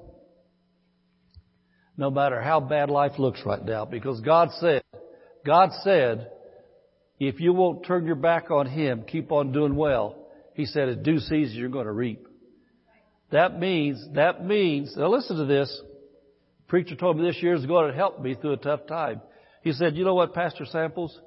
no 1.96 2.10
matter 2.10 2.40
how 2.40 2.60
bad 2.60 2.90
life 2.90 3.18
looks 3.18 3.40
right 3.46 3.64
now. 3.64 3.84
Because 3.84 4.20
God 4.20 4.50
said, 4.60 4.82
God 5.46 5.70
said, 5.82 6.30
if 7.18 7.40
you 7.40 7.52
won't 7.52 7.86
turn 7.86 8.06
your 8.06 8.16
back 8.16 8.50
on 8.50 8.66
Him, 8.66 9.04
keep 9.06 9.30
on 9.30 9.52
doing 9.52 9.76
well, 9.76 10.16
He 10.54 10.66
said, 10.66 10.88
at 10.88 11.02
due 11.02 11.18
season 11.18 11.56
you're 11.56 11.68
going 11.68 11.86
to 11.86 11.92
reap. 11.92 12.26
That 13.30 13.58
means, 13.58 14.04
that 14.14 14.44
means, 14.44 14.94
now 14.96 15.08
listen 15.08 15.36
to 15.36 15.44
this. 15.44 15.80
preacher 16.68 16.94
told 16.94 17.18
me 17.18 17.26
this 17.26 17.42
years 17.42 17.64
ago 17.64 17.86
it 17.86 17.94
helped 17.94 18.20
me 18.20 18.34
through 18.34 18.52
a 18.52 18.58
tough 18.58 18.86
time. 18.86 19.20
He 19.62 19.72
said, 19.72 19.96
you 19.96 20.04
know 20.04 20.14
what, 20.14 20.34
Pastor 20.34 20.66
Samples? 20.66 21.18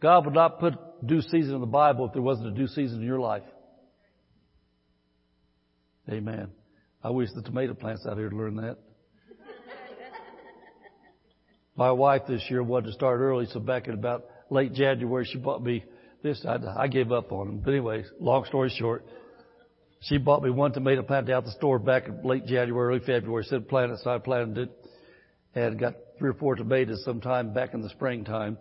God 0.00 0.24
would 0.24 0.34
not 0.34 0.58
put 0.58 0.74
due 1.06 1.20
season 1.20 1.54
in 1.54 1.60
the 1.60 1.66
Bible 1.66 2.06
if 2.06 2.12
there 2.12 2.22
wasn't 2.22 2.48
a 2.48 2.50
due 2.52 2.66
season 2.66 3.00
in 3.00 3.06
your 3.06 3.20
life. 3.20 3.42
Amen. 6.10 6.48
I 7.02 7.10
wish 7.10 7.28
the 7.34 7.42
tomato 7.42 7.74
plants 7.74 8.06
out 8.06 8.16
here 8.16 8.28
to 8.28 8.36
learn 8.36 8.56
that. 8.56 8.78
My 11.76 11.90
wife 11.90 12.22
this 12.28 12.44
year 12.48 12.62
wanted 12.62 12.86
to 12.86 12.92
start 12.92 13.18
early, 13.18 13.46
so 13.46 13.58
back 13.58 13.88
in 13.88 13.94
about 13.94 14.26
late 14.48 14.74
January, 14.74 15.24
she 15.24 15.38
bought 15.38 15.62
me 15.62 15.84
this. 16.22 16.44
I, 16.46 16.58
I 16.82 16.86
gave 16.86 17.10
up 17.10 17.32
on 17.32 17.46
them. 17.48 17.62
But 17.64 17.72
anyway, 17.72 18.04
long 18.20 18.44
story 18.44 18.72
short, 18.78 19.04
she 20.00 20.18
bought 20.18 20.44
me 20.44 20.50
one 20.50 20.72
tomato 20.72 21.02
plant 21.02 21.28
out 21.30 21.44
the 21.44 21.50
store 21.50 21.80
back 21.80 22.06
in 22.06 22.22
late 22.22 22.46
January, 22.46 22.96
early 22.96 23.04
February. 23.04 23.44
Said 23.44 23.68
plant 23.68 23.90
it, 23.90 23.98
so 24.04 24.10
I 24.10 24.18
planted 24.18 24.68
it, 24.68 24.86
and 25.56 25.78
got 25.78 25.94
three 26.18 26.30
or 26.30 26.34
four 26.34 26.54
tomatoes 26.54 27.02
sometime 27.04 27.52
back 27.52 27.74
in 27.74 27.80
the 27.80 27.90
springtime, 27.90 28.56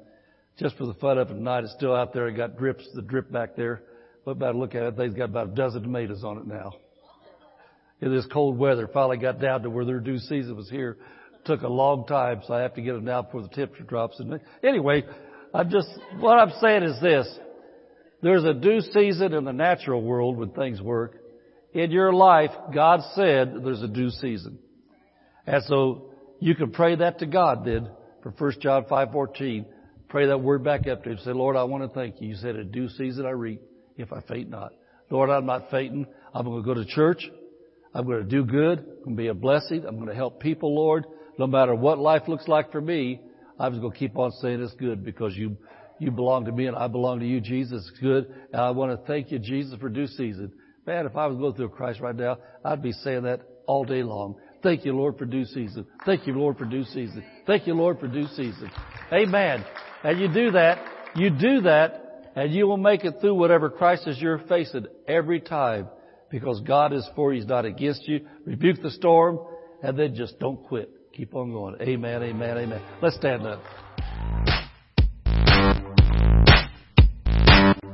just 0.57 0.75
for 0.77 0.87
the 0.87 0.95
fun 0.95 1.19
of 1.19 1.29
it. 1.29 1.35
Tonight 1.35 1.65
it's 1.65 1.73
still 1.73 1.95
out 1.95 2.13
there. 2.13 2.27
I 2.27 2.31
got 2.31 2.57
drips, 2.57 2.87
the 2.95 3.03
drip 3.03 3.31
back 3.31 3.55
there. 3.55 3.83
But 4.25 4.31
about 4.31 4.53
to 4.53 4.57
look 4.57 4.73
at 4.73 4.83
it, 4.83 4.97
they've 4.97 5.15
got 5.15 5.25
about 5.25 5.49
a 5.49 5.51
dozen 5.51 5.83
tomatoes 5.83 6.23
on 6.23 6.39
it 6.39 6.47
now. 6.47 6.71
In 8.01 8.11
this 8.11 8.25
cold 8.33 8.57
weather, 8.57 8.89
finally 8.91 9.17
got 9.17 9.39
down 9.39 9.61
to 9.61 9.69
where 9.69 9.85
their 9.85 9.99
due 9.99 10.17
season 10.17 10.55
was 10.55 10.67
here 10.67 10.97
took 11.45 11.61
a 11.61 11.67
long 11.67 12.05
time, 12.05 12.41
so 12.45 12.53
I 12.53 12.61
have 12.61 12.73
to 12.75 12.81
get 12.81 12.93
them 12.93 13.05
now 13.05 13.21
before 13.21 13.41
the 13.41 13.49
temperature 13.49 13.83
drops. 13.83 14.19
And 14.19 14.39
anyway, 14.63 15.03
I'm 15.53 15.69
just 15.69 15.87
what 16.19 16.39
I'm 16.39 16.51
saying 16.61 16.83
is 16.83 16.99
this: 17.01 17.27
there's 18.21 18.43
a 18.43 18.53
due 18.53 18.81
season 18.81 19.33
in 19.33 19.43
the 19.45 19.53
natural 19.53 20.01
world 20.01 20.37
when 20.37 20.49
things 20.51 20.81
work. 20.81 21.19
In 21.73 21.89
your 21.91 22.13
life, 22.13 22.51
God 22.73 23.01
said 23.15 23.53
there's 23.63 23.81
a 23.81 23.87
due 23.87 24.09
season, 24.09 24.59
and 25.47 25.63
so 25.65 26.11
you 26.39 26.55
can 26.55 26.71
pray 26.71 26.95
that 26.95 27.19
to 27.19 27.25
God. 27.25 27.65
Then 27.65 27.89
for 28.21 28.31
1 28.31 28.61
John 28.61 28.85
5:14, 28.85 29.65
pray 30.07 30.27
that 30.27 30.39
word 30.39 30.63
back 30.63 30.87
up 30.87 31.03
to 31.03 31.11
Him. 31.11 31.17
Say, 31.23 31.31
Lord, 31.31 31.55
I 31.55 31.63
want 31.63 31.83
to 31.83 31.89
thank 31.89 32.21
you. 32.21 32.29
You 32.29 32.35
said, 32.35 32.55
"A 32.55 32.63
due 32.63 32.89
season 32.89 33.25
I 33.25 33.31
reap, 33.31 33.61
if 33.97 34.13
I 34.13 34.21
faint 34.21 34.49
not." 34.49 34.71
Lord, 35.09 35.29
I'm 35.29 35.45
not 35.45 35.69
fainting. 35.69 36.07
I'm 36.33 36.45
going 36.45 36.63
to 36.63 36.65
go 36.65 36.73
to 36.73 36.85
church. 36.85 37.27
I'm 37.93 38.05
going 38.05 38.23
to 38.23 38.29
do 38.29 38.43
good. 38.43 38.79
I'm 38.79 39.03
going 39.03 39.15
to 39.17 39.21
be 39.21 39.27
a 39.27 39.35
blessing. 39.35 39.85
I'm 39.87 39.97
going 39.97 40.07
to 40.07 40.15
help 40.15 40.39
people, 40.39 40.73
Lord 40.73 41.05
no 41.37 41.47
matter 41.47 41.73
what 41.75 41.99
life 41.99 42.23
looks 42.27 42.47
like 42.47 42.71
for 42.71 42.81
me, 42.81 43.21
I'm 43.59 43.71
just 43.71 43.81
going 43.81 43.93
to 43.93 43.99
keep 43.99 44.17
on 44.17 44.31
saying 44.33 44.61
it's 44.61 44.73
good 44.73 45.03
because 45.03 45.35
you, 45.35 45.57
You 45.99 46.11
belong 46.11 46.45
to 46.45 46.51
me 46.51 46.65
and 46.65 46.75
I 46.75 46.87
belong 46.87 47.19
to 47.19 47.25
you. 47.25 47.39
Jesus 47.39 47.87
It's 47.87 47.99
good. 47.99 48.33
And 48.51 48.61
I 48.61 48.71
want 48.71 48.91
to 48.91 49.07
thank 49.07 49.31
you, 49.31 49.39
Jesus, 49.39 49.79
for 49.79 49.89
due 49.89 50.07
season. 50.07 50.51
Man, 50.85 51.05
if 51.05 51.15
I 51.15 51.27
was 51.27 51.37
going 51.37 51.53
through 51.53 51.67
a 51.67 51.69
crisis 51.69 52.01
right 52.01 52.15
now, 52.15 52.37
I'd 52.65 52.81
be 52.81 52.91
saying 52.91 53.23
that 53.23 53.41
all 53.67 53.85
day 53.85 54.03
long. 54.03 54.35
Thank 54.61 54.85
you, 54.85 54.93
Lord, 54.93 55.17
for 55.17 55.25
due 55.25 55.45
season. 55.45 55.85
Thank 56.05 56.27
you, 56.27 56.33
Lord, 56.33 56.57
for 56.57 56.65
due 56.65 56.83
season. 56.85 57.23
Thank 57.45 57.67
you, 57.67 57.73
Lord, 57.73 57.99
for 57.99 58.07
due 58.07 58.27
season. 58.27 58.69
Amen. 59.11 59.63
And 60.03 60.19
you 60.19 60.27
do 60.27 60.51
that, 60.51 60.85
you 61.15 61.29
do 61.29 61.61
that, 61.61 62.31
and 62.35 62.53
you 62.53 62.67
will 62.67 62.77
make 62.77 63.05
it 63.05 63.15
through 63.21 63.35
whatever 63.35 63.69
crisis 63.69 64.17
you're 64.19 64.39
facing 64.49 64.87
every 65.07 65.39
time 65.39 65.87
because 66.29 66.61
God 66.61 66.91
is 66.93 67.07
for 67.15 67.31
you. 67.31 67.39
He's 67.39 67.47
not 67.47 67.65
against 67.65 68.07
you. 68.07 68.25
Rebuke 68.45 68.81
the 68.81 68.91
storm 68.91 69.39
and 69.81 69.97
then 69.97 70.15
just 70.15 70.39
don't 70.39 70.61
quit. 70.63 70.89
Keep 71.15 71.35
on 71.35 71.51
going. 71.51 71.75
Amen, 71.79 72.23
amen, 72.23 72.57
amen. 72.57 72.81
Let's 73.01 73.15
stand 73.17 73.45
up. 73.45 73.61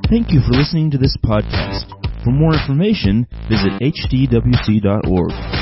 Thank 0.09 0.31
you 0.31 0.39
for 0.39 0.53
listening 0.53 0.89
to 0.91 0.97
this 0.97 1.17
podcast. 1.23 1.91
For 2.23 2.31
more 2.31 2.53
information, 2.53 3.27
visit 3.49 3.73
hdwc.org. 3.81 5.58